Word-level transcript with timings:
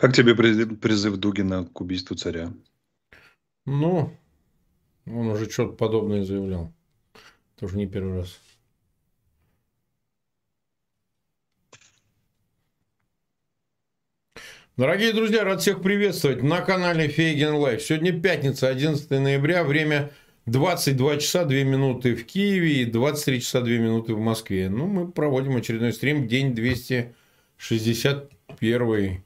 Как 0.00 0.14
тебе 0.14 0.36
призыв, 0.36 1.16
Дугина 1.16 1.64
к 1.64 1.80
убийству 1.80 2.14
царя? 2.14 2.52
Ну, 3.66 4.16
он 5.06 5.26
уже 5.26 5.50
что-то 5.50 5.72
подобное 5.72 6.22
заявлял. 6.22 6.72
Тоже 7.58 7.76
не 7.76 7.88
первый 7.88 8.18
раз. 8.18 8.40
Дорогие 14.76 15.12
друзья, 15.12 15.42
рад 15.42 15.62
всех 15.62 15.82
приветствовать 15.82 16.44
на 16.44 16.60
канале 16.60 17.08
Фейгин 17.08 17.54
Live. 17.54 17.82
Сегодня 17.82 18.12
пятница, 18.12 18.68
11 18.68 19.10
ноября, 19.10 19.64
время 19.64 20.12
22 20.46 21.16
часа 21.16 21.44
2 21.44 21.64
минуты 21.64 22.14
в 22.14 22.24
Киеве 22.24 22.82
и 22.82 22.84
23 22.84 23.40
часа 23.40 23.62
2 23.62 23.70
минуты 23.70 24.14
в 24.14 24.20
Москве. 24.20 24.70
Ну, 24.70 24.86
мы 24.86 25.10
проводим 25.10 25.56
очередной 25.56 25.92
стрим, 25.92 26.28
день 26.28 26.54
261 26.54 29.24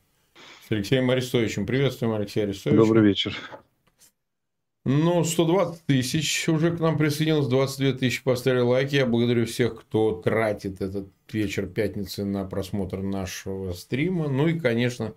с 0.73 0.75
Алексеем 0.75 1.11
Арестовичем. 1.11 1.67
Приветствуем, 1.67 2.15
Алексей 2.15 2.45
Арестович. 2.45 2.77
Добрый 2.79 3.05
вечер. 3.05 3.37
Ну, 4.87 5.23
120 5.23 5.85
тысяч 5.85 6.49
уже 6.49 6.75
к 6.75 6.81
нам 6.81 6.97
присоединилось, 6.97 7.47
22 7.47 7.93
тысячи 7.99 8.23
поставили 8.25 8.61
лайки. 8.61 8.95
Я 8.97 9.05
благодарю 9.05 9.45
всех, 9.45 9.79
кто 9.79 10.13
тратит 10.13 10.81
этот 10.81 11.09
вечер 11.31 11.67
пятницы 11.67 12.25
на 12.25 12.47
просмотр 12.47 13.03
нашего 13.03 13.75
стрима. 13.75 14.29
Ну 14.29 14.49
и, 14.49 14.59
конечно, 14.59 15.13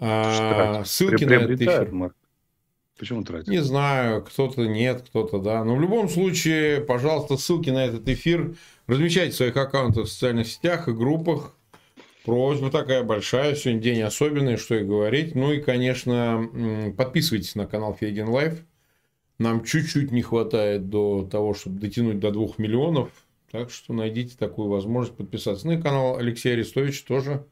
а, 0.00 0.82
ссылки 0.86 1.24
на 1.24 1.34
этот 1.34 1.60
эфир. 1.60 1.92
Марк. 1.92 2.16
Почему 2.98 3.22
тратит? 3.24 3.48
Не 3.48 3.62
знаю, 3.62 4.24
кто-то 4.24 4.66
нет, 4.66 5.02
кто-то 5.02 5.38
да. 5.38 5.64
Но 5.64 5.76
в 5.76 5.80
любом 5.82 6.08
случае, 6.08 6.80
пожалуйста, 6.80 7.36
ссылки 7.36 7.68
на 7.68 7.84
этот 7.84 8.08
эфир 8.08 8.56
размещайте 8.86 9.32
в 9.32 9.36
своих 9.36 9.56
аккаунтах 9.58 10.06
в 10.06 10.08
социальных 10.08 10.46
сетях 10.48 10.88
и 10.88 10.92
группах. 10.92 11.57
Просьба 12.24 12.70
такая 12.70 13.02
большая, 13.04 13.54
сегодня 13.54 13.80
день 13.80 14.02
особенный, 14.02 14.56
что 14.56 14.74
и 14.74 14.84
говорить. 14.84 15.34
Ну 15.34 15.52
и, 15.52 15.60
конечно, 15.60 16.92
подписывайтесь 16.96 17.54
на 17.54 17.66
канал 17.66 17.94
Фейгин 17.94 18.28
Live. 18.28 18.64
Нам 19.38 19.64
чуть-чуть 19.64 20.10
не 20.10 20.22
хватает 20.22 20.90
до 20.90 21.26
того, 21.30 21.54
чтобы 21.54 21.78
дотянуть 21.78 22.18
до 22.18 22.30
2 22.30 22.48
миллионов. 22.58 23.10
Так 23.50 23.70
что 23.70 23.94
найдите 23.94 24.36
такую 24.36 24.68
возможность 24.68 25.16
подписаться. 25.16 25.66
Ну 25.66 25.74
и 25.74 25.80
канал 25.80 26.18
Алексея 26.18 26.54
Арестовича 26.54 27.04
тоже. 27.06 27.46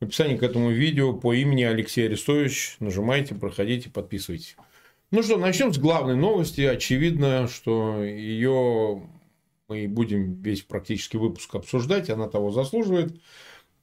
В 0.00 0.04
описании 0.04 0.36
к 0.36 0.42
этому 0.42 0.70
видео 0.70 1.12
по 1.12 1.34
имени 1.34 1.64
Алексей 1.64 2.06
Арестович 2.06 2.76
нажимайте, 2.80 3.34
проходите, 3.34 3.90
подписывайтесь. 3.90 4.56
Ну 5.10 5.22
что, 5.22 5.36
начнем 5.36 5.74
с 5.74 5.78
главной 5.78 6.16
новости. 6.16 6.62
Очевидно, 6.62 7.48
что 7.48 8.02
ее 8.02 9.02
мы 9.68 9.88
будем 9.88 10.40
весь 10.42 10.62
практически 10.62 11.16
выпуск 11.16 11.54
обсуждать, 11.54 12.08
она 12.08 12.28
того 12.28 12.50
заслуживает. 12.50 13.14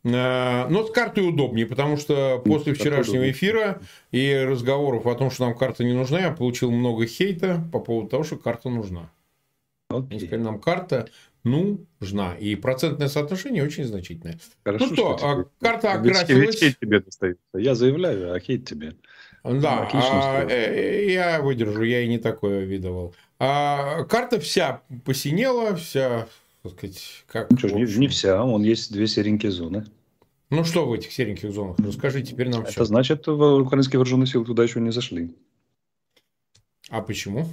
Э, 0.04 0.68
но 0.70 0.86
с 0.86 0.92
картой 0.92 1.28
удобнее, 1.28 1.66
потому 1.66 1.98
что 1.98 2.42
после 2.46 2.74
вчерашнего 2.74 3.30
эфира 3.30 3.82
и 4.12 4.46
разговоров 4.48 5.06
о 5.08 5.16
том, 5.16 5.30
что 5.32 5.46
нам 5.46 5.58
карта 5.58 5.84
не 5.84 5.94
нужна, 5.94 6.20
я 6.20 6.32
получил 6.32 6.72
много 6.72 7.06
хейта 7.06 7.62
по 7.72 7.80
поводу 7.80 8.10
того, 8.10 8.24
что 8.24 8.38
карта 8.38 8.70
нужна. 8.70 9.10
Они 9.90 10.20
сказали, 10.20 10.42
нам 10.42 10.60
карта 10.60 11.10
нужна. 11.44 12.36
И 12.36 12.56
процентное 12.56 13.08
соотношение 13.08 13.64
очень 13.64 13.86
значительное. 13.86 14.40
Хорошо, 14.64 14.86
ну 14.86 14.94
что, 14.94 15.18
что 15.18 15.34
тебе... 15.34 15.46
карта 15.60 15.94
окрасилась... 15.94 16.60
Хейт 16.60 16.80
тебе 16.80 17.00
достается. 17.00 17.42
Я 17.54 17.76
заявляю, 17.76 18.34
а 18.34 18.40
хейт 18.40 18.68
тебе. 18.68 18.96
Да, 19.44 19.90
а, 19.92 20.46
э, 20.50 21.12
я 21.12 21.42
выдержу, 21.42 21.82
я 21.84 22.02
и 22.02 22.08
не 22.08 22.20
такое 22.20 22.66
видывал. 22.66 23.16
А, 23.40 24.04
карта 24.04 24.40
вся 24.40 24.82
посинела, 25.06 25.76
вся 25.76 26.28
так 26.64 26.74
сказать, 26.74 27.26
как... 27.28 27.50
Ну, 27.50 27.58
что, 27.58 27.70
не, 27.70 27.84
не 27.84 28.08
вся, 28.08 28.44
он 28.44 28.64
есть 28.64 28.92
две 28.92 29.08
серенькие 29.08 29.52
зоны. 29.52 29.86
Ну, 30.50 30.64
что 30.64 30.88
в 30.88 30.94
этих 30.94 31.12
сереньких 31.12 31.52
зонах? 31.52 31.78
Расскажи 31.78 32.24
теперь 32.24 32.50
нам 32.50 32.64
Это 32.64 32.72
все. 32.72 32.86
значит, 32.86 33.28
украинские 33.28 34.00
вооруженные 34.00 34.28
силы 34.28 34.46
туда 34.46 34.64
еще 34.64 34.80
не 34.80 34.92
зашли. 34.92 35.36
А 36.90 37.02
почему? 37.02 37.48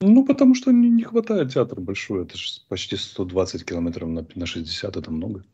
Ну, 0.00 0.24
потому 0.24 0.54
что 0.54 0.72
не, 0.72 0.88
не 0.88 1.04
хватает 1.04 1.52
театра 1.52 1.80
большой. 1.80 2.24
Это 2.24 2.38
же 2.38 2.48
почти 2.68 2.96
120 2.96 3.64
километров 3.64 4.08
на, 4.08 4.26
на 4.34 4.46
60, 4.46 4.96
это 4.96 5.10
много. 5.10 5.44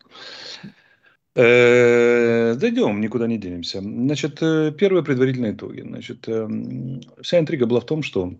Э, 1.34 2.54
дойдем, 2.54 3.00
никуда 3.00 3.26
не 3.26 3.38
денемся. 3.38 3.80
Значит, 3.80 4.38
э, 4.40 4.72
первые 4.72 5.04
предварительные 5.04 5.52
итоги. 5.52 5.82
Значит, 5.82 6.28
э, 6.28 6.48
вся 7.20 7.38
интрига 7.38 7.66
была 7.66 7.80
в 7.80 7.86
том, 7.86 8.02
что 8.02 8.34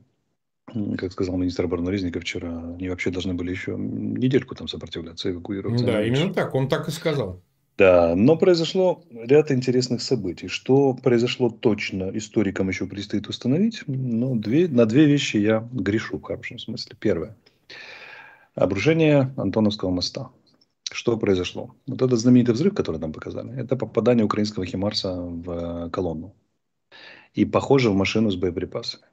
как 0.98 1.12
сказал 1.12 1.36
министр 1.36 1.64
обороны 1.64 1.90
Резников 1.90 2.22
вчера, 2.22 2.74
они 2.74 2.88
вообще 2.88 3.10
должны 3.10 3.34
были 3.34 3.50
еще 3.50 3.76
недельку 3.76 4.54
там 4.54 4.68
сопротивляться, 4.68 5.30
эвакуироваться. 5.30 5.84
Да, 5.84 6.04
именно 6.04 6.32
так, 6.32 6.54
он 6.54 6.68
так 6.68 6.88
и 6.88 6.90
сказал. 6.90 7.40
Да, 7.78 8.16
но 8.16 8.36
произошло 8.36 9.04
ряд 9.10 9.52
интересных 9.52 10.02
событий. 10.02 10.48
Что 10.48 10.94
произошло 10.94 11.48
точно, 11.48 12.10
историкам 12.12 12.68
еще 12.68 12.86
предстоит 12.86 13.28
установить. 13.28 13.84
Но 13.86 14.34
две, 14.34 14.66
на 14.66 14.84
две 14.84 15.06
вещи 15.06 15.36
я 15.36 15.66
грешу 15.72 16.18
в 16.18 16.22
хорошем 16.22 16.58
смысле. 16.58 16.96
Первое. 16.98 17.36
Обрушение 18.56 19.32
Антоновского 19.36 19.90
моста. 19.90 20.30
Что 20.90 21.16
произошло? 21.16 21.76
Вот 21.86 22.02
этот 22.02 22.18
знаменитый 22.18 22.54
взрыв, 22.54 22.74
который 22.74 22.98
нам 22.98 23.12
показали, 23.12 23.56
это 23.56 23.76
попадание 23.76 24.24
украинского 24.24 24.66
Химарса 24.66 25.14
в 25.14 25.90
колонну. 25.90 26.34
И 27.34 27.44
похоже 27.44 27.90
в 27.90 27.94
машину 27.94 28.30
с 28.30 28.36
боеприпасами 28.36 29.04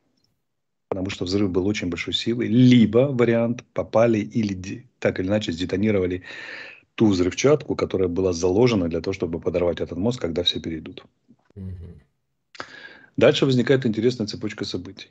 потому 1.02 1.12
что 1.12 1.26
взрыв 1.26 1.52
был 1.52 1.68
очень 1.68 1.90
большой 1.90 2.14
силы, 2.14 2.48
либо 2.48 3.10
вариант 3.12 3.64
попали 3.74 4.20
или 4.20 4.88
так 5.00 5.20
или 5.20 5.28
иначе 5.28 5.52
сдетонировали 5.52 6.24
ту 6.96 7.08
взрывчатку, 7.08 7.76
которая 7.76 8.08
была 8.08 8.34
заложена 8.34 8.88
для 8.88 9.02
того, 9.02 9.14
чтобы 9.14 9.40
подорвать 9.40 9.82
этот 9.82 9.98
мост, 9.98 10.20
когда 10.20 10.44
все 10.44 10.60
перейдут. 10.60 11.04
Угу. 11.56 11.74
Дальше 13.18 13.46
возникает 13.46 13.86
интересная 13.86 14.28
цепочка 14.28 14.66
событий. 14.66 15.10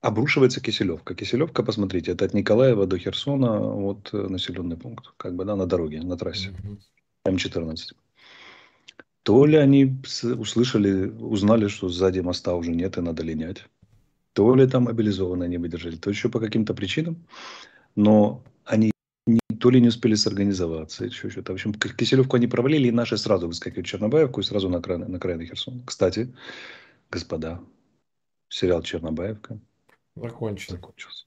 Обрушивается 0.00 0.60
Киселевка. 0.60 1.14
Киселевка, 1.14 1.62
посмотрите, 1.62 2.12
это 2.12 2.24
от 2.24 2.34
Николаева 2.34 2.86
до 2.86 2.98
Херсона, 2.98 3.60
вот 3.60 4.10
э, 4.12 4.28
населенный 4.28 4.76
пункт, 4.76 5.12
как 5.16 5.34
бы, 5.34 5.44
да, 5.44 5.56
на 5.56 5.66
дороге, 5.66 6.02
на 6.02 6.16
трассе. 6.16 6.50
Угу. 6.50 7.36
М14. 7.36 7.76
То 9.22 9.46
ли 9.46 9.56
они 9.56 9.96
услышали, 10.38 11.08
узнали, 11.08 11.68
что 11.68 11.88
сзади 11.88 12.20
моста 12.20 12.54
уже 12.54 12.70
нет 12.70 12.96
и 12.96 13.02
надо 13.02 13.22
линять 13.22 13.66
то 14.38 14.54
ли 14.54 14.68
там 14.68 14.84
мобилизованные 14.84 15.48
не 15.48 15.58
выдержали, 15.58 15.96
то 15.96 16.10
еще 16.10 16.28
по 16.28 16.38
каким-то 16.38 16.72
причинам, 16.72 17.16
но 17.96 18.40
они 18.64 18.92
не, 19.26 19.40
то 19.58 19.70
ли 19.70 19.80
не 19.80 19.88
успели 19.88 20.14
сорганизоваться, 20.14 21.06
еще 21.06 21.28
что-то. 21.28 21.50
В 21.52 21.54
общем, 21.56 21.74
Киселевку 21.74 22.36
они 22.36 22.46
провалили, 22.46 22.86
и 22.86 22.92
наши 22.92 23.18
сразу 23.18 23.48
выскакивают 23.48 23.88
в 23.88 23.90
Чернобаевку 23.90 24.40
и 24.40 24.44
сразу 24.44 24.68
на 24.68 24.80
край, 24.80 24.98
на 24.98 25.18
край 25.18 25.44
Херсона. 25.44 25.82
Кстати, 25.84 26.32
господа, 27.10 27.60
сериал 28.48 28.82
Чернобаевка 28.82 29.58
закончился. 30.14 30.74
закончился. 30.74 31.24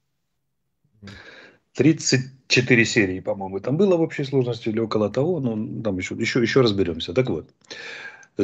34 1.74 2.86
серии, 2.86 3.20
по-моему, 3.20 3.60
там 3.60 3.76
было 3.76 3.98
в 3.98 4.02
общей 4.02 4.24
сложности 4.24 4.70
или 4.70 4.80
около 4.80 5.10
того, 5.10 5.42
но 5.42 5.82
там 5.82 5.98
еще, 5.98 6.16
еще, 6.16 6.42
еще 6.42 6.62
разберемся. 6.62 7.14
Так 7.14 7.30
вот, 7.30 7.50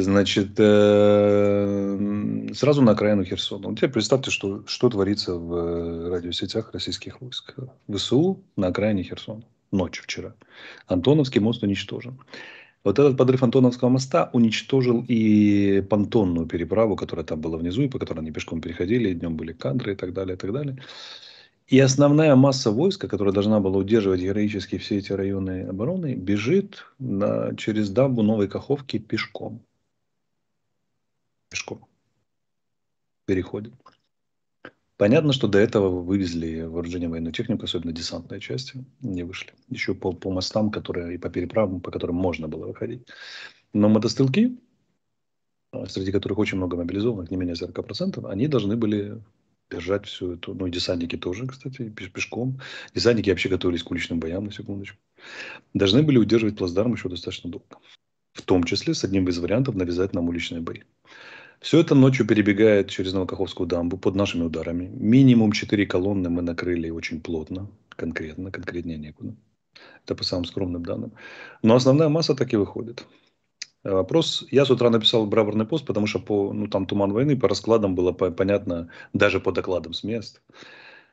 Значит, 0.02 0.50
э, 0.58 2.48
сразу 2.54 2.82
на 2.82 2.92
окраину 2.92 3.24
Херсона. 3.24 3.68
Вот 3.68 3.78
теперь 3.78 3.90
представьте, 3.90 4.30
что, 4.30 4.62
что 4.66 4.88
творится 4.90 5.34
в 5.34 5.54
э, 5.54 6.08
радиосетях 6.10 6.72
российских 6.72 7.20
войск. 7.20 7.54
ВСУ 7.92 8.42
на 8.56 8.68
окраине 8.68 9.02
Херсона. 9.02 9.42
Ночью 9.72 10.04
вчера. 10.04 10.34
Антоновский 10.86 11.40
мост 11.40 11.62
уничтожен. 11.62 12.20
Вот 12.84 12.98
этот 12.98 13.16
подрыв 13.16 13.42
Антоновского 13.42 13.88
моста 13.88 14.30
уничтожил 14.32 15.04
и 15.08 15.82
понтонную 15.90 16.46
переправу, 16.46 16.96
которая 16.96 17.26
там 17.26 17.40
была 17.40 17.58
внизу, 17.58 17.82
и 17.82 17.88
по 17.88 17.98
которой 17.98 18.20
они 18.20 18.30
пешком 18.30 18.60
переходили, 18.60 19.10
и 19.10 19.14
днем 19.14 19.36
были 19.36 19.52
кадры 19.52 19.92
и 19.92 19.96
так 19.96 20.12
далее, 20.12 20.36
и 20.36 20.38
так 20.38 20.52
далее. 20.52 20.78
И 21.66 21.78
основная 21.80 22.34
масса 22.34 22.70
войска, 22.70 23.08
которая 23.08 23.34
должна 23.34 23.60
была 23.60 23.76
удерживать 23.76 24.20
героически 24.20 24.78
все 24.78 24.98
эти 24.98 25.12
районы 25.12 25.66
обороны, 25.68 26.14
бежит 26.14 26.86
на, 26.98 27.54
через 27.56 27.90
дамбу 27.90 28.22
Новой 28.22 28.48
Каховки 28.48 28.98
пешком 28.98 29.60
пешком 31.48 31.86
переходит. 33.28 33.74
Понятно, 34.96 35.32
что 35.32 35.46
до 35.46 35.58
этого 35.58 36.00
вывезли 36.02 36.62
вооружение 36.62 37.08
военную 37.08 37.32
технику, 37.32 37.64
особенно 37.64 37.92
десантные 37.92 38.40
части, 38.40 38.84
не 39.00 39.22
вышли. 39.22 39.52
Еще 39.68 39.94
по, 39.94 40.12
по 40.12 40.32
мостам, 40.32 40.72
которые, 40.72 41.14
и 41.14 41.18
по 41.18 41.30
переправам, 41.30 41.80
по 41.80 41.92
которым 41.92 42.16
можно 42.16 42.48
было 42.48 42.66
выходить. 42.66 43.06
Но 43.72 43.88
мотострелки, 43.88 44.58
а, 45.72 45.86
среди 45.86 46.10
которых 46.10 46.38
очень 46.38 46.56
много 46.56 46.76
мобилизованных, 46.76 47.30
не 47.30 47.36
менее 47.36 47.54
40%, 47.54 48.28
они 48.28 48.48
должны 48.48 48.76
были 48.76 49.22
держать 49.70 50.06
всю 50.06 50.32
эту, 50.32 50.54
ну 50.54 50.66
и 50.66 50.70
десантники 50.70 51.16
тоже, 51.16 51.46
кстати, 51.46 51.90
пешком. 51.90 52.60
Десантники 52.94 53.30
вообще 53.30 53.50
готовились 53.50 53.82
к 53.82 53.90
уличным 53.90 54.18
боям, 54.18 54.46
на 54.46 54.52
секундочку. 54.52 54.98
Должны 55.74 56.02
были 56.02 56.18
удерживать 56.18 56.56
плацдарм 56.56 56.94
еще 56.94 57.08
достаточно 57.08 57.50
долго. 57.50 57.76
В 58.32 58.42
том 58.42 58.64
числе 58.64 58.94
с 58.94 59.04
одним 59.04 59.28
из 59.28 59.38
вариантов 59.38 59.74
навязать 59.74 60.14
нам 60.14 60.28
уличные 60.28 60.62
бои. 60.62 60.82
Все 61.60 61.80
это 61.80 61.94
ночью 61.94 62.26
перебегает 62.26 62.88
через 62.88 63.12
Новокаховскую 63.12 63.66
дамбу 63.66 63.96
под 63.96 64.14
нашими 64.14 64.44
ударами. 64.44 64.90
Минимум 64.94 65.50
четыре 65.52 65.86
колонны 65.86 66.30
мы 66.30 66.42
накрыли 66.42 66.88
очень 66.90 67.20
плотно, 67.20 67.68
конкретно, 67.90 68.52
конкретнее 68.52 68.96
некуда. 68.96 69.34
Это 70.04 70.14
по 70.14 70.24
самым 70.24 70.44
скромным 70.44 70.84
данным. 70.84 71.12
Но 71.62 71.74
основная 71.74 72.08
масса 72.08 72.34
так 72.34 72.52
и 72.52 72.56
выходит. 72.56 73.06
Вопрос, 73.82 74.46
я 74.50 74.64
с 74.64 74.70
утра 74.70 74.90
написал 74.90 75.26
браворный 75.26 75.66
пост, 75.66 75.84
потому 75.84 76.06
что 76.06 76.20
по, 76.20 76.52
ну, 76.52 76.68
там 76.68 76.86
туман 76.86 77.12
войны, 77.12 77.36
по 77.36 77.48
раскладам 77.48 77.94
было 77.94 78.12
понятно, 78.12 78.90
даже 79.12 79.40
по 79.40 79.52
докладам 79.52 79.94
с 79.94 80.04
мест, 80.04 80.42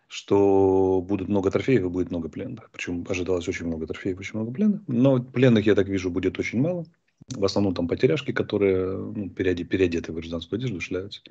что 0.08 1.02
будут 1.02 1.28
много 1.28 1.50
трофеев 1.52 1.86
и 1.86 1.90
будет 1.90 2.12
много 2.12 2.30
пленных. 2.30 2.70
Причем 2.72 3.06
ожидалось 3.10 3.48
очень 3.48 3.68
много 3.68 3.88
трофеев, 3.88 4.20
очень 4.20 4.40
много 4.40 4.52
пленных. 4.52 4.82
Но 4.88 5.22
пленных, 5.22 5.66
я 5.66 5.76
так 5.76 5.88
вижу, 5.88 6.12
будет 6.12 6.38
очень 6.38 6.62
мало. 6.62 6.86
В 7.30 7.44
основном 7.44 7.74
там 7.74 7.88
потеряшки, 7.88 8.32
которые 8.32 8.98
ну, 8.98 9.30
переодеты 9.30 10.12
в 10.12 10.16
гражданскую 10.16 10.58
одежду, 10.58 10.80
шляются. 10.80 11.22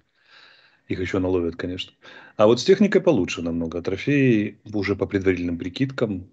Их 0.88 1.00
еще 1.00 1.18
наловят, 1.18 1.56
конечно. 1.56 1.92
А 2.36 2.46
вот 2.46 2.60
с 2.60 2.64
техникой 2.64 3.00
получше 3.00 3.42
намного. 3.42 3.80
Трофеи 3.80 4.58
уже 4.72 4.96
по 4.96 5.06
предварительным 5.06 5.56
прикидкам, 5.56 6.28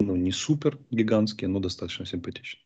ну, 0.00 0.16
не 0.16 0.32
супер 0.32 0.78
гигантские, 0.90 1.48
но 1.48 1.60
достаточно 1.60 2.04
симпатичные. 2.04 2.62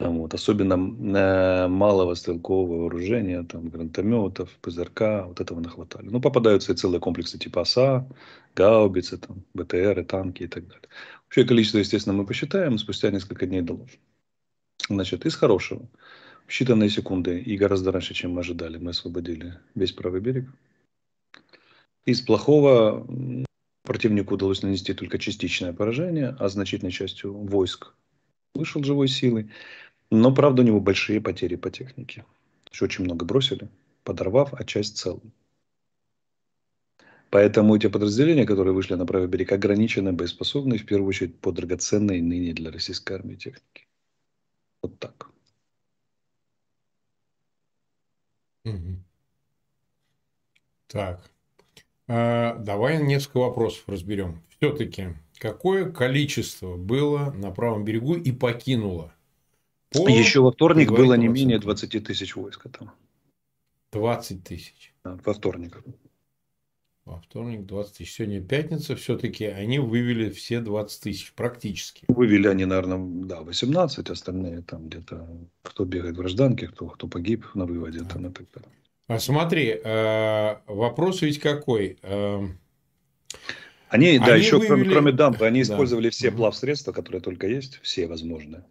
Вот. 0.00 0.34
Особенно 0.34 0.74
э, 0.74 1.68
малого 1.68 2.14
стрелкового 2.14 2.82
вооружения, 2.82 3.44
там, 3.44 3.68
гранатометов, 3.68 4.50
ПЗРК, 4.60 5.26
вот 5.26 5.40
этого 5.40 5.60
нахватали. 5.60 6.08
Ну, 6.08 6.20
попадаются 6.20 6.72
и 6.72 6.76
целые 6.76 7.00
комплексы 7.00 7.38
типа 7.38 7.62
ОСА, 7.62 8.06
гаубицы, 8.56 9.18
там, 9.18 9.44
БТРы, 9.54 10.04
танки 10.04 10.42
и 10.42 10.48
так 10.48 10.66
далее. 10.66 10.88
Общее 11.28 11.46
количество, 11.46 11.78
естественно, 11.78 12.14
мы 12.16 12.26
посчитаем, 12.26 12.76
спустя 12.78 13.10
несколько 13.10 13.46
дней 13.46 13.62
доложим. 13.62 14.00
Значит, 14.88 15.26
из 15.26 15.34
хорошего. 15.34 15.88
В 16.46 16.50
считанные 16.50 16.90
секунды 16.90 17.40
и 17.40 17.56
гораздо 17.56 17.90
раньше, 17.90 18.14
чем 18.14 18.32
мы 18.32 18.40
ожидали, 18.40 18.76
мы 18.76 18.90
освободили 18.90 19.58
весь 19.74 19.92
правый 19.92 20.20
берег. 20.20 20.46
Из 22.04 22.20
плохого 22.20 23.06
противнику 23.82 24.34
удалось 24.34 24.62
нанести 24.62 24.92
только 24.92 25.18
частичное 25.18 25.72
поражение, 25.72 26.36
а 26.38 26.48
значительной 26.48 26.92
частью 26.92 27.32
войск 27.32 27.94
вышел 28.54 28.84
живой 28.84 29.08
силой. 29.08 29.50
Но, 30.10 30.34
правда, 30.34 30.62
у 30.62 30.64
него 30.64 30.80
большие 30.80 31.20
потери 31.20 31.56
по 31.56 31.70
технике. 31.70 32.24
Очень 32.80 33.04
много 33.04 33.24
бросили, 33.24 33.68
подорвав, 34.02 34.52
а 34.52 34.64
часть 34.64 34.98
целым. 34.98 35.32
Поэтому 37.30 37.74
эти 37.74 37.88
подразделения, 37.88 38.44
которые 38.44 38.74
вышли 38.74 38.94
на 38.94 39.06
правый 39.06 39.28
берег, 39.28 39.52
ограничены 39.52 40.12
боеспособны, 40.12 40.78
в 40.78 40.86
первую 40.86 41.08
очередь, 41.08 41.36
по 41.40 41.52
драгоценной 41.52 42.20
ныне 42.20 42.52
для 42.52 42.70
российской 42.70 43.14
армии 43.14 43.34
технике. 43.34 43.86
Вот 44.84 44.98
так. 44.98 45.30
Так. 50.88 51.30
А, 52.06 52.56
давай 52.56 53.02
несколько 53.02 53.38
вопросов 53.38 53.84
разберем. 53.86 54.42
Все-таки, 54.50 55.14
какое 55.38 55.90
количество 55.90 56.76
было 56.76 57.30
на 57.30 57.50
правом 57.50 57.86
берегу 57.86 58.14
и 58.14 58.30
покинуло? 58.30 59.14
По 59.90 60.06
Еще 60.06 60.42
во 60.42 60.52
вторник 60.52 60.90
было 60.90 61.14
не 61.14 61.28
менее 61.28 61.58
20 61.58 62.04
тысяч 62.04 62.36
войск 62.36 62.66
там. 62.68 62.92
20 63.92 64.44
тысяч. 64.44 64.92
Да, 65.02 65.18
во 65.24 65.32
вторник. 65.32 65.82
Во 67.04 67.20
вторник 67.20 67.66
20 67.66 67.98
тысяч. 67.98 68.14
Сегодня 68.14 68.40
пятница. 68.40 68.96
Все-таки 68.96 69.44
они 69.44 69.78
вывели 69.78 70.30
все 70.30 70.60
20 70.60 71.02
тысяч 71.02 71.32
практически. 71.34 72.06
Вывели 72.08 72.48
они, 72.48 72.64
наверное, 72.64 72.98
да, 73.26 73.42
18. 73.42 74.08
Остальные 74.08 74.62
там 74.62 74.88
где-то, 74.88 75.28
кто 75.62 75.84
бегает 75.84 76.14
в 76.14 76.18
гражданке, 76.18 76.68
кто, 76.68 76.86
кто 76.86 77.06
погиб 77.06 77.44
на 77.54 77.66
выводе. 77.66 78.00
Да. 78.00 78.06
Там, 78.06 78.28
и 78.28 78.32
так 78.32 78.46
далее. 78.54 78.70
А 79.06 79.18
смотри, 79.18 79.78
э, 79.84 80.56
вопрос 80.66 81.20
ведь 81.20 81.40
какой? 81.40 81.98
Они, 82.02 84.08
они, 84.08 84.18
да, 84.18 84.34
еще 84.34 84.56
вывели... 84.56 84.68
кроме, 84.68 84.90
кроме 84.90 85.12
дамбы, 85.12 85.46
они 85.46 85.60
использовали 85.60 86.06
да. 86.06 86.10
все 86.10 86.32
плавсредства, 86.32 86.92
которые 86.92 87.20
только 87.20 87.46
есть, 87.46 87.80
все 87.82 88.06
возможные 88.06 88.64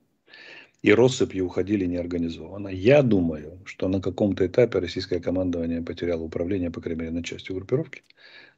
и 0.84 0.92
россыпью 0.94 1.46
уходили 1.46 1.86
неорганизованно. 1.86 2.68
Я 2.68 3.02
думаю, 3.02 3.62
что 3.66 3.88
на 3.88 4.02
каком-то 4.02 4.46
этапе 4.46 4.80
российское 4.80 5.22
командование 5.22 5.82
потеряло 5.82 6.24
управление, 6.24 6.72
по 6.72 6.82
крайней 6.82 7.02
мере, 7.02 7.12
на 7.14 7.24
части 7.24 7.54
группировки. 7.54 8.04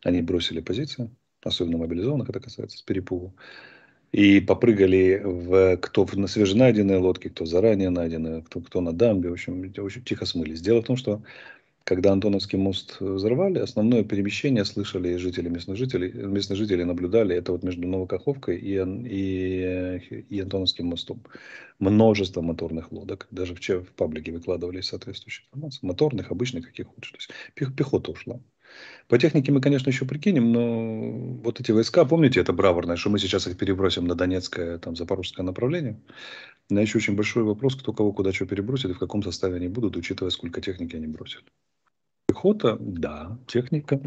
Они 0.03 0.21
бросили 0.23 0.59
позиции, 0.59 1.11
особенно 1.43 1.77
мобилизованных 1.77 2.27
это 2.29 2.39
касается, 2.39 2.79
с 2.79 2.81
перепугу. 2.81 3.35
И 4.11 4.39
попрыгали 4.39 5.21
в, 5.23 5.77
кто 5.77 6.07
на 6.13 6.27
свеженайденные 6.27 6.97
лодки, 6.97 7.27
кто 7.27 7.45
заранее 7.45 7.91
найденные, 7.91 8.41
кто, 8.41 8.59
кто 8.59 8.81
на 8.81 8.91
дамбе. 8.91 9.29
В 9.29 9.33
общем, 9.33 9.71
очень 9.77 10.03
тихо 10.03 10.25
смылись. 10.25 10.61
Дело 10.61 10.81
в 10.81 10.85
том, 10.85 10.97
что 10.97 11.21
когда 11.85 12.11
Антоновский 12.11 12.57
мост 12.57 12.97
взорвали, 12.99 13.59
основное 13.59 14.03
перемещение 14.03 14.65
слышали 14.65 15.17
жители 15.17 15.49
местных 15.49 15.77
жителей, 15.77 16.11
местные 16.11 16.57
жители 16.57 16.83
наблюдали 16.83 17.35
это 17.35 17.51
вот 17.51 17.63
между 17.63 17.87
Новокаховкой 17.87 18.57
и, 18.57 18.75
и, 19.07 20.25
и 20.27 20.39
Антоновским 20.39 20.87
мостом. 20.87 21.23
Множество 21.77 22.41
моторных 22.41 22.91
лодок, 22.91 23.27
даже 23.29 23.53
в, 23.53 23.59
в 23.59 23.93
паблике 23.93 24.31
выкладывали 24.31 24.81
соответствующие 24.81 25.45
информации, 25.45 25.85
моторных, 25.85 26.31
обычных, 26.31 26.65
каких 26.65 26.87
хочешь. 26.87 27.11
То 27.11 27.17
есть 27.17 27.75
пехота 27.75 28.11
ушла. 28.11 28.39
По 29.07 29.19
технике 29.19 29.51
мы, 29.51 29.61
конечно, 29.61 29.89
еще 29.89 30.05
прикинем, 30.05 30.51
но 30.51 31.41
вот 31.43 31.59
эти 31.59 31.71
войска, 31.71 32.03
помните, 32.05 32.39
это 32.39 32.51
браворное, 32.51 32.95
что 32.95 33.11
мы 33.11 33.19
сейчас 33.19 33.45
их 33.45 33.57
перебросим 33.57 34.05
на 34.05 34.15
Донецкое, 34.15 34.79
там, 34.79 34.95
Запорожское 34.95 35.45
направление. 35.45 36.01
На 36.69 36.79
еще 36.79 36.97
очень 36.97 37.15
большой 37.15 37.43
вопрос, 37.43 37.75
кто 37.75 37.93
кого 37.93 38.11
куда 38.11 38.33
что 38.33 38.47
перебросит 38.47 38.89
и 38.89 38.93
в 38.95 38.99
каком 38.99 39.21
составе 39.21 39.57
они 39.57 39.67
будут, 39.67 39.95
учитывая, 39.95 40.31
сколько 40.31 40.61
техники 40.61 40.95
они 40.95 41.05
бросят. 41.05 41.43
Пехота, 42.35 42.75
да, 42.81 43.39
техника. 43.47 44.01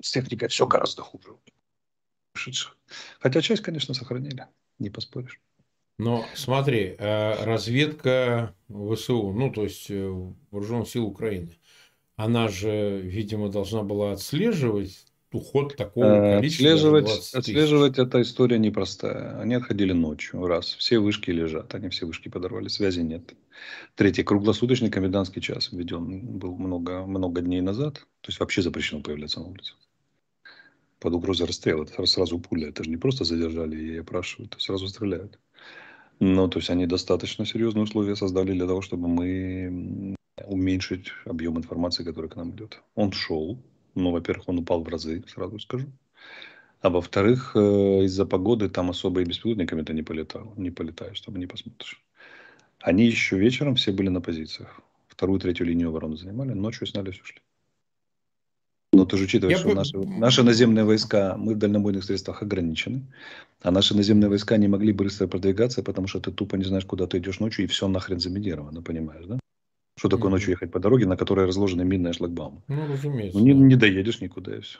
С 0.00 0.10
техникой 0.10 0.48
все 0.48 0.66
гораздо 0.66 1.02
хуже. 1.02 1.36
Хотя 3.20 3.42
часть, 3.42 3.62
конечно, 3.62 3.92
сохранили, 3.92 4.46
не 4.78 4.88
поспоришь. 4.88 5.38
Но 5.98 6.24
смотри, 6.34 6.96
э, 6.98 7.44
разведка 7.44 8.54
ВСУ, 8.68 9.32
ну 9.32 9.52
то 9.52 9.64
есть 9.64 9.90
э, 9.90 10.10
вооруженных 10.50 10.88
сил 10.88 11.04
Украины, 11.06 11.58
она 12.16 12.48
же, 12.48 13.02
видимо, 13.02 13.50
должна 13.50 13.82
была 13.82 14.12
отслеживать 14.12 15.06
уход 15.34 15.76
такого 15.76 16.04
э, 16.04 16.36
количества. 16.36 16.66
Отслеживать, 16.66 17.34
отслеживать 17.34 17.98
эта 17.98 18.22
история 18.22 18.58
непростая. 18.58 19.40
Они 19.40 19.54
отходили 19.54 19.92
ночью, 19.92 20.46
раз. 20.46 20.74
Все 20.74 20.98
вышки 20.98 21.30
лежат, 21.30 21.74
они 21.74 21.88
все 21.88 22.06
вышки 22.06 22.28
подорвали, 22.28 22.68
связи 22.68 23.00
нет. 23.00 23.34
Третий, 23.94 24.22
круглосуточный 24.22 24.90
комендантский 24.90 25.42
час 25.42 25.70
введен 25.72 26.38
был 26.38 26.56
много, 26.56 27.06
много 27.06 27.40
дней 27.40 27.60
назад. 27.60 27.94
То 28.20 28.28
есть 28.28 28.40
вообще 28.40 28.62
запрещено 28.62 29.02
появляться 29.02 29.40
на 29.40 29.46
улице. 29.46 29.74
Под 31.00 31.14
угрозой 31.14 31.46
расстрела. 31.46 31.84
Это 31.84 32.06
сразу 32.06 32.38
пуля. 32.38 32.68
Это 32.68 32.84
же 32.84 32.90
не 32.90 32.96
просто 32.96 33.24
задержали 33.24 33.76
и 33.76 33.98
опрашивают, 33.98 34.56
сразу 34.58 34.88
стреляют. 34.88 35.38
Ну, 36.20 36.48
то 36.48 36.58
есть 36.58 36.70
они 36.70 36.86
достаточно 36.86 37.44
серьезные 37.44 37.84
условия 37.84 38.16
создали 38.16 38.52
для 38.52 38.66
того, 38.66 38.80
чтобы 38.80 39.08
мы 39.08 40.16
уменьшить 40.46 41.08
объем 41.24 41.58
информации, 41.58 42.04
который 42.04 42.30
к 42.30 42.36
нам 42.36 42.52
идет. 42.52 42.80
Он 42.94 43.12
шел, 43.12 43.62
ну, 43.94 44.10
во-первых, 44.10 44.48
он 44.48 44.58
упал 44.58 44.82
в 44.82 44.88
разы, 44.88 45.22
сразу 45.28 45.58
скажу. 45.58 45.86
А 46.80 46.90
во-вторых, 46.90 47.52
э, 47.54 48.04
из-за 48.04 48.26
погоды 48.26 48.68
там 48.68 48.90
особо 48.90 49.22
и 49.22 49.24
беспилотниками-то 49.24 49.92
не 49.92 50.02
полетал, 50.02 50.52
не 50.56 50.70
полетаешь, 50.70 51.20
там 51.20 51.36
не 51.36 51.46
посмотришь. 51.46 52.02
Они 52.80 53.06
еще 53.06 53.38
вечером 53.38 53.76
все 53.76 53.92
были 53.92 54.10
на 54.10 54.20
позициях. 54.20 54.80
Вторую, 55.08 55.40
третью 55.40 55.66
линию 55.66 55.88
обороны 55.88 56.16
занимали, 56.16 56.52
ночью 56.52 56.86
снялись, 56.86 57.20
ушли. 57.20 57.40
Но 58.92 59.04
ты 59.06 59.16
же 59.16 59.24
учитываешь, 59.24 59.58
что 59.58 59.74
наши, 59.74 59.98
наши 59.98 60.42
наземные 60.42 60.84
войска, 60.84 61.36
мы 61.36 61.54
в 61.54 61.58
дальнобойных 61.58 62.04
средствах 62.04 62.42
ограничены, 62.42 63.02
а 63.62 63.70
наши 63.70 63.96
наземные 63.96 64.28
войска 64.28 64.56
не 64.56 64.68
могли 64.68 64.92
быстро 64.92 65.26
продвигаться, 65.26 65.82
потому 65.82 66.06
что 66.06 66.20
ты 66.20 66.30
тупо 66.30 66.56
не 66.56 66.64
знаешь, 66.64 66.84
куда 66.84 67.06
ты 67.06 67.18
идешь 67.18 67.40
ночью, 67.40 67.64
и 67.64 67.68
все 67.68 67.88
нахрен 67.88 68.20
заминировано, 68.20 68.82
понимаешь, 68.82 69.24
да? 69.26 69.40
Что 69.96 70.08
такое 70.08 70.30
ночью 70.30 70.50
ехать 70.50 70.72
по 70.72 70.80
дороге, 70.80 71.06
на 71.06 71.16
которой 71.16 71.46
разложены 71.46 71.84
минные 71.84 72.12
шлагбаумы? 72.12 72.62
Ну, 72.68 72.86
разумеется. 72.88 73.38
Ну, 73.38 73.44
не, 73.44 73.54
не 73.54 73.76
доедешь 73.76 74.20
никуда 74.20 74.56
и 74.56 74.60
все. 74.60 74.78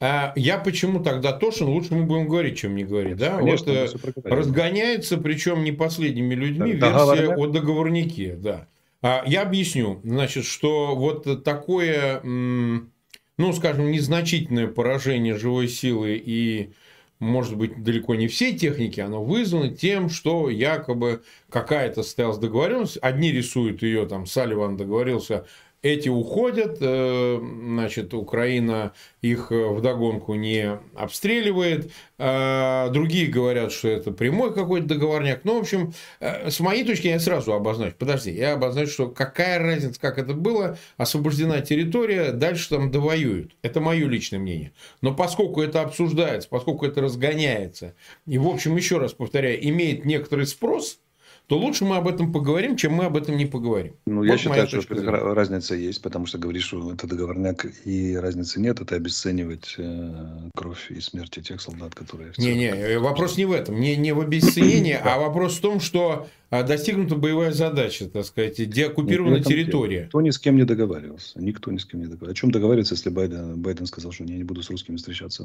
А 0.00 0.32
я 0.36 0.58
почему 0.58 1.02
тогда 1.02 1.32
Тошин? 1.32 1.66
Лучше 1.66 1.94
мы 1.94 2.04
будем 2.04 2.28
говорить, 2.28 2.58
чем 2.58 2.76
не 2.76 2.84
говорить. 2.84 3.16
Да? 3.16 3.36
Конечно, 3.38 3.72
вот, 3.72 4.16
э, 4.24 4.30
разгоняется, 4.30 5.18
причем 5.18 5.64
не 5.64 5.72
последними 5.72 6.34
людьми, 6.34 6.74
да, 6.74 6.90
версия 6.90 7.22
договорняк. 7.22 7.38
о 7.38 7.46
договорнике. 7.48 8.36
Да. 8.36 8.68
А, 9.02 9.24
я 9.26 9.42
объясню. 9.42 10.00
Значит, 10.04 10.44
что 10.44 10.94
вот 10.94 11.44
такое, 11.44 12.20
ну, 12.22 13.52
скажем, 13.54 13.90
незначительное 13.90 14.68
поражение 14.68 15.36
живой 15.36 15.68
силы 15.68 16.20
и 16.24 16.72
может 17.20 17.56
быть, 17.56 17.82
далеко 17.82 18.14
не 18.14 18.28
всей 18.28 18.56
техники, 18.56 19.00
оно 19.00 19.24
вызвано 19.24 19.74
тем, 19.74 20.08
что 20.08 20.50
якобы 20.50 21.22
какая-то 21.50 22.02
состоялась 22.02 22.38
договоренность. 22.38 22.98
Одни 23.02 23.32
рисуют 23.32 23.82
ее, 23.82 24.06
там, 24.06 24.26
Салливан 24.26 24.76
договорился 24.76 25.46
эти 25.82 26.08
уходят, 26.08 26.78
э, 26.80 27.38
значит, 27.40 28.12
Украина 28.12 28.92
их 29.22 29.52
э, 29.52 29.68
вдогонку 29.68 30.34
не 30.34 30.78
обстреливает, 30.96 31.92
а 32.18 32.88
другие 32.88 33.28
говорят, 33.28 33.70
что 33.70 33.88
это 33.88 34.10
прямой 34.10 34.52
какой-то 34.52 34.86
договорняк. 34.86 35.40
Ну, 35.44 35.56
в 35.56 35.60
общем, 35.60 35.92
э, 36.18 36.50
с 36.50 36.58
моей 36.58 36.84
точки 36.84 37.06
я 37.06 37.20
сразу 37.20 37.52
обозначу, 37.52 37.94
подожди, 37.96 38.32
я 38.32 38.54
обозначу, 38.54 38.90
что 38.90 39.08
какая 39.08 39.60
разница, 39.60 40.00
как 40.00 40.18
это 40.18 40.34
было, 40.34 40.78
освобождена 40.96 41.60
территория, 41.60 42.32
дальше 42.32 42.68
там 42.70 42.90
довоюют. 42.90 43.54
Это 43.62 43.80
мое 43.80 44.08
личное 44.08 44.40
мнение. 44.40 44.72
Но 45.00 45.14
поскольку 45.14 45.62
это 45.62 45.82
обсуждается, 45.82 46.48
поскольку 46.48 46.86
это 46.86 47.00
разгоняется, 47.00 47.94
и, 48.26 48.36
в 48.36 48.48
общем, 48.48 48.76
еще 48.76 48.98
раз 48.98 49.12
повторяю, 49.12 49.64
имеет 49.68 50.04
некоторый 50.04 50.46
спрос– 50.46 50.98
то 51.48 51.56
лучше 51.56 51.86
мы 51.86 51.96
об 51.96 52.06
этом 52.06 52.30
поговорим, 52.30 52.76
чем 52.76 52.92
мы 52.92 53.06
об 53.06 53.16
этом 53.16 53.36
не 53.36 53.46
поговорим. 53.46 53.94
Ну, 54.06 54.18
вот 54.18 54.24
я 54.24 54.36
считаю, 54.36 54.68
что 54.68 55.34
разница 55.34 55.74
есть, 55.74 56.02
потому 56.02 56.26
что 56.26 56.36
говоришь, 56.36 56.66
что 56.66 56.92
это 56.92 57.06
договорняк, 57.06 57.66
и 57.86 58.16
разницы 58.16 58.60
нет, 58.60 58.80
это 58.80 58.96
обесценивать 58.96 59.74
э, 59.78 60.50
кровь 60.54 60.90
и 60.90 61.00
смерть 61.00 61.38
тех 61.42 61.60
солдат, 61.62 61.94
которые... 61.94 62.32
Не-не, 62.36 62.98
вопрос 62.98 63.38
не 63.38 63.46
в 63.46 63.52
этом, 63.52 63.80
не, 63.80 63.96
не 63.96 64.12
в 64.12 64.20
обесценении, 64.20 64.98
а 65.02 65.18
вопрос 65.18 65.56
в 65.56 65.60
том, 65.62 65.80
что 65.80 66.28
достигнута 66.50 67.14
боевая 67.14 67.52
задача, 67.52 68.08
так 68.08 68.24
сказать, 68.24 68.56
деоккупирована 68.70 69.40
территория. 69.40 70.04
Никто 70.04 70.20
ни 70.22 70.30
с 70.30 70.38
кем 70.38 70.56
не 70.56 70.64
договаривался. 70.64 71.38
Никто 71.40 71.70
ни 71.70 71.76
с 71.76 71.84
кем 71.84 72.00
не 72.00 72.06
договаривался. 72.06 72.32
О 72.32 72.40
чем 72.40 72.50
договариваться, 72.50 72.94
если 72.94 73.10
Байден, 73.10 73.60
Байден 73.60 73.86
сказал, 73.86 74.12
что 74.12 74.24
я 74.24 74.36
не 74.36 74.44
буду 74.44 74.62
с 74.62 74.70
русскими 74.70 74.96
встречаться? 74.96 75.42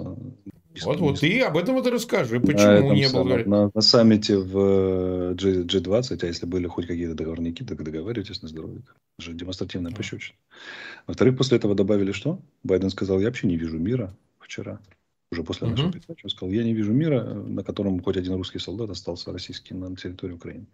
Вот, 0.83 1.00
вот, 1.00 1.19
ты 1.19 1.41
об 1.41 1.57
этом 1.57 1.77
это 1.77 1.91
расскажи. 1.91 2.39
Почему 2.39 2.89
на 2.89 2.93
не 2.93 3.10
было? 3.10 3.38
На, 3.45 3.72
на 3.74 3.81
саммите 3.81 4.38
в 4.38 5.33
G, 5.36 5.63
G20, 5.63 6.19
а 6.22 6.25
если 6.25 6.45
были 6.45 6.67
хоть 6.67 6.88
какие-то 6.88 7.15
договорники, 7.15 7.63
так 7.63 7.83
договаривайтесь 7.83 8.41
на 8.41 8.48
здоровье. 8.48 8.81
Это 9.17 9.29
же 9.29 9.33
демонстративная 9.33 9.91
да. 9.91 9.98
пощечина. 9.98 10.38
Во-вторых, 11.05 11.38
после 11.38 11.57
этого 11.57 11.75
добавили 11.75 12.13
что? 12.13 12.39
Байден 12.63 12.89
сказал, 12.89 13.19
я 13.19 13.25
вообще 13.27 13.48
не 13.48 13.57
вижу 13.57 13.77
мира 13.77 14.15
вчера 14.39 14.79
уже 15.33 15.43
после 15.43 15.67
нашего 15.67 15.87
угу. 15.87 15.99
передачи, 15.99 16.27
сказал, 16.27 16.53
я 16.53 16.63
не 16.63 16.73
вижу 16.73 16.93
мира, 16.93 17.23
на 17.23 17.63
котором 17.63 18.01
хоть 18.01 18.17
один 18.17 18.33
русский 18.35 18.59
солдат 18.59 18.89
остался 18.89 19.31
российский 19.31 19.73
на 19.73 19.95
территории 19.95 20.33
Украины. 20.33 20.65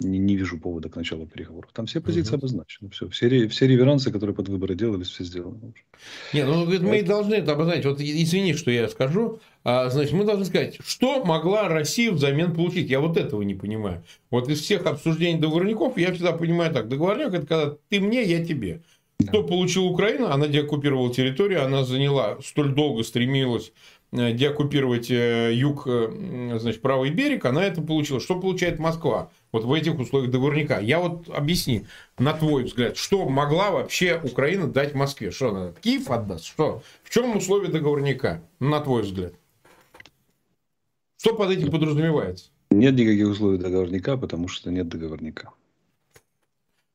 Не, 0.00 0.18
не 0.18 0.34
вижу 0.34 0.58
повода 0.58 0.88
к 0.88 0.96
началу 0.96 1.26
переговоров. 1.26 1.70
Там 1.74 1.84
все 1.84 2.00
позиции 2.00 2.30
угу. 2.30 2.38
обозначены. 2.38 2.88
Все, 2.88 3.08
все, 3.10 3.48
все 3.48 3.66
реверансы, 3.66 4.10
которые 4.10 4.34
под 4.34 4.48
выборы 4.48 4.74
делались, 4.74 5.08
все 5.08 5.24
сделаны. 5.24 5.74
Не, 6.32 6.46
ну 6.46 6.62
говорит, 6.62 6.80
мы 6.80 7.02
должны 7.02 7.34
это 7.34 7.52
обозначить. 7.52 7.84
Вот 7.84 8.00
извини, 8.00 8.54
что 8.54 8.70
я 8.70 8.88
скажу. 8.88 9.40
А, 9.62 9.90
значит, 9.90 10.12
мы 10.12 10.24
должны 10.24 10.46
сказать, 10.46 10.78
что 10.82 11.22
могла 11.24 11.68
Россия 11.68 12.10
взамен 12.12 12.54
получить. 12.54 12.88
Я 12.88 13.00
вот 13.00 13.18
этого 13.18 13.42
не 13.42 13.54
понимаю. 13.54 14.02
Вот 14.30 14.48
из 14.48 14.62
всех 14.62 14.86
обсуждений 14.86 15.38
договорников 15.38 15.98
я 15.98 16.14
всегда 16.14 16.32
понимаю 16.32 16.72
так. 16.72 16.88
Договорник 16.88 17.28
это 17.34 17.46
когда 17.46 17.76
ты 17.90 18.00
мне, 18.00 18.22
я 18.22 18.42
тебе. 18.42 18.80
Что 19.28 19.42
получила 19.42 19.84
Украина? 19.84 20.32
Она 20.32 20.46
деоккупировала 20.46 21.12
территорию, 21.12 21.64
она 21.64 21.84
заняла, 21.84 22.38
столь 22.44 22.72
долго 22.72 23.02
стремилась 23.02 23.72
э, 24.12 24.32
деоккупировать 24.32 25.10
э, 25.10 25.52
юг, 25.54 25.84
э, 25.86 26.58
значит, 26.60 26.80
правый 26.80 27.10
берег, 27.10 27.44
она 27.44 27.64
это 27.64 27.82
получила. 27.82 28.20
Что 28.20 28.40
получает 28.40 28.78
Москва 28.78 29.30
вот 29.52 29.64
в 29.64 29.72
этих 29.72 29.98
условиях 29.98 30.30
договорника? 30.30 30.80
Я 30.80 31.00
вот 31.00 31.28
объясни, 31.28 31.86
на 32.18 32.32
твой 32.32 32.64
взгляд, 32.64 32.96
что 32.96 33.28
могла 33.28 33.70
вообще 33.70 34.20
Украина 34.22 34.66
дать 34.66 34.94
Москве? 34.94 35.30
Что 35.30 35.50
она, 35.50 35.72
Киев 35.80 36.10
отдаст? 36.10 36.44
Что? 36.46 36.82
В 37.02 37.10
чем 37.10 37.36
условия 37.36 37.68
договорника, 37.68 38.42
на 38.58 38.80
твой 38.80 39.02
взгляд? 39.02 39.34
Что 41.18 41.34
под 41.34 41.50
этим 41.50 41.70
подразумевается? 41.70 42.50
Нет 42.70 42.94
никаких 42.94 43.28
условий 43.28 43.58
договорника, 43.58 44.16
потому 44.16 44.48
что 44.48 44.70
нет 44.70 44.88
договорника. 44.88 45.50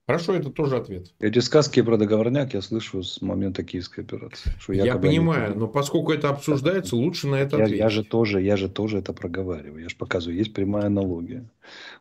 Хорошо, 0.07 0.35
это 0.35 0.51
тоже 0.51 0.77
ответ. 0.77 1.11
Эти 1.19 1.39
сказки 1.39 1.81
про 1.81 1.97
договорняк 1.97 2.53
я 2.53 2.61
слышу 2.61 3.01
с 3.01 3.21
момента 3.21 3.63
киевской 3.63 4.01
операции. 4.01 4.51
Что 4.59 4.73
я 4.73 4.97
понимаю, 4.97 5.47
они... 5.47 5.55
но 5.55 5.67
поскольку 5.67 6.11
это 6.11 6.29
обсуждается, 6.29 6.95
лучше 6.95 7.27
на 7.27 7.35
это 7.35 7.57
я, 7.57 7.63
ответить. 7.63 7.79
Я 7.79 7.89
же, 7.89 8.03
тоже, 8.03 8.41
я 8.41 8.55
же 8.55 8.69
тоже 8.69 8.99
это 8.99 9.13
проговариваю. 9.13 9.81
Я 9.81 9.89
же 9.89 9.95
показываю, 9.95 10.37
есть 10.37 10.53
прямая 10.53 10.85
аналогия. 10.85 11.49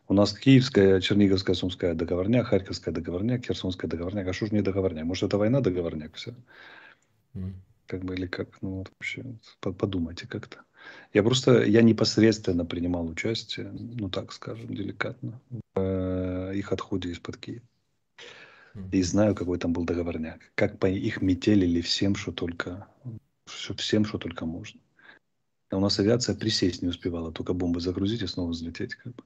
У 0.07 0.13
нас 0.13 0.35
киевская, 0.35 1.01
черниговская, 1.01 1.57
сумская 1.57 1.95
договорняк, 1.95 2.49
харьковская 2.49 2.93
договорняк, 2.93 3.47
херсонская 3.47 3.91
договорняк. 3.91 4.29
А 4.29 4.35
что 4.35 4.47
же 4.47 4.55
не 4.55 4.61
договорняк? 4.61 5.07
Может, 5.07 5.25
это 5.25 5.39
война 5.39 5.61
договорняк 5.61 6.15
все? 6.15 6.35
Mm. 7.35 7.53
Как 7.87 8.05
бы 8.05 8.15
или 8.17 8.27
как? 8.27 8.49
Ну, 8.61 8.79
вот 8.79 8.91
вообще, 8.99 9.25
подумайте 9.61 10.27
как-то. 10.29 10.59
Я 11.15 11.23
просто, 11.23 11.63
я 11.65 11.81
непосредственно 11.81 12.67
принимал 12.67 13.07
участие, 13.07 13.71
ну 13.73 14.11
так 14.11 14.31
скажем, 14.33 14.75
деликатно, 14.75 15.41
в 15.75 15.81
э, 15.81 16.53
их 16.57 16.71
отходе 16.71 17.09
из-под 17.11 17.39
Киева. 17.39 17.63
И 18.93 19.03
знаю, 19.03 19.35
какой 19.35 19.59
там 19.59 19.73
был 19.73 19.85
договорняк. 19.85 20.41
Как 20.55 20.79
по 20.79 20.87
их 20.87 21.23
метелили 21.23 21.81
всем, 21.81 22.17
что 22.17 22.33
только, 22.33 22.89
всем, 23.77 24.05
что 24.05 24.19
только 24.19 24.47
можно. 24.47 24.81
А 25.71 25.77
у 25.77 25.81
нас 25.81 25.99
авиация 25.99 26.35
присесть 26.35 26.83
не 26.83 26.89
успевала, 26.89 27.33
только 27.33 27.53
бомбы 27.53 27.81
загрузить 27.81 28.23
и 28.23 28.27
снова 28.27 28.51
взлететь. 28.51 28.95
Как 28.97 29.15
бы. 29.15 29.23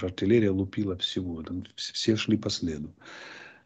Артиллерия 0.00 0.50
лупила 0.50 0.96
всего. 0.96 1.42
Там 1.42 1.64
все 1.76 2.16
шли 2.16 2.36
по 2.36 2.50
следу. 2.50 2.94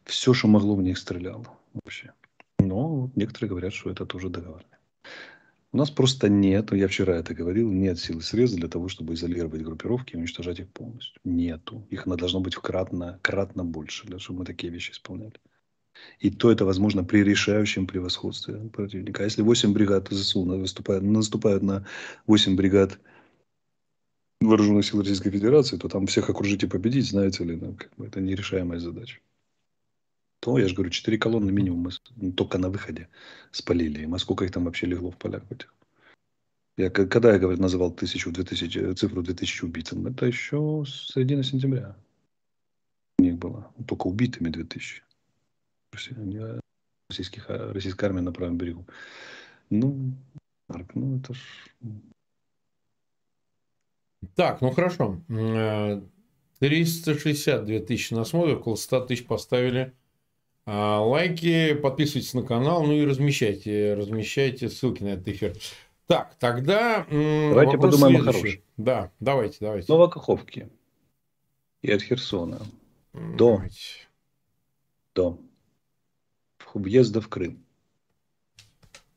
Все, 0.05 0.33
что 0.33 0.49
могло 0.49 0.75
в 0.75 0.83
них 0.83 0.99
стреляло 0.99 1.47
вообще. 1.73 2.13
Но 2.59 3.11
некоторые 3.15 3.51
говорят, 3.51 3.73
что 3.73 3.91
это 3.91 4.07
тоже 4.07 4.29
договорняк. 4.29 4.81
У 5.73 5.77
нас 5.77 5.89
просто 5.89 6.29
нет, 6.29 6.73
я 6.73 6.89
вчера 6.89 7.17
это 7.17 7.33
говорил, 7.33 7.71
нет 7.71 7.99
сил 8.01 8.19
и 8.19 8.23
средств 8.23 8.59
для 8.59 8.69
того, 8.69 8.89
чтобы 8.89 9.15
изолировать 9.15 9.63
группировки 9.63 10.15
и 10.15 10.17
уничтожать 10.17 10.59
их 10.59 10.69
полностью. 10.71 11.21
Нету. 11.23 11.87
Их 11.91 12.09
должно 12.09 12.41
быть 12.41 12.57
кратно, 12.57 13.21
кратно 13.23 13.65
больше, 13.65 14.03
для 14.03 14.13
того, 14.13 14.21
чтобы 14.21 14.41
мы 14.41 14.45
такие 14.47 14.73
вещи 14.73 14.91
исполняли. 14.91 15.35
И 16.19 16.31
то 16.31 16.51
это 16.51 16.65
возможно 16.65 17.05
при 17.05 17.23
решающем 17.23 17.87
превосходстве 17.87 18.55
противника. 18.73 19.23
А 19.23 19.25
если 19.25 19.43
8 19.43 19.73
бригад 19.73 20.09
ЗСУ 20.11 20.43
выступают, 20.43 21.05
наступают 21.05 21.63
на 21.63 21.87
8 22.27 22.57
бригад 22.57 22.99
вооруженных 24.41 24.85
сил 24.85 25.01
Российской 25.01 25.31
Федерации, 25.31 25.77
то 25.77 25.89
там 25.89 26.07
всех 26.07 26.31
окружить 26.31 26.65
и 26.65 26.67
победить, 26.67 27.09
знаете 27.09 27.45
ли, 27.45 27.55
ну, 27.55 27.77
как 27.77 27.95
бы 27.97 28.07
это 28.07 28.21
нерешаемая 28.21 28.81
задача 28.81 29.21
то, 30.41 30.59
я 30.59 30.69
же 30.69 30.75
говорю, 30.75 30.91
четыре 30.91 31.19
колонны 31.19 31.53
минимум 31.53 31.81
мы 31.81 31.91
ну, 32.17 32.33
только 32.33 32.59
на 32.59 32.71
выходе 32.71 33.09
спалили. 33.53 34.07
И 34.07 34.19
сколько 34.19 34.45
их 34.45 34.53
там 34.53 34.65
вообще 34.65 34.87
легло 34.87 35.11
в 35.11 35.17
полях 35.17 35.43
этих. 35.51 35.75
Я, 36.77 36.89
когда 36.89 37.33
я 37.33 37.39
говорю, 37.39 37.61
называл 37.61 37.91
тысячу, 37.93 38.33
две 38.33 38.43
тысячи, 38.43 38.93
цифру 38.95 39.23
2000 39.23 39.65
убитым, 39.65 40.07
это 40.07 40.25
еще 40.25 40.85
с 40.87 41.13
середины 41.13 41.43
сентября 41.43 41.95
у 43.19 43.23
них 43.23 43.37
было. 43.37 43.71
Только 43.87 44.07
убитыми 44.07 44.49
2000. 44.49 45.03
Российских, 47.11 47.51
а, 47.51 47.73
российская 47.73 48.07
армия 48.07 48.23
на 48.23 48.33
правом 48.33 48.57
берегу. 48.57 48.87
Ну, 49.69 50.15
Марк, 50.69 50.95
ну 50.95 51.19
это 51.19 51.35
ж... 51.35 51.39
Так, 54.35 54.61
ну 54.61 54.71
хорошо. 54.71 55.21
362 56.61 57.75
э, 57.75 57.81
тысячи 57.81 58.15
на 58.15 58.25
смотре, 58.25 58.57
около 58.57 58.77
100 58.77 59.07
тысяч 59.07 59.27
поставили 59.27 59.93
лайки, 60.73 61.75
подписывайтесь 61.75 62.35
на 62.35 62.43
канал, 62.43 62.85
ну 62.85 62.93
и 62.93 63.05
размещайте, 63.05 63.95
размещайте 63.95 64.69
ссылки 64.69 65.03
на 65.03 65.09
этот 65.09 65.29
эфир. 65.29 65.57
Так, 66.07 66.35
тогда 66.39 67.07
давайте 67.09 67.79
подумаем 67.79 68.17
следующий. 68.17 68.19
о 68.19 68.33
хорошем. 68.33 68.63
Да, 68.77 69.13
давайте, 69.21 69.57
давайте. 69.61 69.93
Новокаховки 69.93 70.69
и 71.83 71.91
от 71.91 72.03
Херсона 72.03 72.61
до, 73.13 73.57
давайте. 73.57 74.09
до 75.15 75.39
въезда 76.75 77.21
в 77.21 77.29
Крым 77.29 77.65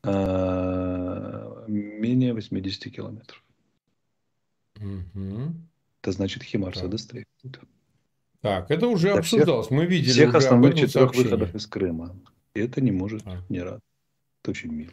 а, 0.04 1.64
менее 1.68 2.34
80 2.34 2.94
километров. 2.94 3.44
Угу. 4.78 5.54
Это 6.02 6.12
значит 6.12 6.44
Химарса 6.44 6.88
да. 6.88 6.98
Так, 8.44 8.70
это 8.72 8.88
уже 8.88 9.14
да, 9.14 9.20
обсуждалось. 9.20 9.68
Всех, 9.68 9.78
Мы 9.78 9.86
видели 9.86 10.12
всех 10.12 10.36
основных 10.36 10.76
четырех 10.76 11.16
выходов 11.16 11.56
из 11.56 11.66
Крыма. 11.66 12.14
И 12.54 12.60
это 12.60 12.82
не 12.82 12.92
может 12.92 13.26
а. 13.26 13.42
не 13.48 13.62
рад. 13.62 13.80
Это 14.42 14.52
очень 14.52 14.70
мило. 14.70 14.92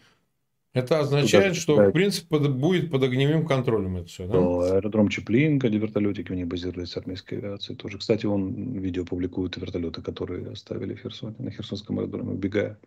Это 0.73 1.01
означает, 1.01 1.55
Туда, 1.55 1.61
что, 1.61 1.77
да, 1.77 1.89
в 1.89 1.93
принципе, 1.93 2.29
под, 2.29 2.55
будет 2.55 2.93
под 2.93 3.03
огневым 3.03 3.45
контролем 3.45 3.97
это 3.97 4.07
все, 4.07 4.29
да? 4.29 4.35
да 4.35 4.77
аэродром 4.77 5.09
Чеплинка, 5.09 5.69
где 5.69 5.79
вертолетики 5.79 6.31
у 6.31 6.37
них 6.37 6.47
базируются 6.47 7.01
армейской 7.01 7.39
авиации 7.39 7.75
тоже. 7.75 7.99
Кстати, 7.99 8.25
он 8.25 8.79
видео 8.79 9.05
публикует 9.05 9.57
вертолеты, 9.57 10.01
которые 10.01 10.53
оставили 10.53 10.95
в 10.95 11.01
Херсоне, 11.01 11.35
на 11.41 11.51
Херсонском 11.51 11.99
аэродроме, 11.99 12.35
убегая, 12.35 12.79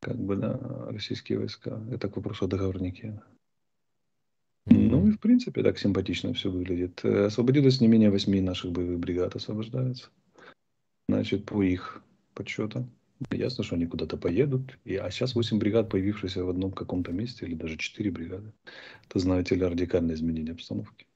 как 0.00 0.16
бы, 0.16 0.36
на 0.36 0.58
российские 0.90 1.38
войска. 1.38 1.78
Это 1.92 2.08
к 2.08 2.16
вопросу 2.16 2.46
о 2.46 2.48
договорнике. 2.48 3.20
Ну 4.66 5.08
и 5.08 5.12
в 5.12 5.20
принципе 5.20 5.62
так 5.62 5.78
симпатично 5.78 6.34
все 6.34 6.50
выглядит. 6.50 7.00
Э, 7.04 7.26
освободилось 7.26 7.80
не 7.80 7.86
менее 7.86 8.10
восьми 8.10 8.40
наших 8.40 8.72
боевых 8.72 8.98
бригад 8.98 9.36
освобождается. 9.36 10.08
Значит, 11.08 11.44
по 11.44 11.62
их 11.62 12.02
подсчетам. 12.34 12.90
Ясно, 13.30 13.64
что 13.64 13.76
они 13.76 13.86
куда-то 13.86 14.16
поедут. 14.16 14.78
И, 14.84 14.96
а 14.96 15.10
сейчас 15.10 15.34
8 15.34 15.58
бригад, 15.58 15.88
появившихся 15.88 16.44
в 16.44 16.50
одном 16.50 16.72
каком-то 16.72 17.12
месте, 17.12 17.46
или 17.46 17.54
даже 17.54 17.78
4 17.78 18.10
бригады. 18.10 18.52
Это, 19.08 19.18
знаете 19.20 19.54
ли, 19.54 19.62
радикальное 19.62 20.16
изменение 20.16 20.52
обстановки. 20.52 21.06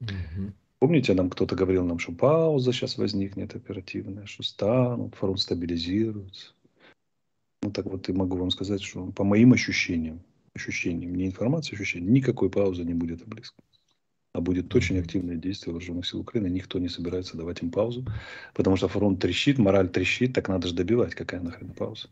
Угу. 0.00 0.52
Помните, 0.78 1.14
нам 1.14 1.28
кто-то 1.28 1.56
говорил 1.56 1.84
нам, 1.84 1.98
что 1.98 2.12
пауза 2.12 2.72
сейчас 2.72 2.98
возникнет 2.98 3.54
оперативная, 3.56 4.26
что 4.26 4.42
станут, 4.42 5.14
фронт 5.14 5.40
стабилизируется. 5.40 6.52
Ну 7.62 7.70
так 7.70 7.86
вот 7.86 8.08
и 8.08 8.12
могу 8.12 8.36
вам 8.36 8.50
сказать, 8.50 8.80
что 8.80 9.06
по 9.12 9.24
моим 9.24 9.52
ощущениям, 9.52 10.22
ощущениям, 10.54 11.14
не 11.14 11.26
информация, 11.26 11.76
ощущениям, 11.76 12.12
никакой 12.12 12.50
паузы 12.50 12.84
не 12.84 12.94
будет 12.94 13.26
близко. 13.26 13.62
А 14.32 14.40
будет 14.40 14.72
очень 14.74 14.98
активное 14.98 15.36
действие 15.36 15.72
вооруженных 15.72 16.06
сил 16.06 16.20
Украины. 16.20 16.46
Никто 16.46 16.78
не 16.78 16.88
собирается 16.88 17.36
давать 17.36 17.62
им 17.62 17.70
паузу, 17.70 18.06
потому 18.54 18.76
что 18.76 18.86
фронт 18.86 19.20
трещит, 19.20 19.58
мораль 19.58 19.88
трещит, 19.88 20.32
так 20.34 20.48
надо 20.48 20.68
же 20.68 20.74
добивать. 20.74 21.14
Какая 21.14 21.40
нахрен 21.40 21.70
пауза? 21.70 22.08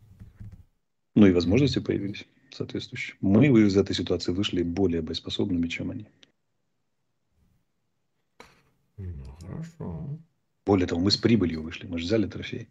Ну 1.15 1.27
и 1.27 1.33
возможности 1.33 1.79
появились 1.79 2.27
соответствующие. 2.51 3.17
Мы 3.21 3.47
из 3.47 3.77
этой 3.77 3.95
ситуации 3.95 4.33
вышли 4.33 4.63
более 4.63 5.03
боеспособными, 5.03 5.69
чем 5.69 5.91
они. 5.91 6.07
Ну, 8.97 9.15
Хорошо. 9.41 10.19
Более 10.67 10.87
того, 10.87 11.01
мы 11.01 11.11
с 11.11 11.17
прибылью 11.17 11.63
вышли, 11.63 11.87
мы 11.87 11.99
же 11.99 12.05
взяли 12.05 12.27
трофей. 12.27 12.69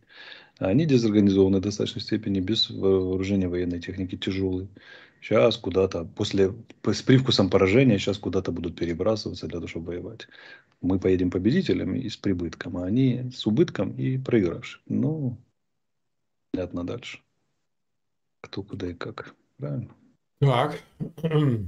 А 0.60 0.68
они 0.68 0.86
дезорганизованы 0.86 1.58
в 1.58 1.62
достаточной 1.62 2.02
степени, 2.02 2.40
без 2.40 2.70
вооружения 2.70 3.48
военной 3.48 3.80
техники, 3.80 4.16
тяжелые. 4.16 4.68
Сейчас 5.28 5.58
куда-то, 5.58 6.06
после, 6.06 6.54
с 6.86 7.02
привкусом 7.02 7.50
поражения, 7.50 8.00
сейчас 8.00 8.18
куда-то 8.18 8.54
будут 8.54 8.78
перебрасываться 8.80 9.48
для 9.48 9.58
того, 9.58 9.68
чтобы 9.68 9.88
воевать. 9.88 10.30
Мы 10.80 11.00
поедем 11.00 11.32
победителями 11.32 12.00
и 12.00 12.08
с 12.08 12.16
прибытком, 12.16 12.78
а 12.78 12.86
они 12.86 13.30
с 13.36 13.46
убытком 13.46 13.92
и 13.98 14.18
проигравшим. 14.18 14.82
Ну, 14.88 15.38
понятно 16.54 16.86
дальше. 16.86 17.20
Кто, 18.40 18.64
куда 18.64 18.88
и 18.90 18.94
как. 18.94 19.36
Правильно? 19.58 19.90
Так. 20.40 20.82
Ну 21.22 21.68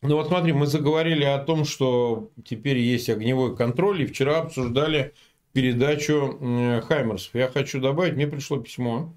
вот 0.00 0.28
смотри, 0.28 0.54
мы 0.54 0.66
заговорили 0.66 1.24
о 1.24 1.44
том, 1.44 1.66
что 1.66 2.30
теперь 2.46 2.78
есть 2.78 3.10
огневой 3.10 3.56
контроль, 3.58 4.00
и 4.00 4.06
вчера 4.06 4.38
обсуждали 4.38 5.12
передачу 5.52 6.38
Хаймерсов. 6.86 7.34
Я 7.34 7.48
хочу 7.48 7.78
добавить, 7.78 8.14
мне 8.14 8.26
пришло 8.26 8.58
письмо 8.58 9.14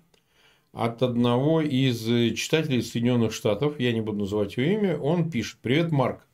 от 0.74 1.04
одного 1.04 1.62
из 1.62 2.04
читателей 2.36 2.82
Соединенных 2.82 3.34
Штатов, 3.34 3.80
я 3.80 3.92
не 3.92 4.02
буду 4.02 4.20
называть 4.20 4.58
его 4.58 4.72
имя, 4.72 4.98
он 4.98 5.30
пишет, 5.30 5.60
привет, 5.62 5.92
Марк. 5.92 6.26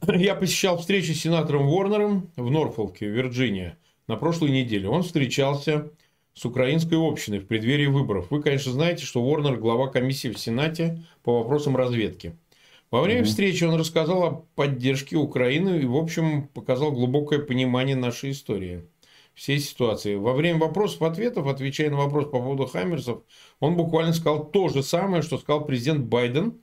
Я 0.06 0.34
посещал 0.34 0.78
встречу 0.78 1.14
с 1.14 1.20
сенатором 1.20 1.66
Ворнером 1.66 2.30
в 2.36 2.50
Норфолке, 2.50 3.06
Вирджиния, 3.06 3.78
на 4.08 4.16
прошлой 4.16 4.50
неделе. 4.50 4.88
Он 4.88 5.02
встречался 5.02 5.90
с 6.34 6.44
украинской 6.44 6.94
общиной 6.94 7.38
в 7.38 7.46
преддверии 7.46 7.86
выборов. 7.86 8.26
Вы, 8.30 8.42
конечно, 8.42 8.72
знаете, 8.72 9.04
что 9.04 9.22
Ворнер– 9.22 9.56
глава 9.58 9.88
комиссии 9.88 10.28
в 10.28 10.38
Сенате 10.38 11.04
по 11.22 11.38
вопросам 11.38 11.76
разведки. 11.76 12.36
Во 12.90 13.00
время 13.00 13.22
угу. 13.22 13.28
встречи 13.28 13.64
он 13.64 13.78
рассказал 13.78 14.22
о 14.24 14.46
поддержке 14.54 15.16
Украины 15.16 15.80
и, 15.80 15.86
в 15.86 15.96
общем, 15.96 16.48
показал 16.48 16.92
глубокое 16.92 17.38
понимание 17.38 17.96
нашей 17.96 18.32
истории, 18.32 18.84
всей 19.34 19.58
ситуации. 19.58 20.14
Во 20.14 20.32
время 20.32 20.58
вопросов-ответов, 20.60 21.46
отвечая 21.46 21.90
на 21.90 21.96
вопрос 21.96 22.24
по 22.24 22.40
поводу 22.40 22.66
Хаммерсов, 22.66 23.22
он 23.60 23.76
буквально 23.76 24.12
сказал 24.12 24.46
то 24.46 24.68
же 24.68 24.82
самое, 24.82 25.22
что 25.22 25.38
сказал 25.38 25.64
президент 25.64 26.06
Байден, 26.06 26.60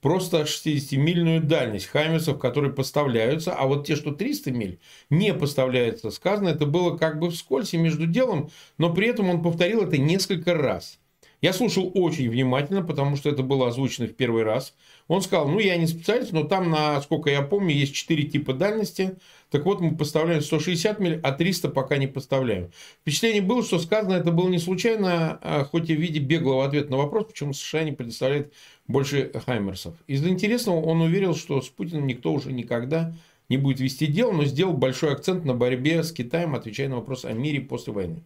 просто 0.00 0.42
60-мильную 0.42 1.40
дальность 1.40 1.86
Хаймерсов, 1.86 2.38
которые 2.38 2.72
поставляются, 2.72 3.54
а 3.54 3.66
вот 3.66 3.86
те, 3.86 3.96
что 3.96 4.12
300 4.12 4.52
миль, 4.52 4.78
не 5.10 5.34
поставляются. 5.34 6.10
Сказано, 6.10 6.50
это 6.50 6.66
было 6.66 6.96
как 6.96 7.18
бы 7.18 7.30
вскользь 7.30 7.74
и 7.74 7.78
между 7.78 8.06
делом, 8.06 8.50
но 8.78 8.92
при 8.92 9.08
этом 9.08 9.30
он 9.30 9.42
повторил 9.42 9.82
это 9.82 9.98
несколько 9.98 10.54
раз– 10.54 10.98
я 11.44 11.52
слушал 11.52 11.90
очень 11.92 12.30
внимательно, 12.30 12.82
потому 12.82 13.16
что 13.16 13.28
это 13.28 13.42
было 13.42 13.68
озвучено 13.68 14.06
в 14.06 14.14
первый 14.14 14.44
раз. 14.44 14.74
Он 15.08 15.20
сказал, 15.20 15.46
ну, 15.46 15.58
я 15.58 15.76
не 15.76 15.86
специалист, 15.86 16.32
но 16.32 16.44
там, 16.44 16.70
насколько 16.70 17.28
я 17.28 17.42
помню, 17.42 17.74
есть 17.74 17.94
4 17.94 18.22
типа 18.24 18.54
дальности. 18.54 19.18
Так 19.54 19.66
вот, 19.66 19.80
мы 19.80 19.94
поставляем 19.94 20.42
160 20.42 20.98
миль, 20.98 21.20
а 21.22 21.30
300 21.30 21.68
пока 21.68 21.96
не 21.96 22.08
поставляем. 22.08 22.72
Впечатление 23.02 23.40
было, 23.40 23.62
что 23.62 23.78
сказано 23.78 24.14
это 24.14 24.32
было 24.32 24.48
не 24.48 24.58
случайно, 24.58 25.38
а 25.42 25.62
хоть 25.62 25.88
и 25.90 25.94
в 25.94 26.00
виде 26.00 26.18
беглого 26.18 26.64
ответа 26.64 26.90
на 26.90 26.96
вопрос, 26.96 27.26
почему 27.26 27.52
США 27.52 27.84
не 27.84 27.92
предоставляет 27.92 28.52
больше 28.88 29.30
Хаймерсов. 29.46 29.94
Из 30.08 30.26
интересного 30.26 30.80
он 30.80 31.02
уверил, 31.02 31.36
что 31.36 31.62
с 31.62 31.68
Путиным 31.68 32.08
никто 32.08 32.32
уже 32.32 32.50
никогда 32.50 33.14
не 33.48 33.56
будет 33.56 33.78
вести 33.78 34.08
дело, 34.08 34.32
но 34.32 34.44
сделал 34.44 34.72
большой 34.72 35.12
акцент 35.12 35.44
на 35.44 35.54
борьбе 35.54 36.02
с 36.02 36.10
Китаем, 36.10 36.56
отвечая 36.56 36.88
на 36.88 36.96
вопрос 36.96 37.24
о 37.24 37.32
мире 37.32 37.60
после 37.60 37.92
войны. 37.92 38.24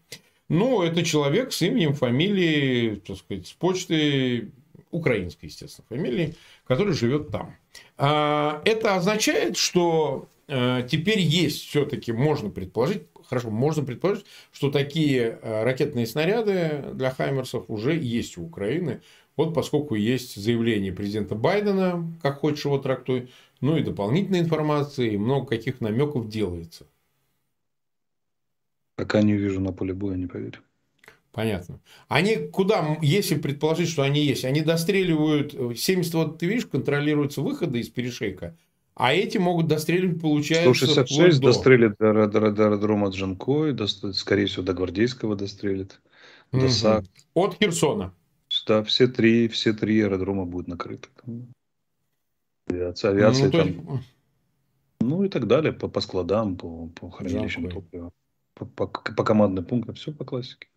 Ну, 0.49 0.81
это 0.81 1.05
человек 1.05 1.53
с 1.53 1.61
именем, 1.61 1.93
фамилией, 1.93 3.03
так 3.07 3.19
сказать, 3.19 3.47
с 3.47 3.53
почты 3.53 4.49
украинской, 4.91 5.45
естественно, 5.45 5.85
фамилии, 5.91 6.37
который 6.67 6.95
живет 6.95 7.29
там. 7.29 7.55
А, 7.99 8.63
это 8.65 8.97
означает, 8.97 9.59
что 9.59 10.27
теперь 10.49 11.21
есть 11.21 11.69
все-таки, 11.69 12.13
можно 12.13 12.49
предположить, 12.51 13.03
хорошо, 13.29 13.51
можно 13.51 13.85
предположить, 13.85 14.25
что 14.51 14.71
такие 14.71 15.39
э, 15.43 15.63
ракетные 15.63 16.07
снаряды 16.07 16.85
для 16.95 17.11
Хаймерсов 17.11 17.67
уже 17.69 17.97
есть 17.97 18.39
у 18.39 18.45
Украины. 18.45 19.03
Вот 19.37 19.55
поскольку 19.55 19.95
есть 19.95 20.35
заявление 20.37 20.93
президента 20.93 21.35
Байдена, 21.35 22.11
как 22.23 22.39
хочешь 22.39 22.65
его 22.65 22.79
трактуй, 22.79 23.31
ну 23.61 23.77
и 23.77 23.83
дополнительная 23.83 24.41
информация, 24.41 25.11
и 25.11 25.17
много 25.17 25.47
каких 25.47 25.81
намеков 25.81 26.29
делается. 26.29 26.87
Пока 28.97 29.23
не 29.23 29.35
увижу 29.35 29.61
на 29.61 29.73
поле 29.73 29.95
боя, 29.95 30.17
не 30.17 30.27
поверю. 30.27 30.59
Понятно. 31.31 31.79
Они 32.09 32.37
куда, 32.37 32.99
если 33.01 33.37
предположить, 33.37 33.91
что 33.91 34.03
они 34.03 34.25
есть, 34.25 34.45
они 34.45 34.63
достреливают, 34.63 35.53
70, 35.79 36.15
вот 36.15 36.39
ты 36.39 36.47
видишь, 36.47 36.67
контролируются 36.67 37.43
выходы 37.43 37.79
из 37.79 37.89
перешейка, 37.91 38.57
а 38.99 39.15
эти 39.15 39.39
могут 39.39 39.69
достреливать, 39.69 40.21
получается, 40.21 40.75
166 40.75 41.41
до... 41.41 41.47
дострелит 41.47 41.97
до, 41.99 42.27
до, 42.27 42.51
до 42.51 42.65
аэродрома 42.65 43.09
Джанкой, 43.09 43.73
до, 43.73 43.87
скорее 43.87 44.47
всего, 44.47 44.63
до 44.63 44.75
Гвардейского 44.75 45.37
дострелит. 45.37 46.01
До 46.53 46.59
угу. 46.59 46.69
САК. 46.69 47.05
От 47.35 47.55
Херсона. 47.55 48.13
Да, 48.67 48.83
все 48.83 49.07
три, 49.07 49.49
все 49.49 49.73
три 49.73 50.01
аэродрома 50.03 50.45
будут 50.45 50.69
накрыты. 50.69 51.09
Авиация, 52.67 53.11
авиация 53.13 53.47
ну, 53.47 53.53
там... 53.53 53.67
Есть... 53.69 54.15
Ну 55.01 55.25
и 55.25 55.29
так 55.29 55.47
далее, 55.47 55.73
по, 55.73 55.89
по 55.89 56.01
складам, 56.01 56.57
по, 56.57 56.89
по 56.89 57.11
хранилищам 57.11 57.71
топлива 57.71 58.13
по, 58.59 58.67
по, 58.67 58.87
по 58.87 59.25
командным 59.25 59.65
пунктам, 59.65 59.95
все 59.95 60.13
по 60.13 60.25
классике. 60.25 60.69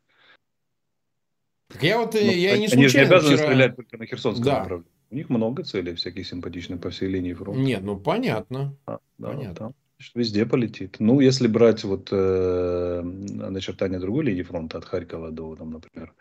Я 1.79 1.97
вот, 1.97 2.15
э, 2.15 2.23
Но 2.23 2.31
я 2.31 2.57
не 2.57 2.67
Они 2.67 2.87
же 2.87 2.97
не 2.97 3.05
обязаны 3.05 3.35
вчера... 3.35 3.47
стрелять 3.47 3.75
только 3.75 3.97
на 3.97 4.05
Херсонском 4.05 4.45
да. 4.45 4.59
направлении. 4.59 4.90
У 5.11 5.15
них 5.15 5.29
много 5.29 5.63
целей 5.63 5.93
всяких 5.95 6.25
симпатичных 6.25 6.79
по 6.79 6.89
всей 6.89 7.09
линии 7.09 7.33
фронта. 7.33 7.59
Нет, 7.59 7.83
ну 7.83 7.99
понятно. 7.99 8.77
А, 8.85 8.99
да, 9.17 9.27
понятно. 9.27 9.55
Там, 9.55 9.75
везде 10.15 10.45
полетит. 10.45 10.95
Ну, 10.99 11.19
если 11.19 11.47
брать 11.47 11.83
вот 11.83 12.09
э, 12.11 13.01
начертание 13.03 13.99
другой 13.99 14.25
линии 14.25 14.43
фронта 14.43 14.77
от 14.77 14.85
Харькова 14.85 15.31
до, 15.31 15.55
там, 15.57 15.71
например, 15.71 16.13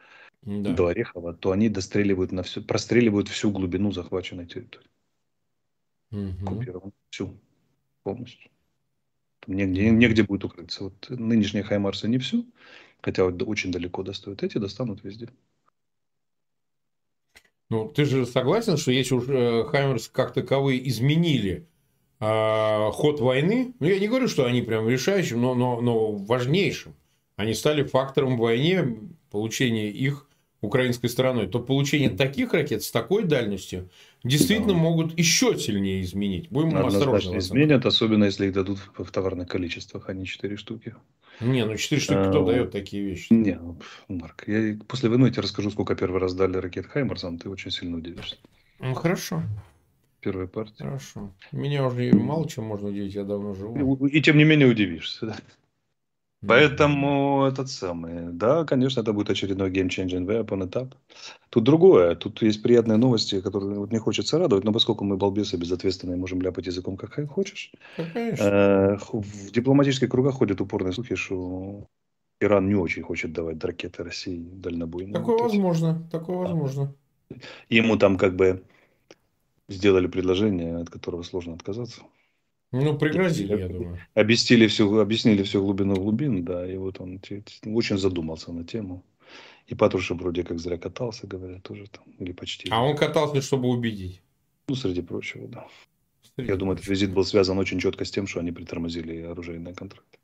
да. 0.42 0.74
до 0.74 0.88
Орехова, 0.88 1.34
то 1.34 1.52
они 1.52 1.68
достреливают 1.68 2.32
на 2.32 2.42
всю, 2.42 2.62
простреливают 2.62 3.28
всю 3.28 3.52
глубину 3.52 3.92
захваченной 3.92 4.46
территории. 4.46 4.88
Угу. 6.10 6.92
Всю. 7.10 7.38
Полностью. 8.02 8.50
Негде, 9.46 9.90
негде 9.90 10.24
будет 10.24 10.44
укрыться. 10.44 10.84
Вот 10.84 11.10
нынешние 11.10 11.62
Хаймарсы 11.62 12.08
не 12.08 12.18
всю, 12.18 12.44
хотя 13.00 13.24
вот 13.24 13.40
очень 13.42 13.70
далеко 13.70 14.02
достают. 14.02 14.42
Эти 14.42 14.58
достанут 14.58 15.04
везде. 15.04 15.28
Ну, 17.70 17.88
ты 17.88 18.04
же 18.04 18.26
согласен, 18.26 18.76
что 18.76 18.90
если 18.90 19.14
уже 19.14 19.32
э, 19.32 19.64
Хаймерс 19.64 20.08
как 20.08 20.32
таковые 20.34 20.86
изменили 20.88 21.66
э, 22.18 22.90
ход 22.92 23.20
войны, 23.20 23.74
ну, 23.78 23.86
я 23.86 24.00
не 24.00 24.08
говорю, 24.08 24.26
что 24.26 24.44
они 24.44 24.60
прям 24.60 24.88
решающим, 24.88 25.40
но, 25.40 25.54
но, 25.54 25.80
но 25.80 26.10
важнейшим. 26.10 26.94
Они 27.36 27.54
стали 27.54 27.84
фактором 27.84 28.36
в 28.36 28.40
войне, 28.40 28.98
получения 29.30 29.88
их 29.88 30.26
украинской 30.60 31.08
стороной, 31.08 31.46
то 31.46 31.60
получение 31.60 32.10
таких 32.10 32.52
ракет 32.52 32.82
с 32.82 32.90
такой 32.90 33.24
дальностью 33.24 33.88
действительно 34.24 34.74
да. 34.74 34.78
могут 34.78 35.18
еще 35.18 35.58
сильнее 35.58 36.02
изменить. 36.02 36.50
Будем 36.50 36.76
осторожны. 36.76 37.38
изменят, 37.38 37.86
особенно 37.86 38.24
если 38.24 38.46
их 38.46 38.52
дадут 38.52 38.78
в 38.96 39.10
товарных 39.10 39.48
количествах, 39.48 40.08
а 40.08 40.14
не 40.14 40.26
4 40.26 40.56
штуки. 40.56 40.94
Не, 41.40 41.64
ну 41.64 41.76
4 41.76 42.00
штуки 42.00 42.28
кто 42.28 42.42
а, 42.42 42.46
дает 42.46 42.70
такие 42.70 43.02
вещи? 43.02 43.32
Не, 43.32 43.58
ну, 43.58 43.78
Марк, 44.08 44.44
я 44.46 44.76
после 44.86 45.08
войны 45.08 45.30
тебе 45.30 45.42
расскажу, 45.42 45.70
сколько 45.70 45.94
первый 45.94 46.20
раз 46.20 46.34
дали 46.34 46.58
ракет 46.58 46.86
Хаймарсам, 46.86 47.38
ты 47.38 47.48
очень 47.48 47.70
сильно 47.70 47.96
удивишься. 47.96 48.36
Ну, 48.78 48.94
хорошо. 48.94 49.42
Первая 50.20 50.46
партия. 50.46 50.84
Хорошо. 50.84 51.32
Меня 51.50 51.86
уже 51.86 52.12
мало 52.12 52.46
чем 52.46 52.64
можно 52.64 52.88
удивить, 52.88 53.14
я 53.14 53.24
давно 53.24 53.54
живу. 53.54 54.06
И, 54.06 54.18
и 54.18 54.22
тем 54.22 54.36
не 54.36 54.44
менее 54.44 54.68
удивишься. 54.68 55.34
Поэтому 56.46 57.44
этот 57.44 57.68
самый, 57.68 58.32
да, 58.32 58.64
конечно, 58.64 59.00
это 59.00 59.12
будет 59.12 59.28
очередной 59.28 59.70
game 59.70 59.88
changing 59.88 60.26
weapon 60.26 60.66
этап. 60.66 60.94
Тут 61.50 61.64
другое, 61.64 62.14
тут 62.14 62.40
есть 62.42 62.62
приятные 62.62 62.96
новости, 62.96 63.42
которые 63.42 63.78
вот 63.78 63.92
не 63.92 63.98
хочется 63.98 64.38
радовать, 64.38 64.64
но 64.64 64.72
поскольку 64.72 65.04
мы 65.04 65.18
балбесы 65.18 65.58
безответственные, 65.58 66.16
можем 66.16 66.40
ляпать 66.40 66.66
языком 66.66 66.96
как 66.96 67.28
хочешь. 67.28 67.72
Э, 67.98 68.96
в 69.12 69.50
дипломатических 69.50 70.08
кругах 70.08 70.34
ходят 70.36 70.60
упорные 70.62 70.92
слухи, 70.92 71.14
что 71.14 71.86
Иран 72.40 72.68
не 72.68 72.74
очень 72.74 73.02
хочет 73.02 73.32
давать 73.32 73.62
ракеты 73.62 74.02
России 74.02 74.38
дальнобойные. 74.38 75.12
Такое 75.12 75.38
возможно, 75.38 76.08
такое 76.10 76.38
возможно. 76.38 76.94
Ему 77.68 77.96
там 77.96 78.16
как 78.16 78.34
бы 78.34 78.62
сделали 79.68 80.06
предложение, 80.06 80.78
от 80.78 80.88
которого 80.88 81.22
сложно 81.22 81.52
отказаться. 81.52 82.00
Ну, 82.72 82.96
пригрозили, 82.96 83.58
я 83.58 83.68
думаю. 83.68 83.98
Объяснили 84.14 84.68
всю, 84.68 84.98
объяснили 84.98 85.42
всю 85.42 85.60
глубину 85.60 85.96
глубин, 85.96 86.44
да, 86.44 86.70
и 86.70 86.76
вот 86.76 87.00
он 87.00 87.20
очень 87.66 87.98
задумался 87.98 88.52
на 88.52 88.64
тему. 88.64 89.04
И 89.66 89.74
Патрушев 89.74 90.18
вроде 90.18 90.44
как 90.44 90.58
зря 90.58 90.78
катался, 90.78 91.26
говорят, 91.26 91.62
тоже 91.62 91.86
там, 91.88 92.04
или 92.18 92.32
почти. 92.32 92.68
А 92.70 92.82
он 92.82 92.96
катался, 92.96 93.40
чтобы 93.40 93.68
убедить? 93.68 94.22
Ну, 94.68 94.74
среди 94.74 95.02
прочего, 95.02 95.48
да. 95.48 95.66
Среди 96.34 96.50
Я 96.50 96.56
думаю, 96.56 96.76
этот 96.76 96.88
визит 96.88 97.12
был 97.12 97.24
связан 97.24 97.58
очень 97.58 97.80
четко 97.80 98.04
с 98.04 98.10
тем, 98.10 98.26
что 98.26 98.40
они 98.40 98.52
притормозили 98.52 99.20
оружейные 99.22 99.74
контракты. 99.74 100.18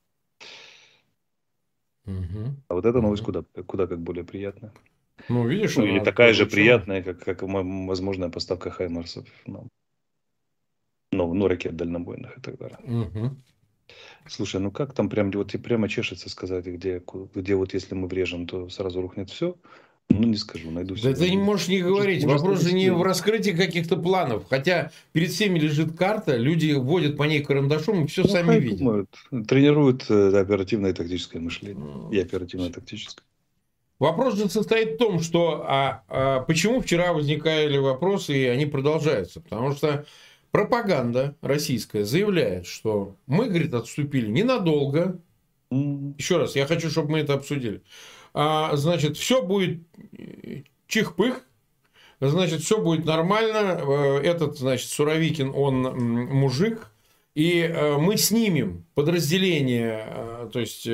Угу. 2.07 2.55
А 2.69 2.75
вот 2.75 2.87
эта 2.87 3.01
новость 3.01 3.23
угу. 3.23 3.33
куда, 3.33 3.63
куда 3.63 3.87
как 3.87 4.01
более 4.01 4.25
приятная. 4.25 4.73
Ну, 5.29 5.47
видишь, 5.49 5.77
ну, 5.77 5.85
или 5.85 5.99
такая 6.01 6.33
же 6.33 6.47
приятная, 6.47 7.03
как, 7.03 7.21
как 7.21 7.43
возможная 7.43 8.29
поставка 8.29 8.71
Хаймарсов 8.71 9.27
нам 9.47 9.69
ну, 11.17 11.35
ну, 11.35 11.49
ракет 11.49 11.77
дальнобойных 11.77 12.39
и 12.39 12.41
так 12.41 12.59
далее. 12.59 12.79
Угу. 12.83 13.37
Слушай, 14.29 14.61
ну 14.61 14.71
как 14.71 14.93
там 14.93 15.09
прям, 15.09 15.31
вот 15.31 15.55
и 15.55 15.59
прямо 15.59 15.89
чешется 15.89 16.29
сказать, 16.29 16.67
где, 16.67 17.03
где 17.35 17.55
вот 17.55 17.75
если 17.75 17.95
мы 17.95 18.09
врежем, 18.09 18.47
то 18.47 18.69
сразу 18.69 19.01
рухнет 19.01 19.31
все. 19.31 19.57
Ну, 20.09 20.23
не 20.29 20.37
скажу, 20.37 20.71
найду 20.71 20.95
Да 21.03 21.13
ты 21.13 21.29
не 21.29 21.37
можешь 21.37 21.67
не 21.67 21.81
говорить. 21.83 22.25
Может, 22.25 22.41
Вопрос 22.41 22.63
же 22.63 22.73
не 22.73 22.91
в 22.91 23.03
раскрытии 23.03 23.51
каких-то 23.51 23.97
планов. 23.97 24.45
Хотя 24.49 24.93
перед 25.13 25.31
всеми 25.31 25.59
лежит 25.59 25.97
карта, 25.97 26.37
люди 26.37 26.73
вводят 26.73 27.17
по 27.17 27.25
ней 27.25 27.43
карандашом 27.43 28.05
и 28.05 28.07
все 28.07 28.23
Ну, 28.23 28.29
сами 28.29 28.59
видят. 28.59 28.79
думают. 28.79 29.11
Тренируют 29.49 30.09
э, 30.09 30.39
оперативное 30.39 30.91
и 30.91 30.95
тактическое 30.95 31.43
мышление. 31.43 31.85
Ну, 31.85 32.13
И 32.13 32.21
оперативное 32.21 32.71
тактическое. 32.71 33.25
Вопрос 33.99 34.37
же 34.37 34.49
состоит 34.49 34.95
в 34.95 34.97
том, 34.99 35.21
что 35.21 35.65
а, 35.67 36.03
а 36.09 36.41
почему 36.41 36.81
вчера 36.81 37.13
возникали 37.13 37.79
вопросы, 37.79 38.37
и 38.37 38.45
они 38.45 38.67
продолжаются. 38.67 39.41
Потому 39.41 39.73
что 39.73 40.07
пропаганда 40.51 41.37
российская 41.41 42.05
заявляет, 42.05 42.67
что 42.67 43.17
мы, 43.27 43.47
говорит, 43.47 43.75
отступили 43.75 44.31
ненадолго. 44.31 45.21
Еще 45.71 46.39
раз, 46.39 46.57
я 46.57 46.67
хочу, 46.67 46.91
чтобы 46.91 47.13
мы 47.13 47.19
это 47.21 47.35
обсудили. 47.35 47.83
А, 48.35 48.77
значит, 48.77 49.17
все 49.17 49.43
будет 49.43 49.81
э, 50.17 50.63
чих-пых, 50.87 51.43
значит, 52.21 52.61
все 52.63 52.81
будет 52.81 53.05
нормально. 53.05 53.81
Э, 53.81 54.21
Этот, 54.23 54.59
значит, 54.59 54.89
Суровикин, 54.89 55.53
он 55.55 55.83
мужик, 56.29 56.93
и 57.35 57.61
э, 57.63 57.97
мы 57.99 58.17
снимем 58.17 58.85
подразделение, 58.95 60.49
то 60.53 60.61
есть 60.61 60.85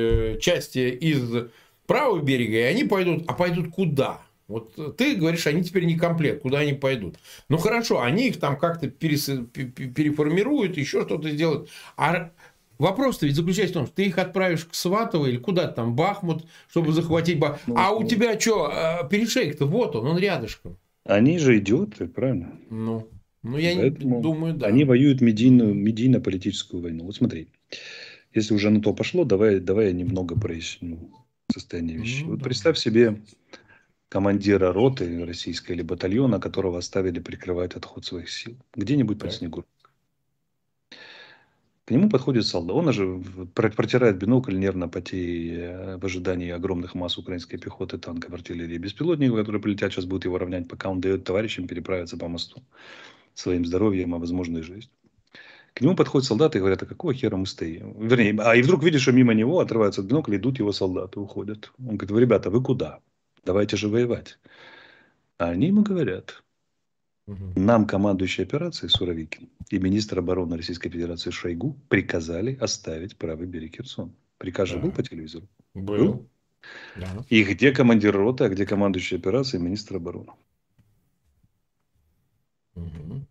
части 0.41 0.89
из 0.89 1.49
правого 1.85 2.21
берега, 2.21 2.57
и 2.57 2.61
они 2.61 2.83
пойдут, 2.83 3.25
а 3.27 3.33
пойдут 3.33 3.69
куда? 3.71 4.22
Вот 4.47 4.97
ты 4.97 5.15
говоришь, 5.15 5.47
они 5.47 5.63
теперь 5.63 5.85
не 5.85 5.97
комплект, 5.97 6.41
куда 6.41 6.59
они 6.59 6.73
пойдут? 6.73 7.15
Ну 7.49 7.57
хорошо, 7.57 8.01
они 8.01 8.27
их 8.27 8.39
там 8.39 8.57
как-то 8.57 8.87
перес- 8.87 9.45
пе- 9.47 9.65
пе- 9.65 9.87
переформируют, 9.87 10.77
еще 10.77 11.01
что-то 11.03 11.29
сделают. 11.29 11.69
А 11.95 12.31
вопрос-то 12.77 13.25
ведь 13.25 13.35
заключается 13.35 13.73
в 13.73 13.77
том, 13.77 13.85
что 13.87 13.95
ты 13.95 14.05
их 14.05 14.17
отправишь 14.17 14.65
к 14.65 14.73
Сватово 14.73 15.27
или 15.27 15.37
куда-то 15.37 15.73
там, 15.73 15.95
Бахмут, 15.95 16.45
чтобы 16.69 16.91
захватить 16.91 17.39
Бахмут. 17.39 17.61
Ну, 17.67 17.75
А 17.77 17.91
у 17.91 18.01
ну. 18.01 18.07
тебя 18.07 18.37
что, 18.39 19.07
перешейк-то 19.09 19.65
вот 19.65 19.95
он, 19.95 20.07
он 20.07 20.17
рядышком. 20.17 20.77
Они 21.05 21.37
же 21.39 21.57
идиоты, 21.59 22.07
правильно? 22.07 22.51
Ну, 22.69 23.07
ну 23.43 23.57
я 23.57 23.73
не 23.73 23.81
Поэтому 23.81 24.21
думаю, 24.21 24.53
да. 24.53 24.67
Они 24.67 24.83
воюют 24.83 25.21
медийную, 25.21 25.73
медийно-политическую 25.73 26.81
войну. 26.81 27.05
Вот 27.05 27.15
смотри, 27.15 27.49
если 28.33 28.53
уже 28.53 28.69
на 28.69 28.81
то 28.81 28.93
пошло, 28.93 29.23
давай, 29.25 29.59
давай 29.59 29.87
я 29.87 29.91
немного 29.93 30.39
проясню 30.39 31.11
состояние 31.51 31.97
вещей. 31.97 32.23
Ну, 32.23 32.31
вот 32.31 32.39
да. 32.39 32.45
представь 32.45 32.77
себе 32.77 33.21
командира 34.13 34.71
роты 34.71 35.25
российской 35.25 35.71
или 35.71 35.81
батальона, 35.81 36.39
которого 36.39 36.77
оставили 36.77 37.19
прикрывать 37.19 37.73
отход 37.73 38.05
своих 38.05 38.29
сил. 38.29 38.55
Где-нибудь 38.75 39.17
под 39.17 39.33
снегу. 39.33 39.65
К 41.85 41.91
нему 41.91 42.11
подходит 42.11 42.45
солдат. 42.45 42.75
Он 42.75 42.93
же 42.93 43.23
протирает 43.55 44.17
бинокль, 44.17 44.55
нервно 44.55 44.87
потея 44.87 45.97
в 45.97 46.05
ожидании 46.05 46.51
огромных 46.51 46.93
масс 46.93 47.17
украинской 47.17 47.57
пехоты, 47.57 47.97
танков, 47.97 48.31
артиллерии, 48.31 48.77
беспилотников, 48.77 49.39
которые 49.39 49.61
прилетят, 49.63 49.91
сейчас 49.91 50.05
будут 50.05 50.25
его 50.25 50.37
равнять, 50.37 50.67
пока 50.67 50.89
он 50.89 51.01
дает 51.01 51.23
товарищам 51.23 51.67
переправиться 51.67 52.15
по 52.15 52.27
мосту 52.27 52.61
своим 53.33 53.65
здоровьем, 53.65 54.13
а 54.13 54.19
возможно 54.19 54.59
и 54.59 54.61
жизнь. 54.61 54.91
К 55.73 55.81
нему 55.81 55.95
подходят 55.95 56.27
солдаты 56.27 56.59
и 56.59 56.61
говорят, 56.61 56.83
а 56.83 56.85
какого 56.85 57.15
хера 57.15 57.35
мы 57.35 57.47
стоим? 57.47 58.07
Вернее, 58.07 58.39
а 58.43 58.55
и 58.55 58.61
вдруг 58.61 58.83
видишь, 58.83 59.01
что 59.01 59.11
мимо 59.11 59.33
него 59.33 59.59
отрываются 59.59 60.01
от 60.01 60.07
бинокля, 60.07 60.37
идут 60.37 60.59
его 60.59 60.71
солдаты, 60.71 61.19
уходят. 61.19 61.71
Он 61.79 61.97
говорит, 61.97 62.11
вы, 62.11 62.21
ребята, 62.21 62.51
вы 62.51 62.61
куда? 62.61 62.99
Давайте 63.43 63.77
же 63.77 63.89
воевать. 63.89 64.39
А 65.37 65.49
они 65.49 65.67
ему 65.67 65.83
говорят, 65.83 66.43
нам 67.27 67.85
командующий 67.85 68.43
операцией 68.43 68.89
Суровикин 68.89 69.49
и 69.69 69.79
министр 69.79 70.19
обороны 70.19 70.57
Российской 70.57 70.89
Федерации 70.89 71.31
Шойгу 71.31 71.75
приказали 71.89 72.55
оставить 72.55 73.17
правый 73.17 73.47
берег 73.47 73.75
Херсона. 73.75 74.13
Приказ 74.37 74.69
же 74.69 74.75
Да. 74.75 74.81
был 74.81 74.91
по 74.91 75.03
телевизору. 75.03 75.47
Был. 75.73 76.27
Да. 76.95 77.25
И 77.29 77.43
где 77.43 77.71
командир 77.71 78.15
роты, 78.15 78.45
а 78.45 78.49
где 78.49 78.65
командующий 78.65 79.17
операцией 79.17 79.61
министр 79.61 79.97
обороны? 79.97 80.31
Мгм. 82.75 83.27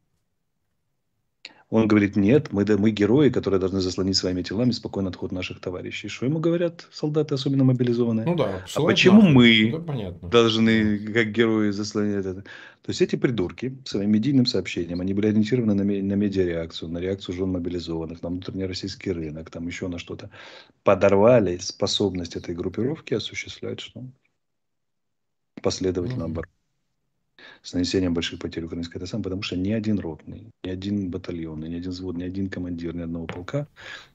Он 1.73 1.89
говорит, 1.89 2.17
нет, 2.17 2.53
мы, 2.53 2.67
да- 2.67 2.77
мы 2.77 2.91
герои, 2.91 3.31
которые 3.31 3.59
должны 3.59 3.81
заслонить 3.81 4.19
своими 4.19 4.43
телами 4.43 4.73
спокойно 4.73 5.09
отход 5.09 5.33
наших 5.33 5.59
товарищей. 5.59 6.09
Что 6.09 6.27
ему 6.27 6.39
говорят 6.39 6.87
солдаты, 6.93 7.35
особенно 7.35 7.65
мобилизованные? 7.65 8.27
Ну 8.27 8.35
да. 8.35 8.57
а 8.57 8.61
посылать 8.61 8.95
почему 8.95 9.23
мы 9.23 9.71
Да, 9.73 9.79
понятно. 9.79 10.29
должны, 10.29 10.99
как 10.99 11.33
герои, 11.33 11.71
заслонять 11.71 12.27
это? 12.27 12.43
То 12.43 12.89
есть 12.89 13.01
эти 13.01 13.17
придурки 13.17 13.79
своим 13.87 14.11
медийным 14.11 14.45
сообщением, 14.45 15.01
они 15.01 15.15
были 15.15 15.29
ориентированы 15.29 15.73
на, 15.73 15.83
на 15.83 16.15
медиареакцию, 16.15 16.91
на 16.91 16.99
реакцию 16.99 17.37
жен 17.37 17.49
мобилизованных, 17.49 18.23
на 18.23 18.29
внутренний 18.29 18.67
российский 18.67 19.11
рынок, 19.11 19.49
там 19.49 19.67
еще 19.67 19.89
на 19.89 19.99
что-то. 19.99 20.29
Подорвали 20.85 21.57
способность 21.57 22.37
этой 22.37 22.55
группировки 22.55 23.15
осуществлять 23.15 23.81
что? 23.81 24.05
Последовательно 25.63 26.27
Мгм. 26.27 26.35
С 27.63 27.73
нанесением 27.73 28.15
больших 28.15 28.41
потерь 28.41 28.65
украинской 28.65 28.97
это 28.97 29.07
сам, 29.07 29.23
потому 29.23 29.43
что 29.43 29.57
ни 29.57 29.73
один 29.73 29.99
ротный, 29.99 30.53
ни 30.65 30.71
один 30.71 31.11
батальон, 31.11 31.61
ни 31.61 31.75
один 31.75 31.91
взвод, 31.91 32.17
ни 32.17 32.25
один 32.25 32.49
командир 32.49 32.95
ни 32.95 33.03
одного 33.03 33.27
полка 33.27 33.69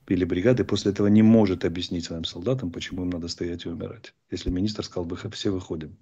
или 0.07 0.25
бригады 0.25 0.63
после 0.63 0.91
этого 0.91 1.07
не 1.07 1.23
может 1.23 1.65
объяснить 1.65 2.05
своим 2.05 2.23
солдатам, 2.23 2.71
почему 2.71 3.03
им 3.03 3.09
надо 3.09 3.27
стоять 3.27 3.65
и 3.65 3.69
умирать. 3.69 4.13
Если 4.31 4.49
министр 4.49 4.83
сказал 4.83 5.05
бы, 5.05 5.17
«Ха, 5.17 5.29
все 5.29 5.49
выходим. 5.49 5.97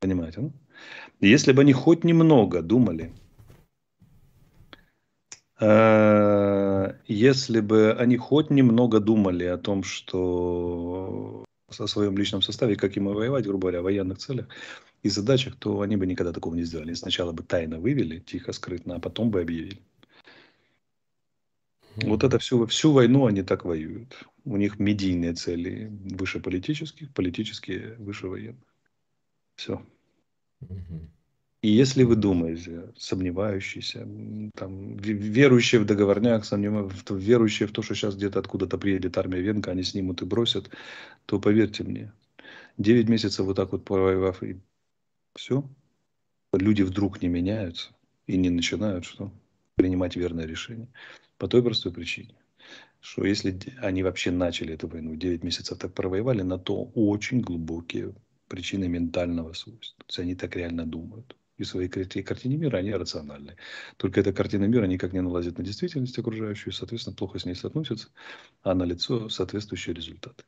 Понимаете, 0.00 0.40
ну? 0.40 0.52
Если 1.20 1.52
бы 1.52 1.62
они 1.62 1.72
хоть 1.72 2.04
немного 2.04 2.62
думали, 2.62 3.12
э, 5.60 6.94
если 7.06 7.60
бы 7.60 7.92
они 7.92 8.16
хоть 8.16 8.50
немного 8.50 9.00
думали 9.00 9.44
о 9.44 9.58
том, 9.58 9.82
что 9.82 11.44
о 11.78 11.86
своем 11.86 12.16
личном 12.16 12.42
составе, 12.42 12.76
как 12.76 12.96
и 12.96 13.00
воевать, 13.00 13.44
грубо 13.44 13.60
говоря, 13.60 13.80
в 13.80 13.84
военных 13.84 14.18
целях, 14.18 14.48
и 15.02 15.08
задачах, 15.08 15.56
то 15.56 15.80
они 15.80 15.96
бы 15.96 16.06
никогда 16.06 16.32
такого 16.32 16.54
не 16.54 16.64
сделали. 16.64 16.94
Сначала 16.94 17.32
бы 17.32 17.42
тайно 17.42 17.78
вывели, 17.80 18.18
тихо, 18.20 18.52
скрытно, 18.52 18.96
а 18.96 19.00
потом 19.00 19.30
бы 19.30 19.40
объявили. 19.40 19.80
Вот 21.96 22.24
это 22.24 22.38
всю, 22.38 22.66
всю 22.66 22.92
войну 22.92 23.26
они 23.26 23.42
так 23.42 23.64
воюют. 23.64 24.24
У 24.44 24.56
них 24.56 24.78
медийные 24.78 25.34
цели 25.34 25.90
выше 26.18 26.40
политических, 26.40 27.12
политические 27.12 27.96
выше 27.98 28.28
военных. 28.28 28.64
Все. 29.56 29.84
И 31.62 31.68
если 31.68 32.04
вы 32.04 32.16
думаете, 32.16 32.90
сомневающиеся, 32.96 34.00
м, 34.00 34.50
там, 34.54 34.94
ве- 34.96 35.12
верующие 35.12 35.80
в 35.80 35.84
договорняк, 35.84 36.44
сомнева- 36.44 36.88
в 36.88 37.02
то- 37.04 37.14
верующие 37.14 37.68
в 37.68 37.72
то, 37.72 37.82
что 37.82 37.94
сейчас 37.94 38.16
где-то 38.16 38.38
откуда-то 38.38 38.78
приедет 38.78 39.18
армия 39.18 39.42
Венка, 39.42 39.72
они 39.72 39.82
снимут 39.82 40.22
и 40.22 40.24
бросят, 40.24 40.70
то 41.26 41.38
поверьте 41.38 41.84
мне, 41.84 42.12
9 42.78 43.10
месяцев 43.10 43.44
вот 43.44 43.56
так 43.56 43.72
вот 43.72 43.84
провоевав, 43.84 44.42
и 44.42 44.56
все, 45.34 45.68
люди 46.52 46.82
вдруг 46.82 47.22
не 47.22 47.28
меняются 47.28 47.90
и 48.26 48.36
не 48.36 48.50
начинают 48.50 49.04
что? 49.04 49.32
принимать 49.80 50.14
верное 50.14 50.44
решение. 50.46 50.88
По 51.38 51.48
той 51.48 51.62
простой 51.62 51.90
причине, 51.90 52.34
что 53.00 53.24
если 53.24 53.58
они 53.80 54.02
вообще 54.02 54.30
начали 54.30 54.74
эту 54.74 54.88
войну, 54.88 55.16
9 55.16 55.42
месяцев 55.42 55.78
так 55.78 55.94
провоевали, 55.94 56.42
на 56.42 56.58
то 56.58 56.84
очень 56.94 57.40
глубокие 57.40 58.14
причины 58.48 58.88
ментального 58.88 59.54
свойства. 59.54 59.96
То 60.00 60.04
есть 60.08 60.18
они 60.18 60.34
так 60.34 60.54
реально 60.56 60.84
думают. 60.84 61.34
И 61.60 61.64
своей 61.64 61.88
карти- 61.90 62.22
картине 62.22 62.56
мира 62.56 62.78
они 62.78 62.90
рациональны. 62.92 63.56
Только 63.98 64.20
эта 64.20 64.32
картина 64.32 64.64
мира 64.64 64.86
никак 64.86 65.12
не 65.12 65.20
налазит 65.20 65.58
на 65.58 65.64
действительность 65.64 66.18
окружающую, 66.18 66.72
и, 66.72 66.76
соответственно, 66.76 67.14
плохо 67.14 67.38
с 67.38 67.44
ней 67.44 67.54
соотносится, 67.54 68.08
а 68.62 68.74
на 68.74 68.84
лицо 68.84 69.28
соответствующие 69.28 69.94
результаты. 69.94 70.44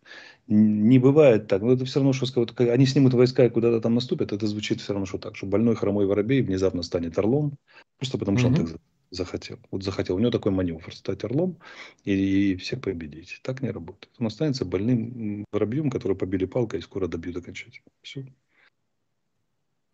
Н- 0.48 0.88
Не 0.88 0.98
бывает 0.98 1.48
так. 1.48 1.61
Но 1.61 1.72
это 1.72 1.85
все 1.85 1.98
равно, 2.01 2.14
что 2.14 2.25
сказать, 2.25 2.51
они 2.59 2.87
снимут 2.87 3.12
войска 3.12 3.44
и 3.44 3.51
куда-то 3.51 3.83
там 3.83 3.94
наступят, 3.94 4.33
это 4.33 4.46
звучит 4.46 4.81
все 4.81 4.94
равно, 4.94 5.05
что 5.05 5.18
так, 5.18 5.37
что 5.37 5.44
больной 5.46 5.77
хромой 5.77 6.07
воробей 6.07 6.40
внезапно 6.40 6.83
станет 6.83 7.18
орлом, 7.18 7.59
просто 7.98 8.16
потому 8.16 8.38
что 8.38 8.46
он 8.48 8.55
Мгм. 8.55 8.62
так 8.64 8.72
за- 8.72 8.81
захотел. 9.11 9.59
Вот 9.70 9.83
захотел. 9.83 10.16
У 10.16 10.18
него 10.18 10.31
такой 10.31 10.53
маневр 10.53 10.94
стать 10.94 11.25
орлом 11.25 11.59
и, 12.05 12.53
и 12.53 12.57
всех 12.57 12.81
победить. 12.81 13.40
Так 13.42 13.61
не 13.61 13.70
работает. 13.70 14.14
Он 14.18 14.29
останется 14.29 14.64
больным 14.64 15.44
воробьем, 15.53 15.90
который 15.90 16.16
побили 16.16 16.46
палкой 16.46 16.79
и 16.81 16.83
скоро 16.83 17.07
добьют 17.07 17.37
окончательно. 17.37 17.85
Все. 18.01 18.33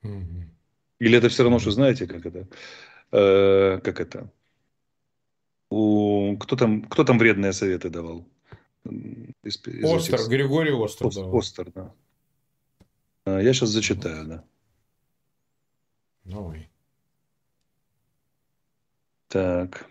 Мгм. 0.02 0.57
Или 1.00 1.18
это 1.18 1.28
все 1.28 1.42
равно, 1.42 1.58
что 1.58 1.70
знаете, 1.70 2.06
как 2.06 2.26
это? 2.26 2.48
Э, 3.12 3.78
как 3.80 4.00
это? 4.00 4.30
У, 5.70 6.36
кто, 6.38 6.56
там, 6.56 6.82
кто 6.82 7.04
там 7.04 7.18
вредные 7.18 7.52
советы 7.52 7.90
давал? 7.90 8.26
Из- 9.44 9.60
из 9.66 9.84
Остер, 9.84 10.14
этих- 10.20 10.28
Григорий 10.28 10.72
Остер. 10.84 11.06
Ост- 11.06 11.16
давал. 11.16 11.38
Остер, 11.38 11.70
да. 11.72 11.94
А, 13.24 13.38
Я 13.40 13.52
сейчас 13.52 13.68
зачитаю, 13.70 14.26
да. 14.26 14.44
Давай. 16.24 16.68
Так. 19.28 19.86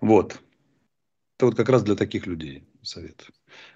Вот. 0.00 0.40
Это 1.36 1.46
вот 1.46 1.56
как 1.56 1.68
раз 1.68 1.82
для 1.82 1.94
таких 1.94 2.26
людей 2.26 2.64
совет. 2.82 3.26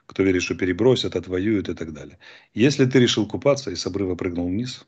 Кто 0.06 0.22
верит, 0.22 0.42
что 0.42 0.54
перебросят, 0.54 1.16
отвоюют 1.16 1.68
и 1.68 1.74
так 1.74 1.92
далее. 1.92 2.18
Если 2.54 2.86
ты 2.86 2.98
решил 2.98 3.26
купаться 3.26 3.70
и 3.70 3.76
с 3.76 3.86
обрыва 3.86 4.14
прыгнул 4.14 4.48
вниз, 4.48 4.86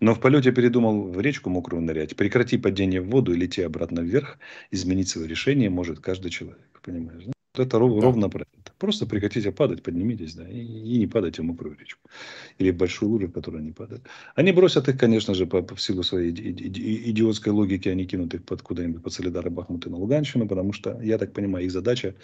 Но 0.00 0.14
в 0.14 0.20
полете 0.20 0.52
передумал 0.52 1.10
в 1.10 1.20
речку 1.20 1.50
мокрую 1.50 1.82
нырять. 1.82 2.16
Прекрати 2.16 2.58
падение 2.58 3.00
в 3.00 3.08
воду 3.08 3.32
и 3.32 3.36
лети 3.36 3.62
обратно 3.62 4.00
вверх. 4.00 4.38
Изменить 4.70 5.08
свое 5.08 5.26
решение 5.26 5.70
может 5.70 6.00
каждый 6.00 6.30
человек. 6.30 6.80
Понимаешь? 6.82 7.24
Да? 7.24 7.62
Это 7.62 7.78
ров, 7.78 7.94
да. 7.94 8.00
ровно 8.02 8.26
это. 8.26 8.65
Просто 8.78 9.06
прекратите 9.06 9.52
падать, 9.52 9.82
поднимитесь, 9.82 10.34
да, 10.34 10.46
и, 10.46 10.58
и 10.58 10.98
не 10.98 11.06
падайте 11.06 11.40
в 11.40 11.46
мокрую 11.46 11.78
речку. 11.78 12.10
Или 12.58 12.70
в 12.70 12.76
большую 12.76 13.10
лужу, 13.10 13.28
в 13.28 13.32
которую 13.32 13.62
они 13.62 13.72
падают. 13.72 14.02
Они 14.34 14.52
бросят 14.52 14.88
их, 14.88 14.98
конечно 14.98 15.32
же, 15.32 15.46
по, 15.46 15.62
по 15.62 15.78
силу 15.78 16.02
своей 16.02 16.30
идиотской 16.30 17.52
логики, 17.52 17.88
они 17.88 18.04
кинут 18.04 18.34
их 18.34 18.44
под 18.44 18.60
куда-нибудь 18.60 19.02
под 19.02 19.12
Солидар 19.12 19.48
Бахмут 19.48 19.86
на 19.86 19.96
Луганщину, 19.96 20.46
потому 20.46 20.72
что, 20.72 21.00
я 21.02 21.16
так 21.16 21.32
понимаю, 21.32 21.64
их 21.64 21.72
задача 21.72 22.14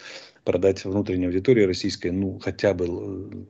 продать 0.44 0.84
внутренней 0.84 1.26
аудитории 1.26 1.62
российской, 1.62 2.10
ну, 2.10 2.38
хотя 2.38 2.74
бы 2.74 2.86
э, 2.86 3.44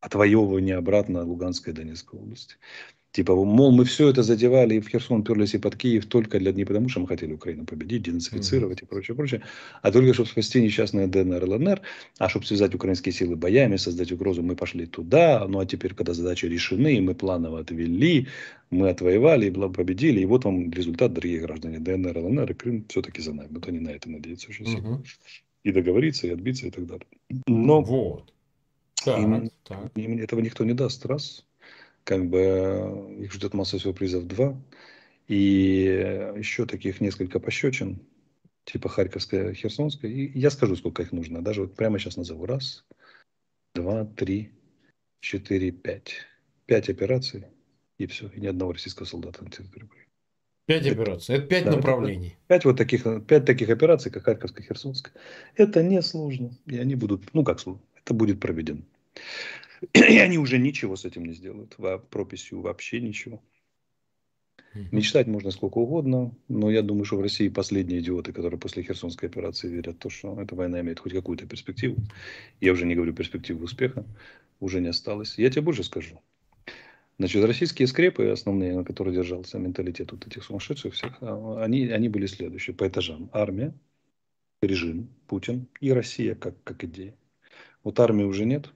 отвоевывание 0.00 0.76
обратно 0.76 1.24
Луганской 1.24 1.72
и 1.72 1.76
Донецкой 1.76 2.20
области. 2.20 2.56
Типа, 3.14 3.32
мол, 3.36 3.70
мы 3.70 3.84
все 3.84 4.08
это 4.08 4.24
задевали 4.24 4.74
и 4.74 4.80
в 4.80 4.88
Херсон 4.88 5.22
перлись 5.22 5.54
и 5.54 5.58
под 5.58 5.76
Киев 5.76 6.06
только 6.06 6.40
для 6.40 6.50
не 6.50 6.64
потому, 6.64 6.88
что 6.88 6.98
мы 6.98 7.06
хотели 7.06 7.32
Украину 7.32 7.64
победить, 7.64 8.02
денацифицировать 8.02 8.80
mm-hmm. 8.80 8.86
и 8.86 8.88
прочее, 8.88 9.14
прочее, 9.14 9.42
а 9.82 9.92
только 9.92 10.12
чтобы 10.14 10.28
спасти 10.28 10.60
несчастные 10.60 11.06
ДНР, 11.06 11.44
ЛНР, 11.44 11.80
а 12.18 12.28
чтобы 12.28 12.44
связать 12.44 12.74
украинские 12.74 13.12
силы 13.12 13.36
боями, 13.36 13.76
создать 13.76 14.10
угрозу, 14.10 14.42
мы 14.42 14.56
пошли 14.56 14.86
туда, 14.86 15.46
ну 15.48 15.60
а 15.60 15.64
теперь, 15.64 15.94
когда 15.94 16.12
задачи 16.12 16.46
решены, 16.46 17.00
мы 17.00 17.14
планово 17.14 17.60
отвели, 17.60 18.26
мы 18.70 18.88
отвоевали 18.88 19.46
и 19.46 19.50
победили, 19.52 20.18
и 20.18 20.26
вот 20.26 20.44
вам 20.44 20.72
результат, 20.72 21.12
дорогие 21.12 21.38
граждане, 21.38 21.78
ДНР, 21.78 22.18
ЛНР 22.18 22.50
и 22.50 22.54
Крым 22.54 22.84
все-таки 22.88 23.22
за 23.22 23.32
нами. 23.32 23.48
Вот 23.52 23.68
они 23.68 23.78
на 23.78 23.90
это 23.90 24.10
надеются 24.10 24.48
очень 24.50 24.66
сильно. 24.66 24.88
Mm-hmm. 24.88 25.06
И 25.62 25.70
договориться, 25.70 26.26
и 26.26 26.30
отбиться, 26.30 26.66
и 26.66 26.70
так 26.70 26.84
далее. 26.84 27.06
Но 27.46 27.80
вот. 27.80 28.32
так, 29.04 29.20
им, 29.20 29.50
так. 29.62 29.92
им 29.94 30.18
этого 30.18 30.40
никто 30.40 30.64
не 30.64 30.74
даст, 30.74 31.06
раз 31.06 31.44
как 32.04 32.28
бы 32.28 32.38
э, 32.38 33.24
их 33.24 33.32
ждет 33.32 33.54
масса 33.54 33.78
сюрпризов 33.78 34.26
два. 34.26 34.60
И 35.26 36.34
еще 36.36 36.66
таких 36.66 37.00
несколько 37.00 37.40
пощечин, 37.40 38.00
типа 38.64 38.90
Харьковская, 38.90 39.54
Херсонская. 39.54 40.10
И 40.10 40.38
я 40.38 40.50
скажу, 40.50 40.76
сколько 40.76 41.02
их 41.02 41.12
нужно. 41.12 41.42
Даже 41.42 41.62
вот 41.62 41.74
прямо 41.74 41.98
сейчас 41.98 42.16
назову. 42.16 42.44
Раз, 42.44 42.84
два, 43.74 44.04
три, 44.04 44.52
четыре, 45.20 45.70
пять. 45.70 46.16
Пять 46.66 46.88
операций, 46.88 47.44
и 47.98 48.06
все. 48.06 48.28
И 48.28 48.40
ни 48.40 48.46
одного 48.46 48.72
российского 48.72 49.06
солдата 49.06 49.42
на 49.42 49.50
территории 49.50 49.84
Украины. 49.84 50.08
Пять 50.66 50.86
операций. 50.86 51.36
Это 51.36 51.46
пять 51.46 51.64
да, 51.64 51.76
направлений. 51.76 52.28
Это, 52.28 52.46
пять 52.48 52.64
вот 52.64 52.78
таких, 52.78 53.04
пять 53.26 53.44
таких 53.44 53.68
операций, 53.68 54.10
как 54.10 54.24
Харьковская, 54.24 54.66
Херсонская. 54.66 55.12
Это 55.56 55.82
не 55.82 56.00
сложно. 56.00 56.56
И 56.66 56.78
они 56.78 56.94
будут, 56.94 57.34
ну 57.34 57.44
как 57.44 57.60
сложно, 57.60 57.82
это 57.94 58.14
будет 58.14 58.40
проведено. 58.40 58.80
И 59.94 60.18
они 60.18 60.38
уже 60.38 60.58
ничего 60.58 60.96
с 60.96 61.04
этим 61.04 61.24
не 61.24 61.34
сделают. 61.34 61.74
Во 61.78 61.98
прописью 61.98 62.60
вообще 62.60 63.00
ничего. 63.00 63.42
Мечтать 64.90 65.28
можно 65.28 65.52
сколько 65.52 65.78
угодно, 65.78 66.34
но 66.48 66.68
я 66.68 66.82
думаю, 66.82 67.04
что 67.04 67.16
в 67.16 67.20
России 67.20 67.48
последние 67.48 68.00
идиоты, 68.00 68.32
которые 68.32 68.58
после 68.58 68.82
Херсонской 68.82 69.28
операции 69.28 69.68
верят 69.68 69.96
в 69.96 69.98
то, 69.98 70.10
что 70.10 70.40
эта 70.40 70.56
война 70.56 70.80
имеет 70.80 70.98
хоть 70.98 71.12
какую-то 71.12 71.46
перспективу. 71.46 71.96
Я 72.60 72.72
уже 72.72 72.84
не 72.84 72.96
говорю 72.96 73.12
перспективу 73.12 73.64
успеха, 73.64 74.04
уже 74.58 74.80
не 74.80 74.88
осталось. 74.88 75.38
Я 75.38 75.50
тебе 75.50 75.62
больше 75.62 75.84
скажу. 75.84 76.20
Значит, 77.18 77.44
российские 77.44 77.86
скрепы, 77.86 78.26
основные, 78.26 78.74
на 78.74 78.84
которых 78.84 79.14
держался 79.14 79.60
менталитет 79.60 80.10
вот 80.10 80.26
этих 80.26 80.42
сумасшедших 80.42 80.94
всех, 80.94 81.16
а, 81.20 81.62
они, 81.62 81.86
они 81.88 82.08
были 82.08 82.26
следующие 82.26 82.74
по 82.74 82.88
этажам. 82.88 83.30
Армия, 83.32 83.72
режим, 84.60 85.08
Путин 85.28 85.68
и 85.80 85.92
Россия 85.92 86.34
как, 86.34 86.60
как 86.64 86.82
идея. 86.82 87.14
Вот 87.84 88.00
армии 88.00 88.24
уже 88.24 88.44
нет, 88.44 88.72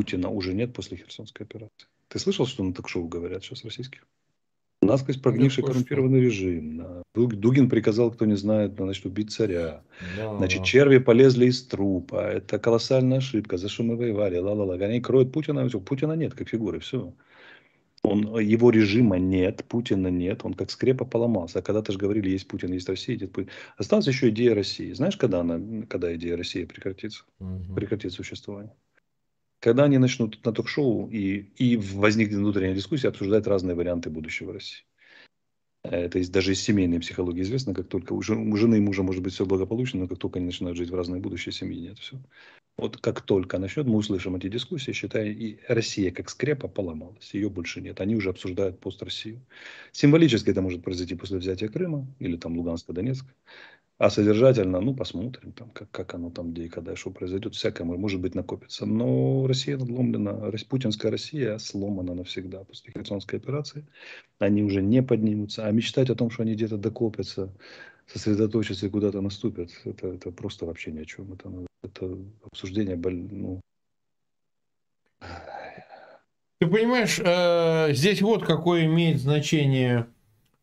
Путина 0.00 0.30
уже 0.30 0.54
нет 0.54 0.72
после 0.72 0.96
Херсонской 0.96 1.44
операции. 1.44 1.86
Ты 2.08 2.18
слышал, 2.18 2.46
что 2.46 2.64
на 2.64 2.72
ток-шоу 2.72 3.06
говорят 3.06 3.44
сейчас 3.44 3.64
российских? 3.64 4.06
У 4.80 4.86
нас, 4.86 5.02
сказать, 5.02 5.20
прогнивший 5.20 5.62
коррумпированный 5.62 6.22
режим. 6.22 6.82
Дугин 7.14 7.68
приказал, 7.68 8.10
кто 8.10 8.24
не 8.24 8.34
знает, 8.34 8.76
значит, 8.76 9.04
убить 9.04 9.30
царя. 9.30 9.82
Да, 10.16 10.38
значит, 10.38 10.60
да. 10.60 10.64
черви 10.64 10.96
полезли 10.96 11.48
из 11.48 11.62
трупа. 11.64 12.30
Это 12.30 12.58
колоссальная 12.58 13.18
ошибка. 13.18 13.58
За 13.58 13.68
что 13.68 13.82
мы 13.82 13.96
воевали? 13.96 14.38
Ла-ла-ла. 14.38 14.76
Они 14.76 15.02
кроют 15.02 15.34
Путина. 15.34 15.68
Все. 15.68 15.78
Путина 15.80 16.14
нет, 16.14 16.32
как 16.32 16.48
фигуры. 16.48 16.80
Все. 16.80 17.12
Он, 18.02 18.40
его 18.40 18.70
режима 18.70 19.18
нет, 19.18 19.62
Путина 19.68 20.08
нет, 20.08 20.46
он 20.46 20.54
как 20.54 20.70
скрепа 20.70 21.04
поломался. 21.04 21.58
А 21.58 21.62
когда-то 21.62 21.92
же 21.92 21.98
говорили, 21.98 22.30
есть 22.30 22.48
Путин, 22.48 22.72
есть 22.72 22.88
Россия, 22.88 23.18
есть 23.18 23.32
Путин. 23.32 23.50
Осталась 23.76 24.06
еще 24.06 24.30
идея 24.30 24.54
России. 24.54 24.94
Знаешь, 24.94 25.18
когда, 25.18 25.40
она, 25.40 25.60
когда 25.86 26.14
идея 26.14 26.38
России 26.38 26.64
прекратится? 26.64 27.24
Угу. 27.40 27.74
Прекратит 27.74 28.14
существование 28.14 28.72
когда 29.60 29.84
они 29.84 29.98
начнут 29.98 30.44
на 30.44 30.52
ток-шоу 30.52 31.08
и, 31.10 31.50
и 31.56 31.76
возникнет 31.76 32.38
внутренняя 32.38 32.74
дискуссия, 32.74 33.08
обсуждать 33.08 33.46
разные 33.46 33.76
варианты 33.76 34.10
будущего 34.10 34.54
России. 34.54 34.84
Это 35.82 36.18
есть, 36.18 36.32
даже 36.32 36.52
из 36.52 36.60
семейной 36.60 37.00
психологии 37.00 37.42
известно, 37.42 37.72
как 37.72 37.88
только 37.88 38.12
у 38.12 38.22
жены 38.22 38.76
и 38.76 38.80
мужа 38.80 39.02
может 39.02 39.22
быть 39.22 39.32
все 39.32 39.46
благополучно, 39.46 40.00
но 40.00 40.08
как 40.08 40.18
только 40.18 40.38
они 40.38 40.46
начинают 40.46 40.76
жить 40.76 40.90
в 40.90 40.94
разные 40.94 41.22
будущее 41.22 41.52
семьи, 41.52 41.80
нет 41.80 41.98
все. 41.98 42.20
Вот 42.76 42.96
как 42.96 43.20
только 43.20 43.58
начнет, 43.58 43.86
мы 43.86 43.96
услышим 43.96 44.36
эти 44.36 44.48
дискуссии, 44.48 44.92
считай, 44.92 45.30
и 45.30 45.58
Россия 45.68 46.10
как 46.10 46.30
скрепа 46.30 46.68
поломалась, 46.68 47.34
ее 47.34 47.50
больше 47.50 47.80
нет. 47.80 48.00
Они 48.00 48.14
уже 48.14 48.30
обсуждают 48.30 48.80
пост 48.80 49.02
Россию. 49.02 49.44
Символически 49.92 50.50
это 50.50 50.62
может 50.62 50.82
произойти 50.82 51.14
после 51.14 51.38
взятия 51.38 51.68
Крыма 51.68 52.06
или 52.18 52.36
там 52.36 52.56
Луганска, 52.56 52.92
Донецка. 52.92 53.34
А 54.00 54.08
содержательно, 54.08 54.80
ну, 54.80 54.94
посмотрим, 54.94 55.52
там, 55.52 55.68
как, 55.72 55.90
как 55.90 56.14
оно 56.14 56.30
там, 56.30 56.52
где 56.52 56.64
и 56.64 56.68
когда, 56.70 56.96
что 56.96 57.10
произойдет. 57.10 57.54
Всякое, 57.54 57.84
может 57.84 58.18
быть, 58.18 58.34
накопится. 58.34 58.86
Но 58.86 59.46
Россия 59.46 59.76
надломлена, 59.76 60.50
путинская 60.70 61.10
Россия 61.10 61.58
сломана 61.58 62.14
навсегда 62.14 62.64
после 62.64 62.94
Херсонской 62.94 63.38
операции. 63.38 63.86
Они 64.38 64.62
уже 64.62 64.80
не 64.80 65.02
поднимутся. 65.02 65.66
А 65.66 65.70
мечтать 65.70 66.08
о 66.08 66.14
том, 66.14 66.30
что 66.30 66.44
они 66.44 66.54
где-то 66.54 66.78
докопятся, 66.78 67.52
сосредоточатся 68.06 68.86
и 68.86 68.88
куда-то 68.88 69.20
наступят, 69.20 69.68
это, 69.84 70.08
это 70.08 70.30
просто 70.30 70.64
вообще 70.64 70.92
ни 70.92 71.00
о 71.00 71.04
чем. 71.04 71.34
Это, 71.34 71.52
это 71.82 72.18
обсуждение, 72.50 72.96
ну, 72.96 73.60
ты 76.58 76.66
понимаешь, 76.66 77.20
э, 77.22 77.92
здесь 77.92 78.22
вот 78.22 78.46
какое 78.46 78.86
имеет 78.86 79.20
значение 79.20 80.06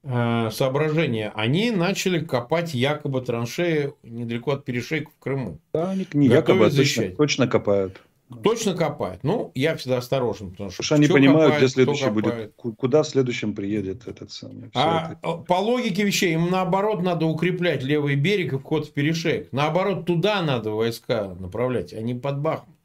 Э, 0.10 0.50
соображения, 0.52 1.34
они 1.36 1.70
начали 1.72 2.20
копать 2.20 2.74
якобы 2.74 3.20
траншеи 3.20 3.93
недалеко 4.04 4.52
от 4.52 4.63
перешейка 4.63 5.12
в 5.12 5.20
Крыму. 5.22 5.60
Да, 5.74 5.91
они 5.91 6.08
не 6.13 6.28
якобы, 6.28 6.67
а 6.67 6.70
точно, 6.70 7.10
точно 7.10 7.48
копают. 7.48 8.02
Точно 8.41 8.74
копают. 8.74 9.24
Ну, 9.24 9.52
я 9.54 9.76
всегда 9.76 9.98
осторожен, 9.98 10.52
потому 10.52 10.70
что, 10.70 10.84
потому 10.84 10.86
что 10.86 10.96
они 10.96 11.08
понимают, 11.08 11.54
копает, 11.54 11.63
где 11.63 11.74
следующий 11.74 12.10
будет, 12.10 12.54
куда 12.56 13.04
в 13.04 13.08
следующем 13.08 13.54
приедет 13.54 14.08
этот 14.08 14.32
самый. 14.32 14.70
А 14.74 15.17
это. 15.22 15.38
по 15.43 15.56
логике 15.56 16.04
вещей 16.04 16.34
им 16.34 16.50
наоборот 16.52 17.04
надо 17.04 17.26
укреплять 17.26 17.84
левый 17.84 18.15
берег 18.15 18.54
и 18.54 18.58
вход 18.58 18.88
в 18.88 18.93
перешейк. 18.93 19.50
Наоборот, 19.52 20.06
туда 20.06 20.41
надо 20.41 20.72
войска 20.72 21.36
направлять, 21.38 21.93
а 21.93 22.02
не 22.02 22.15
под 22.15 22.39
Бахмут. 22.39 22.76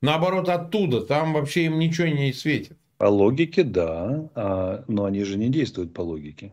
Наоборот, 0.00 0.48
оттуда. 0.48 1.00
Там 1.00 1.32
вообще 1.32 1.64
им 1.64 1.78
ничего 1.78 2.08
не 2.08 2.32
светит. 2.32 2.76
По 3.02 3.06
логике, 3.06 3.64
да, 3.64 4.30
а, 4.36 4.84
но 4.86 5.06
они 5.06 5.24
же 5.24 5.36
не 5.36 5.48
действуют 5.48 5.92
по 5.92 6.02
логике. 6.02 6.52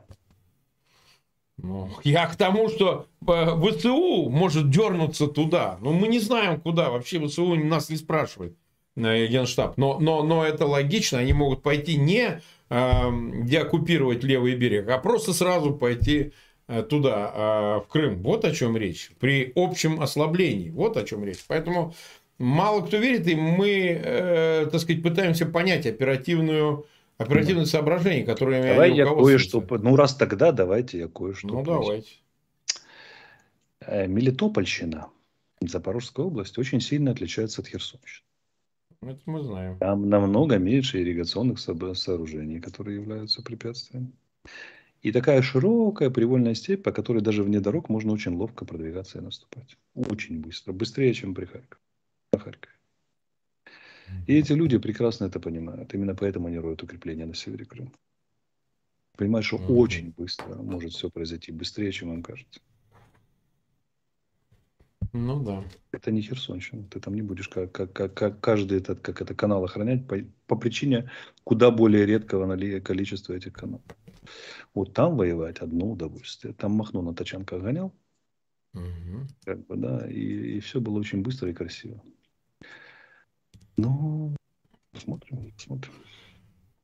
Ну, 1.57 1.91
я 2.03 2.25
к 2.25 2.35
тому, 2.37 2.69
что 2.69 3.05
э, 3.21 3.77
ВСУ 3.77 4.31
может 4.31 4.71
дернуться 4.71 5.27
туда. 5.27 5.77
Но 5.79 5.93
мы 5.93 6.07
не 6.07 6.17
знаем, 6.17 6.59
куда. 6.59 6.89
Вообще 6.89 7.23
ВСУ 7.23 7.53
нас 7.53 7.91
не 7.91 7.97
спрашивает 7.97 8.57
э, 8.95 9.27
Генштаб. 9.27 9.77
Но, 9.77 9.99
но, 9.99 10.23
но 10.23 10.43
это 10.43 10.65
логично. 10.65 11.19
Они 11.19 11.33
могут 11.33 11.61
пойти 11.61 11.97
не 11.97 12.41
э, 12.71 13.11
деоккупировать 13.43 14.23
левый 14.23 14.55
берег, 14.55 14.89
а 14.89 14.97
просто 14.97 15.33
сразу 15.33 15.75
пойти 15.75 16.31
э, 16.67 16.81
туда, 16.81 17.83
в 17.85 17.87
Крым. 17.89 18.23
Вот 18.23 18.43
о 18.43 18.55
чем 18.55 18.75
речь. 18.75 19.11
При 19.19 19.53
общем 19.55 20.01
ослаблении. 20.01 20.71
Вот 20.71 20.97
о 20.97 21.03
чем 21.03 21.23
речь. 21.23 21.45
Поэтому 21.47 21.93
мало 22.39 22.81
кто 22.81 22.97
верит, 22.97 23.27
и 23.27 23.35
мы, 23.35 24.01
э, 24.03 24.67
так 24.71 24.81
сказать, 24.81 25.03
пытаемся 25.03 25.45
понять 25.45 25.85
оперативную 25.85 26.85
оперативное 27.17 27.65
соображение, 27.65 28.25
которое 28.25 28.73
Давай 28.73 28.93
я 28.93 29.05
кое-что, 29.05 29.63
ну 29.69 29.95
раз 29.95 30.15
тогда, 30.15 30.51
давайте 30.51 30.99
я 30.99 31.07
кое-что. 31.07 31.49
Ну 31.49 31.63
давайте. 31.63 32.09
Э, 33.81 34.07
Мелитопольщина, 34.07 35.09
Запорожская 35.61 36.25
область, 36.25 36.57
очень 36.57 36.79
сильно 36.79 37.11
отличается 37.11 37.61
от 37.61 37.67
Херсонщины. 37.67 38.25
Это 39.01 39.19
мы 39.25 39.43
знаем. 39.43 39.77
Там 39.79 40.09
намного 40.09 40.57
меньше 40.57 41.01
ирригационных 41.01 41.59
сооружений, 41.59 42.59
которые 42.59 42.97
являются 42.97 43.41
препятствием. 43.41 44.13
И 45.01 45.13
такая 45.13 45.41
широкая 45.41 46.09
привольная 46.09 46.53
степь, 46.53 46.83
по 46.83 46.91
которой 46.91 47.21
даже 47.21 47.43
вне 47.43 47.61
дорог 47.61 47.87
можно 47.87 48.11
очень 48.11 48.35
ловко 48.35 48.65
продвигаться 48.65 49.19
и 49.19 49.21
наступать. 49.21 49.77
Очень 49.93 50.41
быстро. 50.41 50.73
Быстрее, 50.73 51.13
чем 51.13 51.33
при 51.33 51.45
Харькове 51.45 51.79
на 52.33 52.39
Харькове. 52.39 52.73
И 54.27 54.35
эти 54.35 54.53
люди 54.53 54.77
прекрасно 54.77 55.25
это 55.25 55.39
понимают. 55.39 55.93
Именно 55.93 56.15
поэтому 56.15 56.47
они 56.47 56.57
роют 56.57 56.83
укрепления 56.83 57.25
на 57.25 57.35
севере 57.35 57.65
Крыма. 57.65 57.91
Понимают, 59.17 59.45
что 59.45 59.57
mm-hmm. 59.57 59.75
очень 59.75 60.13
быстро 60.17 60.55
может 60.55 60.93
все 60.93 61.09
произойти, 61.09 61.51
быстрее, 61.51 61.91
чем 61.91 62.13
им 62.13 62.23
кажется. 62.23 62.61
Ну 65.11 65.43
да. 65.43 65.63
Это 65.91 66.11
не 66.11 66.21
Херсонщина. 66.21 66.83
Ты 66.83 66.99
там 66.99 67.15
не 67.15 67.21
будешь 67.21 67.49
как, 67.49 67.71
как, 67.71 67.91
как, 67.93 68.13
как 68.13 68.39
каждый 68.39 68.77
этот 68.77 69.01
как 69.01 69.21
это 69.21 69.33
канал 69.33 69.63
охранять 69.63 70.07
по, 70.07 70.17
по 70.45 70.55
причине 70.55 71.09
куда 71.43 71.71
более 71.71 72.05
редкого 72.05 72.55
количества 72.79 73.33
этих 73.33 73.53
каналов. 73.53 73.81
Вот 74.73 74.93
там 74.93 75.17
воевать 75.17 75.57
одно 75.59 75.91
удовольствие. 75.91 76.53
Там 76.53 76.73
Махно 76.73 77.01
на 77.01 77.13
тачанках 77.15 77.61
гонял. 77.61 77.91
Угу. 78.73 79.27
Как 79.45 79.65
бы, 79.65 79.75
да, 79.75 80.07
и, 80.07 80.57
и 80.57 80.59
все 80.59 80.79
было 80.79 80.99
очень 80.99 81.23
быстро 81.23 81.49
и 81.49 81.53
красиво. 81.53 82.01
Ну, 83.81 84.35
посмотрим, 84.91 85.51
посмотрим. 85.55 85.93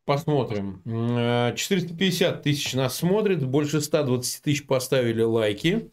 Посмотрим. 0.05 1.53
450 1.55 2.43
тысяч 2.43 2.73
нас 2.73 2.95
смотрит, 2.95 3.45
больше 3.45 3.81
120 3.81 4.41
тысяч 4.41 4.65
поставили 4.65 5.21
лайки. 5.21 5.91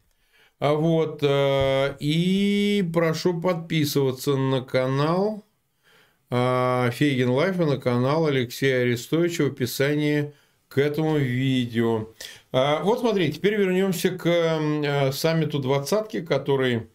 А 0.61 0.75
вот, 0.75 1.19
э, 1.23 1.97
и 1.99 2.89
прошу 2.95 3.41
подписываться 3.41 4.37
на 4.37 4.61
канал 4.61 5.45
э, 6.31 6.91
Фейгин 6.93 7.31
Live 7.31 7.59
и 7.59 7.65
на 7.65 7.79
канал 7.79 8.27
Алексея 8.27 8.83
Арестовича 8.83 9.43
в 9.43 9.49
описании 9.49 10.33
к 10.69 10.79
этому 10.79 11.17
видео. 11.17 12.15
А, 12.53 12.85
вот 12.85 13.01
смотрите, 13.01 13.39
теперь 13.39 13.57
вернемся 13.57 14.11
к 14.11 14.29
э, 14.29 15.11
саммиту 15.11 15.59
двадцатки, 15.59 16.21
который 16.25 16.87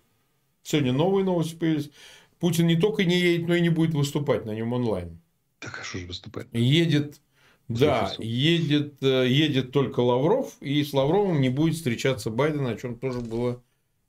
сегодня 0.64 0.94
новые 0.94 1.26
новости 1.26 1.56
появились. 1.56 1.92
Путин 2.40 2.68
не 2.68 2.76
только 2.76 3.04
не 3.04 3.20
едет, 3.20 3.48
но 3.48 3.56
и 3.56 3.62
не 3.62 3.70
будет 3.70 3.94
выступать 3.94 4.46
на 4.46 4.52
нем 4.52 4.74
онлайн. 4.74 5.20
Так 5.60 5.80
а 5.82 5.84
что 5.84 5.98
же 5.98 6.08
выступать? 6.08 6.48
Едет 6.52 7.20
да, 7.68 8.14
едет, 8.20 9.04
э, 9.04 9.28
едет 9.28 9.72
только 9.72 10.00
Лавров, 10.00 10.56
и 10.62 10.84
с 10.84 10.94
Лавровым 10.94 11.42
не 11.42 11.50
будет 11.50 11.76
встречаться 11.76 12.30
Байден, 12.30 12.66
о 12.66 12.78
чем 12.78 12.98
тоже 12.98 13.20
было 13.20 13.62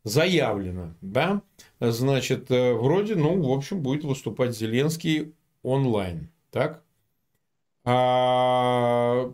заявлено. 0.04 0.94
Да? 1.00 1.42
Значит, 1.80 2.50
э, 2.50 2.74
вроде, 2.74 3.16
ну, 3.16 3.42
в 3.42 3.50
общем, 3.52 3.80
будет 3.80 4.04
выступать 4.04 4.56
Зеленский 4.56 5.34
онлайн. 5.62 6.30
Так? 6.52 6.84
А 7.84 9.32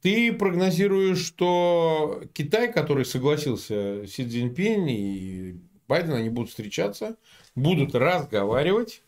ты 0.00 0.32
прогнозируешь, 0.32 1.24
что 1.24 2.22
Китай, 2.32 2.72
который 2.72 3.04
согласился 3.04 4.06
Си 4.08 4.26
Цзиньпинь 4.26 4.90
и 4.90 5.60
Байден, 5.88 6.12
они 6.12 6.28
будут 6.28 6.50
встречаться, 6.50 7.16
будут 7.54 7.94
разговаривать, 7.94 9.02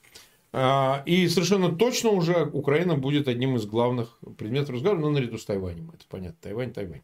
а, 0.52 1.02
и 1.06 1.28
совершенно 1.28 1.74
точно 1.74 2.10
уже 2.10 2.44
Украина 2.52 2.96
будет 2.96 3.28
одним 3.28 3.56
из 3.56 3.66
главных 3.66 4.18
предметов 4.36 4.74
разговора, 4.74 5.00
ну, 5.00 5.10
наряду 5.10 5.38
с 5.38 5.44
Тайванем. 5.44 5.90
Это 5.94 6.04
понятно. 6.08 6.38
Тайвань, 6.40 6.72
Тайвань. 6.72 7.02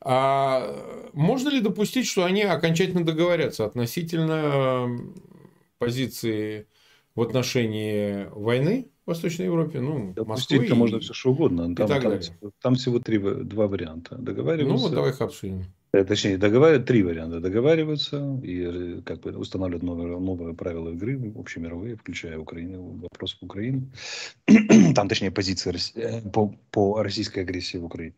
А 0.00 1.10
можно 1.12 1.48
ли 1.48 1.60
допустить, 1.60 2.06
что 2.06 2.24
они 2.24 2.42
окончательно 2.42 3.04
договорятся 3.04 3.64
относительно 3.64 4.88
позиции 5.78 6.66
в 7.16 7.22
отношении 7.22 8.28
войны 8.30 8.88
в 9.04 9.08
Восточной 9.08 9.46
Европе, 9.46 9.80
ну, 9.80 10.12
Допустить-то 10.14 10.76
можно 10.76 11.00
все 11.00 11.14
что 11.14 11.32
угодно. 11.32 11.74
Там, 11.74 11.88
там, 11.88 12.20
там 12.60 12.74
всего 12.76 13.00
три, 13.00 13.18
два 13.18 13.66
варианта. 13.66 14.16
Договариваться. 14.16 14.72
Ну, 14.72 14.78
вот 14.78 14.92
давай 14.92 15.10
их 15.10 15.20
обсудим. 15.20 15.64
Э, 15.92 16.04
точнее, 16.04 16.36
договаривают 16.38 16.86
три 16.86 17.02
варианта. 17.02 17.40
Договариваются 17.40 18.38
и 18.42 18.62
э, 18.62 19.02
как 19.02 19.20
бы 19.20 19.36
устанавливают 19.36 19.82
новые, 19.82 20.18
новые 20.18 20.54
правила 20.54 20.90
игры, 20.90 21.32
общемировые, 21.36 21.96
включая 21.96 22.38
Украину, 22.38 23.00
вопрос 23.10 23.38
в 23.40 23.44
Украине. 23.44 23.90
Там, 24.94 25.08
точнее, 25.08 25.30
позиция 25.30 25.74
э, 25.94 26.20
по, 26.20 26.54
по 26.70 27.02
российской 27.02 27.40
агрессии 27.40 27.78
в 27.78 27.84
Украине. 27.84 28.14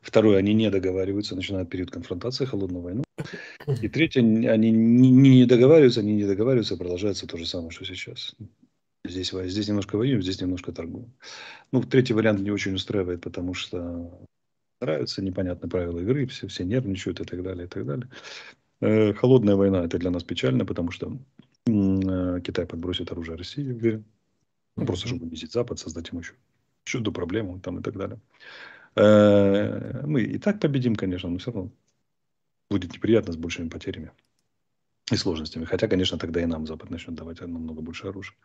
Второе, 0.00 0.38
они 0.38 0.54
не 0.54 0.70
договариваются, 0.70 1.36
начинают 1.36 1.70
период 1.70 1.90
конфронтации, 1.90 2.44
холодную 2.44 2.82
войну. 2.82 3.04
И 3.80 3.88
третье, 3.88 4.20
они 4.20 4.70
не, 4.70 5.10
не 5.10 5.46
договариваются, 5.46 6.00
они 6.00 6.14
не 6.14 6.24
договариваются, 6.24 6.76
продолжается 6.76 7.28
то 7.28 7.36
же 7.36 7.46
самое, 7.46 7.70
что 7.70 7.84
сейчас. 7.84 8.34
Здесь, 9.04 9.30
здесь 9.30 9.68
немножко 9.68 9.96
воюем, 9.96 10.22
здесь 10.22 10.40
немножко 10.40 10.72
торгуем. 10.72 11.12
Ну, 11.72 11.82
третий 11.82 12.14
вариант 12.14 12.40
не 12.40 12.50
очень 12.50 12.74
устраивает, 12.74 13.20
потому 13.20 13.54
что 13.54 14.26
нравятся 14.82 15.22
непонятные 15.22 15.70
правила 15.70 16.00
игры, 16.00 16.26
все, 16.26 16.46
все 16.48 16.64
нервничают 16.64 17.20
и 17.20 17.24
так 17.24 17.42
далее, 17.42 17.64
и 17.64 17.68
так 17.68 17.86
далее. 17.86 18.08
Э, 18.80 19.12
холодная 19.14 19.54
война– 19.54 19.84
это 19.84 19.98
для 19.98 20.10
нас 20.10 20.24
печально, 20.24 20.66
потому 20.66 20.90
что 20.90 21.16
э, 21.66 22.40
Китай 22.44 22.66
подбросит 22.66 23.10
оружие 23.12 23.36
России, 23.36 23.72
уверен. 23.72 24.04
Ну, 24.76 24.86
просто 24.86 25.06
чтобы 25.08 25.26
унизить 25.26 25.52
Запад, 25.52 25.78
создать 25.78 26.08
ему 26.10 26.20
еще, 26.20 26.34
еще 26.84 26.98
до 26.98 27.12
проблему 27.12 27.60
там 27.60 27.78
и 27.78 27.82
так 27.82 27.96
далее. 27.96 28.18
Э, 28.96 30.04
мы 30.06 30.22
и 30.22 30.38
так 30.38 30.60
победим, 30.60 30.96
конечно, 30.96 31.30
но 31.30 31.38
все 31.38 31.52
равно 31.52 31.70
будет 32.70 32.92
неприятно 32.92 33.32
с 33.32 33.36
большими 33.36 33.68
потерями 33.68 34.10
и 35.12 35.16
сложностями. 35.16 35.64
Хотя, 35.64 35.88
конечно, 35.88 36.18
тогда 36.18 36.42
и 36.42 36.46
нам 36.46 36.66
Запад 36.66 36.90
начнет 36.90 37.14
давать 37.14 37.40
намного 37.40 37.82
больше 37.82 38.08
оружия. 38.08 38.36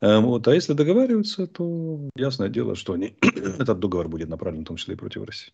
Вот. 0.00 0.48
А 0.48 0.54
если 0.54 0.72
договариваются, 0.72 1.46
то 1.46 2.08
ясное 2.16 2.48
дело, 2.48 2.74
что 2.74 2.94
они, 2.94 3.16
этот 3.22 3.78
договор 3.80 4.08
будет 4.08 4.28
направлен 4.28 4.62
в 4.62 4.66
том 4.66 4.76
числе 4.76 4.94
и 4.94 4.98
против 4.98 5.24
России. 5.24 5.52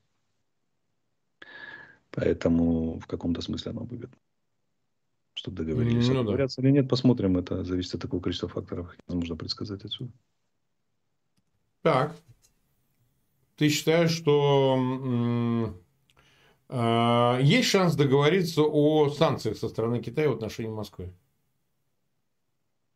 Поэтому 2.11 2.99
в 2.99 3.07
каком-то 3.07 3.43
смысле 3.43 3.73
оно 3.73 3.81
выгодно. 3.83 4.17
Чтобы 5.35 5.59
договорились. 5.59 6.09
Ну, 6.09 6.15
договорятся 6.15 6.63
да. 6.63 6.69
или 6.69 6.75
нет, 6.75 6.89
посмотрим. 6.89 7.37
Это 7.37 7.63
зависит 7.63 7.95
от 7.95 8.01
такого 8.01 8.23
количества 8.23 8.49
факторов. 8.49 8.97
Возможно 9.07 9.37
предсказать 9.37 9.85
отсюда. 9.85 10.11
Так. 11.83 12.17
Ты 13.57 13.69
считаешь, 13.69 14.11
что 14.11 15.75
есть 16.69 17.69
шанс 17.69 17.95
договориться 17.95 18.63
о 18.63 19.09
санкциях 19.11 19.57
со 19.57 19.69
стороны 19.69 20.03
Китая 20.03 20.29
в 20.29 20.35
отношении 20.35 20.71
Москвы? 20.71 21.13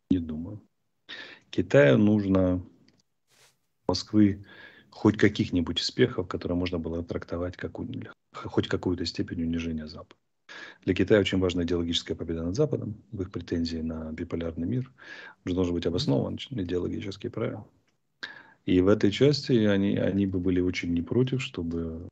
Не 0.09 0.19
думаю. 0.19 0.61
Китаю 1.49 1.97
нужно 1.97 2.61
Москвы 3.87 4.45
хоть 4.89 5.17
каких-нибудь 5.17 5.79
успехов, 5.79 6.27
которые 6.27 6.57
можно 6.57 6.79
было 6.79 7.03
трактовать 7.03 7.57
как 7.57 7.77
хоть 8.33 8.67
какую-то 8.67 9.05
степень 9.05 9.43
унижения 9.43 9.87
Запада. 9.87 10.15
Для 10.83 10.93
Китая 10.93 11.21
очень 11.21 11.39
важна 11.39 11.63
идеологическая 11.63 12.15
победа 12.15 12.43
над 12.43 12.55
Западом 12.55 12.95
в 13.11 13.21
их 13.21 13.31
претензии 13.31 13.77
на 13.77 14.11
биполярный 14.11 14.67
мир. 14.67 14.91
Он 15.45 15.53
должен 15.53 15.73
быть 15.73 15.85
обоснован 15.85 16.37
идеологически 16.49 17.29
правильно. 17.29 17.65
И 18.65 18.81
в 18.81 18.89
этой 18.89 19.11
части 19.11 19.53
они, 19.53 19.97
они 19.97 20.27
бы 20.27 20.39
были 20.39 20.59
очень 20.59 20.93
не 20.93 21.01
против, 21.01 21.41
чтобы 21.41 22.07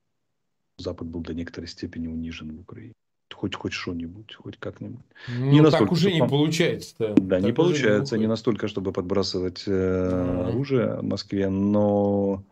Запад 0.79 1.07
был 1.07 1.21
до 1.21 1.33
некоторой 1.33 1.67
степени 1.67 2.07
унижен 2.07 2.55
в 2.55 2.61
Украине. 2.61 2.93
Хоть 3.33 3.55
хоть 3.55 3.73
что-нибудь, 3.73 4.33
хоть 4.35 4.57
как-нибудь. 4.57 5.05
Ну, 5.27 5.51
не 5.51 5.61
настолько, 5.61 5.85
так 5.85 5.91
уже 5.93 6.11
не 6.11 6.27
получается. 6.27 6.95
Да, 6.97 7.35
так 7.37 7.43
не 7.43 7.53
получается. 7.53 8.15
Не, 8.15 8.21
не 8.21 8.27
настолько, 8.27 8.67
чтобы 8.67 8.91
подбрасывать 8.91 9.63
э, 9.67 9.71
mm-hmm. 9.71 10.49
оружие 10.49 10.95
в 10.97 11.03
Москве, 11.03 11.49
но 11.49 12.43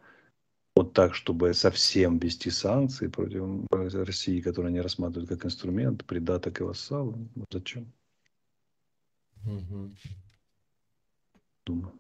вот 0.75 0.93
так, 0.93 1.15
чтобы 1.15 1.53
совсем 1.53 2.19
ввести 2.19 2.51
санкции 2.51 3.07
против 3.07 3.65
России, 4.05 4.39
которые 4.39 4.69
они 4.69 4.81
рассматривают 4.81 5.29
как 5.29 5.45
инструмент, 5.45 6.05
придаток 6.05 6.61
и 6.61 6.63
вассал, 6.63 7.15
зачем? 7.51 7.91
Угу. 9.45 9.91
Думаю 11.65 11.93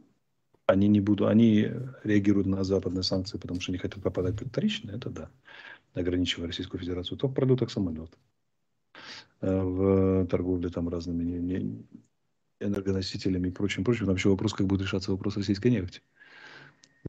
они 0.67 0.89
не 0.89 0.99
будут, 0.99 1.29
они 1.29 1.71
реагируют 2.03 2.45
на 2.45 2.63
западные 2.63 3.03
санкции, 3.03 3.37
потому 3.37 3.61
что 3.61 3.71
не 3.71 3.77
хотят 3.77 4.03
попадать 4.03 4.37
под 4.37 4.49
вторичные, 4.49 4.97
это 4.97 5.09
да, 5.09 5.29
ограничивая 5.99 6.47
Российскую 6.47 6.79
Федерацию, 6.79 7.17
только 7.17 7.35
пролетах 7.35 7.71
самолет 7.71 8.11
э, 9.41 9.61
в 9.61 10.27
торговле 10.27 10.69
там 10.69 10.89
разными 10.89 11.23
не, 11.23 11.39
не, 11.39 11.85
энергоносителями 12.59 13.49
и 13.49 13.51
прочим, 13.51 13.83
прочим. 13.83 14.05
Там 14.05 14.15
еще 14.15 14.29
вопрос, 14.29 14.53
как 14.53 14.67
будет 14.67 14.81
решаться 14.81 15.11
вопрос 15.11 15.37
российской 15.37 15.69
нефти. 15.69 16.01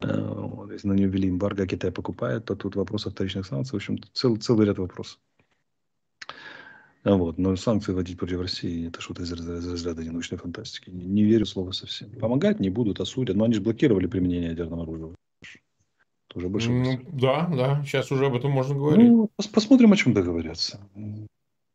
Э, 0.01 0.21
вот, 0.21 0.71
если 0.71 0.87
на 0.87 0.93
нее 0.93 1.07
ввели 1.07 1.29
эмбарго, 1.29 1.63
а 1.63 1.67
Китай 1.67 1.91
покупает, 1.91 2.45
то 2.45 2.55
тут 2.55 2.75
вопрос 2.75 3.05
о 3.05 3.11
вторичных 3.11 3.45
санкций. 3.45 3.73
В 3.73 3.75
общем, 3.81 3.99
цел, 4.13 4.35
целый 4.37 4.65
ряд 4.65 4.77
вопросов. 4.77 5.19
А 7.03 7.15
вот. 7.15 7.37
Но 7.37 7.55
санкции 7.55 7.93
вводить 7.93 8.17
против 8.17 8.41
России 8.41 8.87
это 8.87 9.01
что-то 9.01 9.23
из 9.23 9.31
разряда 9.31 10.03
ненаучной 10.03 10.37
фантастики. 10.37 10.89
Не, 10.89 11.05
не 11.05 11.23
верю 11.23 11.45
слово 11.45 11.71
совсем. 11.71 12.11
Помогать 12.11 12.59
не 12.59 12.69
будут, 12.69 12.99
осудят. 12.99 13.35
Но 13.35 13.45
они 13.45 13.53
же 13.53 13.61
блокировали 13.61 14.07
применение 14.07 14.49
ядерного 14.49 14.83
оружия. 14.83 15.15
Тоже 16.29 16.47
большой 16.47 16.73
ну, 16.73 16.99
Да, 17.11 17.47
да. 17.47 17.83
Сейчас 17.83 18.11
уже 18.11 18.27
об 18.27 18.35
этом 18.35 18.51
можно 18.51 18.75
говорить. 18.75 19.09
Ну, 19.09 19.29
посмотрим, 19.51 19.91
о 19.91 19.95
чем 19.95 20.13
договорятся. 20.13 20.79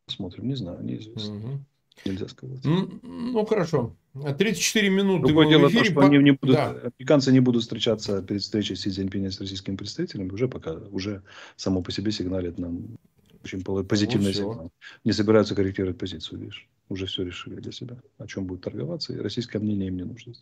Посмотрим, 0.07 0.49
не 0.49 0.55
знаю, 0.55 0.83
неизвестно. 0.83 1.37
Угу. 1.37 1.61
Нельзя 2.07 2.29
сказать. 2.29 2.65
Ну, 2.65 2.89
ну 3.03 3.47
хорошо. 3.47 3.97
34 4.15 4.91
минуты 4.91 5.27
Другое 5.27 5.49
дело 5.49 5.69
эфире. 5.69 5.85
то, 5.85 5.91
что 5.91 6.01
они 6.01 6.19
не 6.19 6.33
будут, 6.33 6.57
да. 6.57 6.71
американцы 6.71 7.33
не 7.33 7.41
будут 7.41 7.63
встречаться 7.63 8.23
перед 8.23 8.43
встречей 8.43 8.77
Си 8.77 8.91
Цзиньпиня 8.91 9.31
с 9.31 9.41
российскими 9.41 9.77
представителями, 9.77 10.31
уже 10.31 10.47
пока, 10.47 10.75
уже 10.75 11.23
само 11.57 11.83
по 11.83 11.91
себе 11.91 12.13
сигналит 12.13 12.59
нам 12.59 12.97
очень 13.43 13.63
позитивный 13.63 14.29
ну, 14.29 14.33
сигнал. 14.33 14.73
Не 15.05 15.13
собираются 15.13 15.55
корректировать 15.55 15.99
позицию, 15.99 16.41
видишь. 16.41 16.69
Уже 16.89 17.07
все 17.07 17.25
решили 17.25 17.57
для 17.57 17.73
себя. 17.73 17.97
О 18.19 18.27
чем 18.27 18.47
будет 18.47 18.63
торговаться. 18.63 19.13
И 19.13 19.19
российское 19.19 19.59
мнение 19.59 19.89
им 19.89 19.97
не 19.97 20.05
нужно. 20.05 20.35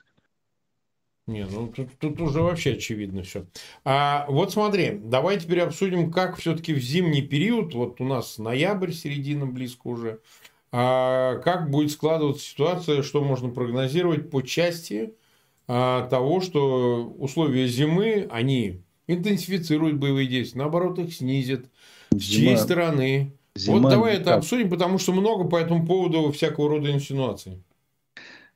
Не, 1.29 1.47
ну 1.47 1.69
тут, 1.69 1.89
тут 2.01 2.21
уже 2.21 2.43
вообще 2.43 2.73
очевидно 2.73 3.23
все. 3.23 3.47
А 3.85 4.27
вот 4.29 4.53
смотри, 4.53 4.99
давай 5.03 5.39
теперь 5.39 5.61
обсудим, 5.61 6.11
как 6.11 6.37
все-таки 6.37 6.75
в 6.75 6.81
зимний 6.81 7.23
период, 7.23 7.75
вот 7.75 8.01
у 8.01 8.05
нас 8.05 8.39
ноябрь, 8.39 8.91
середина 8.91 9.47
близко 9.47 9.87
уже, 9.87 10.19
А 10.73 11.37
как 11.39 11.71
будет 11.71 11.93
складываться 11.93 12.45
ситуация, 12.45 13.03
что 13.03 13.23
можно 13.23 13.51
прогнозировать 13.51 14.31
по 14.31 14.43
части 14.43 15.15
а, 15.69 16.09
того, 16.09 16.41
что 16.41 17.15
условия 17.19 17.69
зимы, 17.69 18.27
они 18.31 18.83
интенсифицируют 19.07 19.99
боевые 19.99 20.27
действия, 20.27 20.59
наоборот, 20.59 20.99
их 20.99 21.15
снизят. 21.15 21.67
Зима, 22.11 22.21
С 22.21 22.25
чьей 22.25 22.57
стороны? 22.57 23.33
Зима 23.55 23.79
вот 23.79 23.91
давай 23.91 24.17
это 24.17 24.35
обсудим, 24.35 24.71
потому 24.71 24.99
что 24.99 25.13
много 25.13 25.45
по 25.45 25.57
этому 25.57 25.87
поводу 25.87 26.33
всякого 26.33 26.69
рода 26.69 26.91
инсинуаций. 26.91 27.63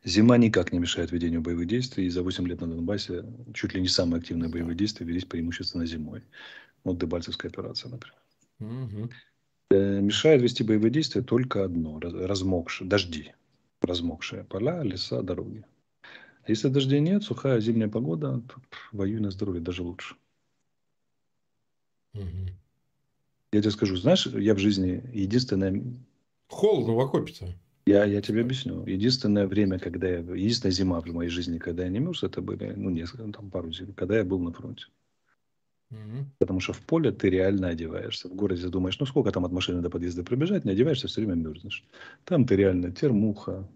Зима 0.07 0.39
никак 0.39 0.73
не 0.73 0.79
мешает 0.79 1.11
ведению 1.11 1.43
боевых 1.43 1.67
действий. 1.67 2.07
И 2.07 2.11
за 2.11 2.23
8 2.23 2.47
лет 2.47 2.61
на 2.61 2.69
Донбассе 2.69 3.25
чуть 3.53 3.75
ли 3.75 3.81
не 3.81 3.89
самые 3.89 4.21
активные 4.21 4.49
боевые 4.49 4.77
действия 4.77 5.05
велись 5.05 5.25
преимущественно 5.25 5.85
зимой. 5.85 6.23
Вот 6.85 6.99
Дебальцевская 6.99 7.51
операция, 7.51 7.91
например. 7.91 8.17
Угу. 8.61 9.11
Мешает 9.73 10.43
вести 10.43 10.63
боевые 10.63 10.93
действия 10.93 11.23
только 11.23 11.65
одно. 11.65 11.99
Размокшие, 11.99 12.89
дожди. 12.89 13.33
Размокшие 13.81 14.45
поля, 14.45 14.81
леса, 14.83 15.23
дороги. 15.23 15.65
Если 16.47 16.69
дождей 16.69 17.01
нет, 17.01 17.25
сухая 17.25 17.59
зимняя 17.59 17.89
погода, 17.89 18.41
то 18.49 18.63
воюй 18.93 19.19
на 19.19 19.33
здоровье, 19.33 19.61
даже 19.61 19.83
лучше. 19.83 20.15
Угу. 22.15 22.47
Я 23.51 23.61
тебе 23.61 23.73
скажу, 23.73 23.97
знаешь, 23.97 24.27
я 24.27 24.55
в 24.55 24.59
жизни 24.59 25.03
единственное... 25.13 25.83
Холодно 26.47 26.95
в 26.95 27.01
окопе-то. 27.01 27.53
Я, 27.87 28.05
я 28.05 28.21
тебе 28.21 28.41
объясню. 28.41 28.85
Единственное 28.85 29.47
время, 29.47 29.79
когда 29.79 30.09
я... 30.09 30.19
Единственная 30.19 30.73
зима 30.73 31.01
в 31.01 31.07
моей 31.07 31.31
жизни, 31.31 31.59
когда 31.59 31.85
я 31.85 31.89
не 31.89 32.01
мерз, 32.01 32.25
это 32.25 32.43
были, 32.43 32.73
ну, 32.77 32.91
несколько, 32.91 33.31
там, 33.33 33.51
пару 33.51 33.71
зим, 33.71 33.95
когда 33.95 34.17
я 34.17 34.25
был 34.25 34.41
на 34.41 34.53
фронте. 34.53 34.87
Угу. 35.93 36.27
Потому 36.39 36.59
что 36.59 36.73
в 36.73 36.81
поле 36.81 37.13
ты 37.13 37.31
реально 37.31 37.69
одеваешься. 37.69 38.29
В 38.29 38.35
городе 38.35 38.67
думаешь, 38.69 38.99
ну 38.99 39.07
сколько 39.07 39.31
там 39.31 39.45
от 39.45 39.53
машины 39.53 39.83
до 39.83 39.91
подъезда 39.91 40.25
пробежать, 40.25 40.65
не 40.65 40.73
одеваешься, 40.73 41.07
все 41.07 41.21
время 41.21 41.35
мерзнешь. 41.35 41.85
Там 42.25 42.45
ты 42.45 42.57
реально 42.57 42.91
термуха, 42.91 43.69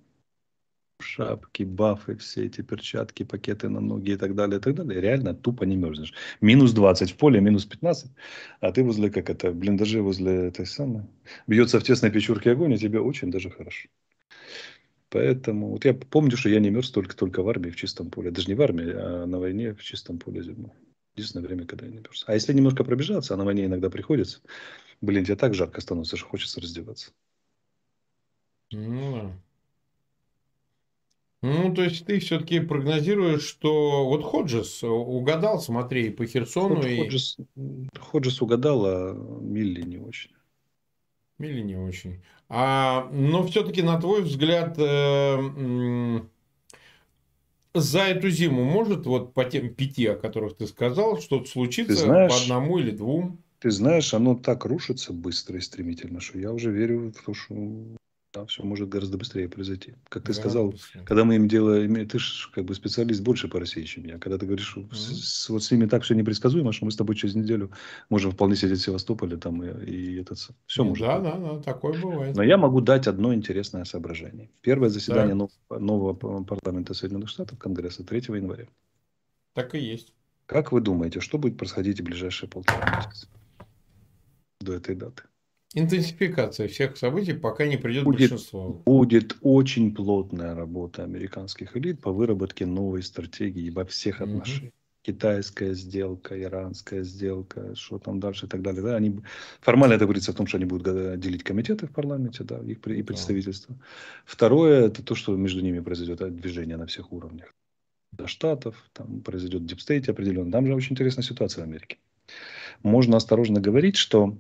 шапки, 0.99 1.63
бафы, 1.63 2.17
все 2.17 2.47
эти 2.47 2.63
перчатки, 2.63 3.23
пакеты 3.23 3.69
на 3.69 3.81
ноги 3.81 4.13
и 4.13 4.17
так 4.17 4.35
далее, 4.35 4.59
и 4.59 4.61
так 4.61 4.75
далее. 4.75 5.01
Реально 5.01 5.35
тупо 5.35 5.65
не 5.65 5.77
мерзнешь. 5.77 6.13
Минус 6.41 6.73
20 6.73 7.13
в 7.13 7.17
поле, 7.17 7.41
минус 7.41 7.65
15, 7.65 8.11
а 8.61 8.73
ты 8.73 8.83
возле, 8.83 9.11
как 9.11 9.31
это, 9.31 9.53
блиндажи 9.53 10.03
возле 10.03 10.49
этой 10.49 10.67
самой. 10.67 11.05
Бьется 11.47 11.79
в 11.79 11.85
тесной 11.85 12.11
печурке 12.11 12.51
огонь, 12.53 12.73
и 12.73 12.79
тебе 12.79 13.01
очень 13.01 13.31
даже 13.31 13.51
хорошо. 13.51 13.89
Поэтому, 15.11 15.71
вот 15.71 15.85
я 15.85 15.93
помню, 15.93 16.37
что 16.37 16.49
я 16.49 16.61
не 16.61 16.71
мерз 16.71 16.91
только, 16.91 17.17
только 17.17 17.43
в 17.43 17.49
армии 17.49 17.71
в 17.71 17.77
чистом 17.77 18.11
поле. 18.11 18.31
Даже 18.31 18.49
не 18.49 18.55
в 18.55 18.63
армии, 18.63 18.93
а 18.95 19.27
на 19.27 19.41
войне 19.41 19.75
в 19.75 19.83
чистом 19.83 20.19
поле 20.19 20.43
зимой. 20.43 20.71
Единственное 21.17 21.47
время, 21.47 21.67
когда 21.67 21.87
я 21.87 21.93
не 21.93 21.99
мерз. 21.99 22.25
А 22.27 22.35
если 22.35 22.53
немножко 22.53 22.85
пробежаться, 22.85 23.35
а 23.35 23.37
на 23.37 23.45
войне 23.45 23.65
иногда 23.65 23.91
приходится, 23.91 24.41
блин, 25.01 25.25
тебе 25.25 25.37
так 25.37 25.55
жарко 25.55 25.81
становится, 25.81 26.17
что 26.17 26.27
хочется 26.27 26.61
раздеваться. 26.61 27.11
Ну 28.71 29.13
да. 29.17 29.33
Ну, 31.43 31.75
то 31.75 31.83
есть 31.83 32.05
ты 32.05 32.21
все-таки 32.21 32.61
прогнозируешь, 32.61 33.43
что 33.43 34.07
вот 34.07 34.23
Ходжес 34.23 34.85
угадал, 34.85 35.59
смотри, 35.59 36.11
по 36.11 36.27
Херсону. 36.27 36.77
Вот 36.77 36.85
и... 36.85 36.99
Ходжес, 36.99 37.39
Ходжес 37.99 38.43
угадал, 38.43 38.85
а 38.87 39.15
Милли 39.41 39.83
не 39.83 39.99
очень. 39.99 40.31
Милли 41.41 41.63
не 41.63 41.77
очень. 41.77 42.21
А, 42.49 43.09
но 43.13 43.47
все-таки, 43.47 43.81
на 43.83 43.99
твой 43.99 44.23
взгляд, 44.23 44.75
э, 44.77 46.21
за 47.75 48.01
эту 48.01 48.29
зиму 48.29 48.65
может 48.65 49.07
вот 49.07 49.33
по 49.33 49.45
тем 49.45 49.75
пяти, 49.75 50.07
о 50.07 50.17
которых 50.17 50.57
ты 50.57 50.67
сказал, 50.67 51.19
что-то 51.19 51.49
случиться 51.49 51.95
знаешь, 51.95 52.31
по 52.31 52.43
одному 52.43 52.79
или 52.79 52.91
двум? 52.91 53.39
Ты 53.59 53.71
знаешь, 53.71 54.13
оно 54.13 54.35
так 54.35 54.67
рушится 54.67 55.13
быстро 55.13 55.57
и 55.57 55.61
стремительно, 55.61 56.21
что 56.21 56.39
я 56.39 56.53
уже 56.53 56.71
верю 56.71 57.11
в 57.11 57.25
то, 57.25 57.33
что 57.33 57.55
там 58.33 58.47
все 58.47 58.63
может 58.63 58.89
гораздо 58.89 59.19
быстрее 59.19 59.49
произойти. 59.49 59.95
Как 60.09 60.25
ты 60.25 60.33
сказал, 60.33 60.71
быстрее. 60.71 61.03
когда 61.05 61.25
мы 61.25 61.37
им 61.37 61.49
делаем, 61.49 62.07
ты 62.09 62.19
же 62.19 62.49
как 62.53 62.65
бы 62.65 62.75
специалист 62.75 63.23
больше 63.23 63.49
по 63.49 63.59
России, 63.59 63.83
чем 63.85 64.05
я. 64.05 64.19
Когда 64.19 64.39
ты 64.39 64.47
говоришь, 64.47 64.77
mm-hmm. 64.77 64.95
с, 64.95 65.49
вот 65.49 65.63
с 65.63 65.71
ними 65.71 65.87
так 65.87 66.03
все 66.05 66.15
непредсказуемо, 66.15 66.73
что 66.73 66.85
мы 66.85 66.93
с 66.93 66.97
тобой 66.97 67.17
через 67.17 67.35
неделю 67.35 67.71
можем 68.09 68.31
вполне 68.31 68.57
сидеть 68.57 68.79
в 68.79 68.83
Севастополе 68.83 69.37
там 69.37 69.63
и, 69.63 69.85
и 69.85 70.21
этот, 70.21 70.39
все 70.39 70.85
ну, 70.85 70.91
может 70.91 71.07
Да, 71.07 71.19
быть. 71.19 71.31
да, 71.31 71.39
да, 71.39 71.63
такое 71.63 72.01
бывает. 72.01 72.37
Но 72.37 72.43
я 72.43 72.57
могу 72.57 72.81
дать 72.81 73.07
одно 73.07 73.35
интересное 73.35 73.85
соображение. 73.85 74.51
Первое 74.61 74.91
заседание 74.91 75.35
да. 75.35 75.79
нового, 75.79 76.15
нового 76.15 76.45
парламента 76.45 76.95
Соединенных 76.95 77.31
Штатов, 77.31 77.59
Конгресса, 77.59 78.05
3 78.05 78.37
января. 78.37 78.67
Так 79.55 79.75
и 79.75 79.79
есть. 79.79 80.15
Как 80.47 80.73
вы 80.73 80.81
думаете, 80.81 81.21
что 81.21 81.39
будет 81.39 81.57
происходить 81.57 82.01
в 82.01 82.05
ближайшие 82.05 82.49
полтора 82.49 82.97
месяца 82.97 83.29
до 84.61 84.75
этой 84.75 84.95
даты? 84.95 85.25
Интенсификация 85.73 86.67
всех 86.67 86.97
событий, 86.97 87.33
пока 87.33 87.67
не 87.67 87.77
придет 87.77 88.05
будет, 88.05 88.31
большинство. 88.31 88.83
Будет 88.85 89.37
очень 89.41 89.95
плотная 89.95 90.55
работа 90.55 91.05
американских 91.05 91.77
элит 91.77 92.01
по 92.01 92.11
выработке 92.11 92.67
новой 92.67 93.05
стратегии 93.05 93.71
во 93.71 93.85
всех 93.85 94.21
отношениях. 94.21 94.73
Угу. 94.73 94.75
Китайская 95.03 95.73
сделка, 95.75 96.39
иранская 96.39 97.05
сделка, 97.05 97.75
что 97.75 97.99
там 97.99 98.21
дальше 98.21 98.47
и 98.47 98.49
так 98.49 98.61
далее. 98.61 98.83
Да, 98.83 98.97
они, 98.97 99.21
формально 99.61 99.95
это 99.95 100.05
говорится 100.05 100.33
о 100.33 100.35
том, 100.35 100.47
что 100.47 100.59
они 100.59 100.67
будут 100.67 101.21
делить 101.21 101.43
комитеты 101.43 101.87
в 101.87 101.93
парламенте, 101.93 102.45
да, 102.45 102.59
их 102.59 102.87
и 102.87 103.03
представительства. 103.03 103.75
Да. 103.77 103.85
Второе, 104.27 104.87
это 104.87 105.03
то, 105.03 105.15
что 105.15 105.35
между 105.37 105.61
ними 105.61 105.81
произойдет 105.81 106.37
движение 106.37 106.77
на 106.77 106.87
всех 106.87 107.13
уровнях. 107.13 107.55
До 108.13 108.27
штатов, 108.27 108.77
там 108.93 109.21
произойдет 109.21 109.65
deep 109.65 109.85
state 109.85 110.09
определенно. 110.09 110.53
Там 110.53 110.67
же 110.67 110.75
очень 110.75 110.93
интересная 110.93 111.25
ситуация 111.25 111.65
в 111.65 111.69
Америке. 111.69 111.97
Можно 112.83 113.17
осторожно 113.17 113.61
говорить, 113.61 113.97
что 113.97 114.37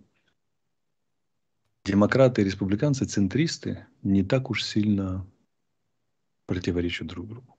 демократы 1.85 2.43
и 2.43 2.45
республиканцы, 2.45 3.05
центристы, 3.05 3.87
не 4.03 4.22
так 4.22 4.51
уж 4.51 4.64
сильно 4.64 5.26
противоречат 6.47 7.07
друг 7.07 7.28
другу. 7.28 7.57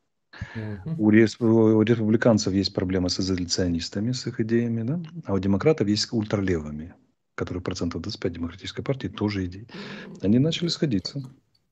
У, 0.97 1.09
респ... 1.09 1.41
у 1.41 1.81
республиканцев 1.81 2.53
есть 2.53 2.73
проблема 2.73 3.09
с 3.09 3.19
изоляционистами, 3.19 4.11
с 4.11 4.27
их 4.27 4.39
идеями, 4.39 4.83
да? 4.83 5.01
а 5.25 5.33
у 5.33 5.39
демократов 5.39 5.87
есть 5.87 6.03
с 6.03 6.13
ультралевыми, 6.13 6.93
которые 7.35 7.61
процентов 7.61 8.01
25 8.01 8.33
демократической 8.33 8.81
партии 8.81 9.07
тоже 9.07 9.45
идеи. 9.45 9.67
Они 10.21 10.39
начали 10.39 10.69
сходиться 10.69 11.21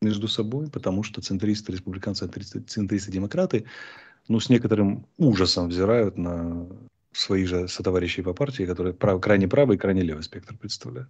между 0.01 0.27
собой, 0.27 0.69
потому 0.69 1.03
что 1.03 1.21
центристы, 1.21 1.71
республиканцы, 1.71 2.27
центристы, 2.27 3.11
демократы, 3.11 3.65
ну, 4.27 4.39
с 4.39 4.49
некоторым 4.49 5.05
ужасом 5.17 5.69
взирают 5.69 6.17
на 6.17 6.67
своих 7.11 7.47
же 7.47 7.67
сотоварищей 7.67 8.21
по 8.21 8.33
партии, 8.33 8.63
которые 8.63 8.93
прав, 8.93 9.19
крайне 9.19 9.47
правый 9.47 9.77
и 9.77 9.79
крайне 9.79 10.01
левый 10.01 10.23
спектр 10.23 10.55
представляют 10.55 11.09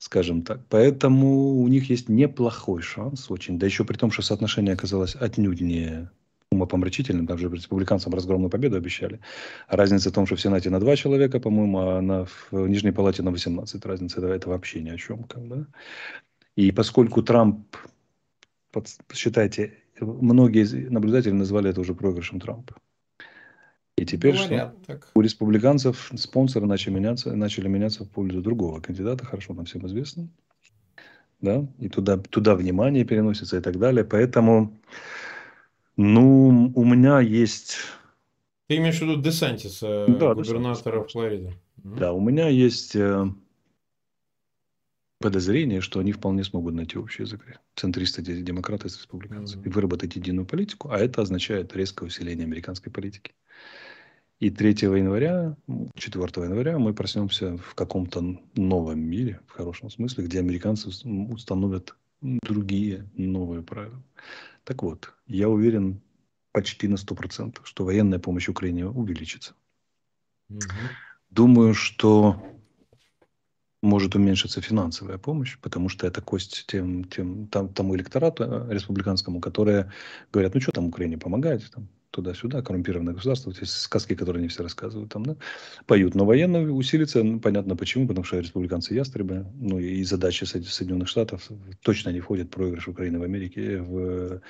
скажем 0.00 0.42
так. 0.42 0.60
Поэтому 0.70 1.60
у 1.60 1.68
них 1.68 1.90
есть 1.90 2.08
неплохой 2.08 2.80
шанс 2.80 3.30
очень. 3.30 3.58
Да 3.58 3.66
еще 3.66 3.84
при 3.84 3.96
том, 3.96 4.10
что 4.10 4.22
соотношение 4.22 4.72
оказалось 4.72 5.14
отнюдь 5.14 5.60
не 5.60 6.08
умопомрачительным, 6.50 7.26
там 7.26 7.38
же 7.38 7.48
республиканцам 7.48 8.12
разгромную 8.14 8.50
победу 8.50 8.76
обещали. 8.76 9.20
А 9.68 9.76
разница 9.76 10.10
в 10.10 10.14
том, 10.14 10.26
что 10.26 10.36
в 10.36 10.40
Сенате 10.40 10.70
на 10.70 10.80
два 10.80 10.96
человека, 10.96 11.38
по-моему, 11.38 11.78
а 11.80 12.00
на, 12.00 12.24
в 12.24 12.52
Нижней 12.52 12.92
Палате 12.92 13.22
на 13.22 13.30
18. 13.30 13.84
Разница 13.84 14.18
это, 14.18 14.28
это 14.28 14.48
вообще 14.48 14.80
ни 14.80 14.88
о 14.88 14.96
чем. 14.96 15.24
Как, 15.24 15.46
да? 15.46 15.66
И 16.56 16.72
поскольку 16.72 17.22
Трамп, 17.22 17.76
под, 18.72 18.88
считайте, 19.12 19.74
многие 20.00 20.88
наблюдатели 20.88 21.32
назвали 21.32 21.70
это 21.70 21.80
уже 21.82 21.94
проигрышем 21.94 22.40
Трампа. 22.40 22.74
И 23.96 24.06
теперь 24.06 24.34
Говорят, 24.34 24.74
что? 24.82 24.86
Так. 24.86 25.10
у 25.14 25.20
республиканцев 25.20 26.10
спонсоры 26.16 26.66
начали 26.66 26.94
меняться, 26.94 27.34
начали 27.34 27.68
меняться 27.68 28.04
в 28.04 28.08
пользу 28.08 28.40
другого 28.40 28.80
кандидата, 28.80 29.24
хорошо 29.24 29.52
нам 29.54 29.66
всем 29.66 29.86
известно. 29.86 30.28
Да? 31.40 31.66
И 31.78 31.88
туда, 31.88 32.16
туда 32.16 32.54
внимание 32.54 33.04
переносится 33.04 33.58
и 33.58 33.60
так 33.60 33.78
далее. 33.78 34.04
Поэтому, 34.04 34.78
ну, 35.96 36.72
у 36.74 36.84
меня 36.84 37.20
есть... 37.20 37.76
Ты 38.68 38.76
имеешь 38.76 38.98
в 38.98 39.02
виду 39.02 39.20
Десантиса, 39.20 40.06
да, 40.08 40.34
губернатора 40.34 40.92
Десантис. 40.92 41.12
Флориды? 41.12 41.52
Да, 41.76 42.12
у 42.12 42.20
меня 42.20 42.48
есть 42.48 42.94
э, 42.94 43.26
подозрение, 45.20 45.82
что 45.82 46.00
они 46.00 46.12
вполне 46.12 46.42
смогут 46.44 46.74
найти 46.74 46.98
общий 46.98 47.22
язык. 47.22 47.60
Центристы, 47.76 48.22
демократы 48.22 48.88
с 48.88 48.96
республиканцами. 48.96 49.62
Mm-hmm. 49.62 49.68
И 49.68 49.72
выработать 49.72 50.16
единую 50.16 50.46
политику. 50.46 50.90
А 50.90 50.98
это 50.98 51.22
означает 51.22 51.76
резкое 51.76 52.06
усиление 52.06 52.44
американской 52.44 52.90
политики. 52.90 53.34
И 54.40 54.48
3 54.48 54.70
января, 54.70 55.54
4 55.94 56.24
января 56.44 56.78
мы 56.78 56.94
проснемся 56.94 57.58
в 57.58 57.74
каком-то 57.74 58.40
новом 58.56 59.00
мире, 59.00 59.40
в 59.46 59.52
хорошем 59.52 59.90
смысле, 59.90 60.24
где 60.24 60.38
американцы 60.38 60.88
установят 60.88 61.94
другие 62.22 63.06
новые 63.14 63.62
правила. 63.62 64.02
Так 64.64 64.82
вот, 64.82 65.12
я 65.26 65.50
уверен 65.50 66.00
почти 66.52 66.88
на 66.88 66.94
100%, 66.94 67.58
что 67.64 67.84
военная 67.84 68.18
помощь 68.18 68.48
Украине 68.48 68.86
увеличится. 68.86 69.54
Угу. 70.48 70.60
Думаю, 71.28 71.74
что 71.74 72.42
может 73.82 74.14
уменьшиться 74.14 74.60
финансовая 74.60 75.18
помощь, 75.18 75.58
потому 75.60 75.88
что 75.88 76.06
это 76.06 76.20
кость 76.20 76.64
тем, 76.66 77.04
тем, 77.04 77.46
там, 77.48 77.68
тому 77.68 77.96
электорату 77.96 78.44
э, 78.44 78.74
республиканскому, 78.74 79.40
которые 79.40 79.90
говорят, 80.32 80.54
ну 80.54 80.60
что 80.60 80.72
там 80.72 80.86
Украине 80.86 81.16
помогает, 81.18 81.70
там, 81.70 81.88
туда-сюда, 82.10 82.62
коррумпированное 82.62 83.14
государство, 83.14 83.50
вот 83.50 83.58
эти 83.58 83.68
сказки, 83.68 84.14
которые 84.14 84.40
они 84.40 84.48
все 84.48 84.62
рассказывают 84.62 85.12
там, 85.12 85.24
да, 85.24 85.36
поют. 85.86 86.14
Но 86.14 86.24
военно 86.24 86.60
усилится, 86.72 87.22
ну, 87.22 87.40
понятно 87.40 87.76
почему, 87.76 88.06
потому 88.06 88.24
что 88.24 88.38
республиканцы 88.38 88.94
ястребы, 88.94 89.46
ну 89.54 89.78
и 89.78 90.02
задачи 90.04 90.44
Соединенных 90.44 91.08
Штатов 91.08 91.48
точно 91.82 92.10
не 92.10 92.20
входят 92.20 92.50
проигрыш 92.50 92.88
Украины 92.88 93.18
в 93.18 93.22
Америке 93.22 93.78
в 93.78 94.40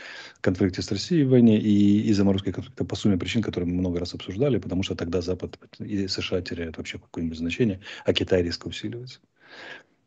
конфликте 0.41 0.83
с 0.83 0.91
Россией 0.91 1.25
в 1.25 1.31
войне 1.31 1.59
и, 1.61 2.01
и 2.03 2.13
заморозкой 2.13 2.53
конфликта 2.53 2.85
по 2.85 2.97
сумме 2.97 3.19
причин, 3.19 3.43
которые 3.43 3.69
мы 3.69 3.79
много 3.79 4.01
раз 4.01 4.15
обсуждали, 4.15 4.59
потому 4.59 4.83
что 4.83 4.95
тогда 4.95 5.21
Запад 5.21 5.59
и 5.79 6.09
США 6.09 6.41
теряют 6.43 6.79
вообще 6.79 6.99
какое-нибудь 6.99 7.39
значение, 7.39 7.81
а 8.05 8.13
Китай 8.13 8.43
резко 8.43 8.69
усиливается. 8.69 9.21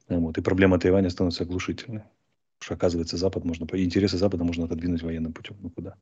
Вот. 0.10 0.38
И 0.38 0.42
проблема 0.42 0.80
Тайваня 0.80 1.10
становится 1.10 1.44
оглушительной. 1.44 2.04
Потому 2.64 2.66
что, 2.66 2.74
оказывается, 2.76 3.18
Запад 3.18 3.44
можно, 3.44 3.68
интересы 3.74 4.18
Запада 4.18 4.44
можно 4.44 4.66
отодвинуть 4.66 5.02
военным 5.02 5.34
путем. 5.34 5.58
Ну, 5.62 5.70
куда? 5.70 5.96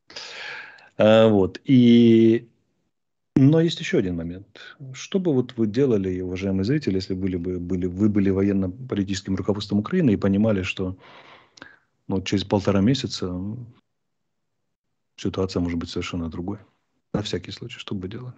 А, 0.98 1.28
вот. 1.28 1.60
И 1.64 2.48
но 3.34 3.60
есть 3.60 3.80
еще 3.80 3.98
один 3.98 4.16
момент. 4.16 4.60
Что 4.92 5.18
бы 5.18 5.32
вот 5.32 5.56
вы 5.56 5.66
делали, 5.66 6.20
уважаемые 6.20 6.64
зрители, 6.64 6.96
если 6.96 7.14
были 7.14 7.36
бы, 7.36 7.58
были, 7.58 7.86
вы 7.86 8.08
были 8.10 8.28
военно-политическим 8.28 9.36
руководством 9.36 9.78
Украины 9.78 10.10
и 10.10 10.16
понимали, 10.16 10.62
что 10.62 10.98
ну, 12.08 12.20
через 12.20 12.44
полтора 12.44 12.82
месяца 12.82 13.34
ситуация 15.16 15.60
может 15.60 15.78
быть 15.78 15.88
совершенно 15.88 16.28
другой? 16.28 16.58
На 17.14 17.22
всякий 17.22 17.52
случай, 17.52 17.78
что 17.78 17.94
бы 17.94 18.02
вы 18.02 18.08
делали? 18.08 18.34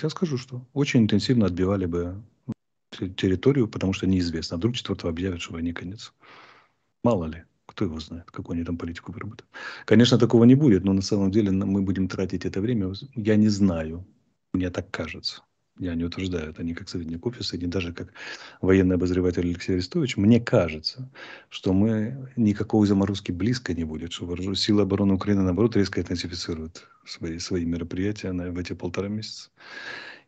Я 0.00 0.08
скажу, 0.10 0.36
что 0.38 0.64
очень 0.74 1.00
интенсивно 1.00 1.46
отбивали 1.46 1.86
бы 1.86 2.22
территорию, 2.92 3.66
потому 3.66 3.92
что 3.92 4.06
неизвестно. 4.06 4.54
А 4.54 4.58
вдруг 4.58 4.76
четвертого 4.76 5.10
объявят, 5.10 5.40
что 5.40 5.54
войне 5.54 5.72
конец. 5.72 6.12
Мало 7.02 7.24
ли. 7.24 7.44
Кто 7.76 7.84
его 7.84 8.00
знает, 8.00 8.30
какую 8.30 8.54
они 8.54 8.64
там 8.64 8.78
политику 8.78 9.12
выработают. 9.12 9.50
Конечно, 9.84 10.16
такого 10.16 10.44
не 10.44 10.54
будет, 10.54 10.82
но 10.82 10.94
на 10.94 11.02
самом 11.02 11.30
деле 11.30 11.50
мы 11.50 11.82
будем 11.82 12.08
тратить 12.08 12.46
это 12.46 12.62
время. 12.62 12.94
Я 13.14 13.36
не 13.36 13.50
знаю. 13.50 14.06
Мне 14.54 14.70
так 14.70 14.90
кажется. 14.90 15.42
Я 15.78 15.94
не 15.94 16.04
утверждаю 16.04 16.52
это 16.52 16.64
ни 16.64 16.72
как 16.72 16.88
советник 16.88 17.26
офиса, 17.26 17.58
ни 17.58 17.66
даже 17.66 17.92
как 17.92 18.14
военный 18.62 18.94
обозреватель 18.94 19.42
Алексей 19.42 19.74
Арестович. 19.74 20.16
Мне 20.16 20.40
кажется, 20.40 21.12
что 21.50 21.74
мы 21.74 22.32
никакой 22.36 22.86
заморозки 22.86 23.30
близко 23.30 23.74
не 23.74 23.84
будет, 23.84 24.10
что 24.10 24.54
силы 24.54 24.80
обороны 24.80 25.12
Украины, 25.12 25.42
наоборот, 25.42 25.76
резко 25.76 26.00
интенсифицируют 26.00 26.88
свои, 27.04 27.38
свои 27.38 27.66
мероприятия 27.66 28.32
на, 28.32 28.52
в 28.52 28.58
эти 28.58 28.72
полтора 28.72 29.08
месяца. 29.08 29.50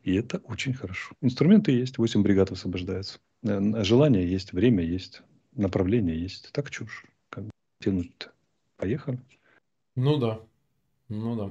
И 0.03 0.15
это 0.15 0.37
очень 0.45 0.75
хорошо. 0.75 1.15
Инструменты 1.23 1.73
есть, 1.73 1.97
8 1.97 2.23
бригад 2.23 2.53
освобождается. 2.53 3.21
Э, 3.43 3.85
желание 3.85 4.31
есть, 4.31 4.53
время 4.53 4.85
есть, 4.85 5.23
направление 5.55 6.21
есть. 6.21 6.51
Так 6.53 6.71
чушь. 6.71 7.07
Как 7.79 7.85
тянуть 7.85 8.11
Поехали. 8.77 9.19
Ну 9.97 10.17
да. 10.17 10.41
Ну 11.09 11.37
да. 11.37 11.51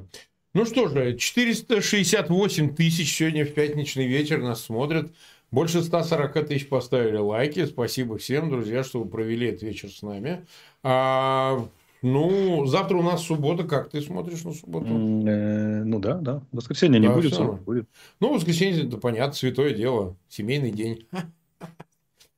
Ну 0.53 0.65
что 0.65 0.87
же, 0.87 1.17
468 1.17 2.75
тысяч 2.75 3.15
сегодня 3.15 3.45
в 3.45 3.53
пятничный 3.53 4.07
вечер 4.07 4.41
нас 4.41 4.63
смотрят. 4.63 5.11
Больше 5.51 5.81
140 5.81 6.47
тысяч 6.47 6.67
поставили 6.67 7.17
лайки. 7.17 7.65
Спасибо 7.65 8.17
всем, 8.17 8.49
друзья, 8.49 8.83
что 8.83 9.01
вы 9.01 9.09
провели 9.09 9.47
этот 9.47 9.63
вечер 9.63 9.89
с 9.89 10.01
нами. 10.01 10.45
А, 10.83 11.67
ну, 12.01 12.65
завтра 12.65 12.97
у 12.97 13.03
нас 13.03 13.23
суббота. 13.23 13.63
Как 13.63 13.89
ты 13.89 14.01
смотришь 14.01 14.43
на 14.43 14.53
субботу? 14.53 14.87
Э, 14.87 15.83
ну 15.83 15.99
да, 15.99 16.15
да. 16.15 16.41
Воскресенье 16.51 16.99
не 16.99 17.09
будет, 17.09 17.37
будет. 17.63 17.87
Ну, 18.19 18.33
воскресенье, 18.33 18.87
это 18.87 18.97
понятно, 18.97 19.33
святое 19.33 19.73
дело. 19.73 20.15
Семейный 20.27 20.71
день. 20.71 21.05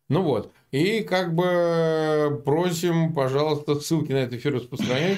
Ну 0.09 0.23
вот. 0.23 0.51
И 0.71 1.01
как 1.01 1.33
бы 1.33 2.41
просим, 2.43 3.13
пожалуйста, 3.13 3.75
ссылки 3.75 4.11
на 4.11 4.17
этот 4.17 4.39
эфир 4.39 4.55
распространять. 4.55 5.17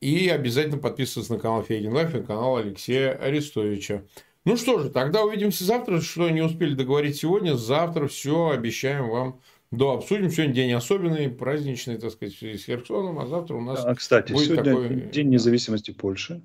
И 0.00 0.28
обязательно 0.28 0.78
подписываться 0.78 1.34
на 1.34 1.38
канал 1.38 1.62
Фейгин 1.62 1.92
Live 1.92 2.14
и 2.14 2.22
канал 2.22 2.56
Алексея 2.56 3.12
Арестовича. 3.12 4.04
Ну 4.46 4.56
что 4.56 4.78
же, 4.78 4.88
тогда 4.88 5.24
увидимся 5.24 5.64
завтра. 5.64 6.00
Что 6.00 6.30
не 6.30 6.40
успели 6.40 6.74
договорить 6.74 7.16
сегодня, 7.16 7.54
завтра 7.54 8.06
все 8.06 8.48
обещаем 8.48 9.10
вам 9.10 9.40
да, 9.70 9.92
обсудим. 9.92 10.30
Сегодня 10.30 10.54
день 10.54 10.72
особенный, 10.72 11.28
праздничный, 11.28 11.98
так 11.98 12.12
сказать, 12.12 12.34
с 12.34 12.64
Херсоном, 12.64 13.18
а 13.18 13.26
завтра 13.26 13.54
у 13.54 13.60
нас 13.60 13.84
А, 13.84 13.94
кстати, 13.94 14.32
будет 14.32 14.46
сегодня 14.46 14.64
такой... 14.64 15.10
День 15.12 15.28
независимости 15.28 15.92
Польши. 15.92 16.40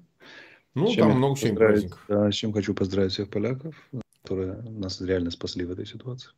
Ну, 0.76 0.92
чем 0.92 1.08
там 1.08 1.18
много 1.18 1.38
сегодня 1.38 1.58
праздников. 1.58 2.06
Да, 2.08 2.30
с 2.30 2.36
чем 2.36 2.52
хочу 2.52 2.74
поздравить 2.74 3.14
всех 3.14 3.30
поляков, 3.30 3.76
которые 4.22 4.62
нас 4.64 5.00
реально 5.02 5.32
спасли 5.32 5.66
в 5.66 5.72
этой 5.72 5.86
ситуации. 5.86 6.32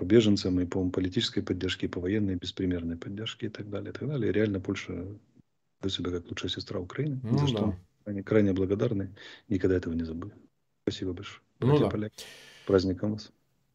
По 0.00 0.04
беженцам 0.06 0.58
и 0.60 0.64
по 0.64 0.88
политической 0.88 1.42
поддержке, 1.42 1.84
и 1.84 1.88
по 1.90 2.00
военной 2.00 2.36
беспримерной 2.36 2.96
поддержке 2.96 3.48
и 3.48 3.50
так 3.50 3.68
далее, 3.68 3.90
и 3.90 3.92
так 3.92 4.08
далее. 4.08 4.30
И 4.30 4.32
реально 4.32 4.58
Польша 4.58 4.94
ведет 4.94 5.94
себя 5.94 6.10
как 6.10 6.26
лучшая 6.30 6.50
сестра 6.50 6.80
Украины, 6.80 7.20
ну, 7.22 7.36
за 7.36 7.44
да. 7.44 7.48
что 7.48 7.76
они 8.06 8.22
крайне 8.22 8.54
благодарны. 8.54 9.14
Никогда 9.50 9.76
этого 9.76 9.92
не 9.92 10.04
забудем. 10.04 10.38
Спасибо 10.84 11.12
большое. 11.12 11.42
Ну, 11.58 11.78
да. 11.78 11.90
поляки. 11.90 12.24
Праздником 12.66 13.12
вас. 13.12 13.30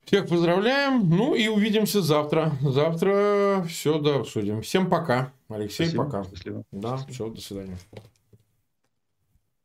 Всех 0.05 0.27
поздравляем. 0.27 1.07
Ну 1.07 1.35
и 1.35 1.47
увидимся 1.47 2.01
завтра. 2.01 2.53
Завтра 2.59 3.63
все 3.69 3.99
да 3.99 4.15
обсудим. 4.15 4.63
Всем 4.63 4.89
пока. 4.89 5.31
Алексей, 5.47 5.85
Спасибо. 5.85 6.05
пока. 6.05 6.23
Счастливо. 6.23 6.63
Да, 6.71 6.97
все, 7.07 7.29
до 7.29 7.39
свидания. 7.39 7.77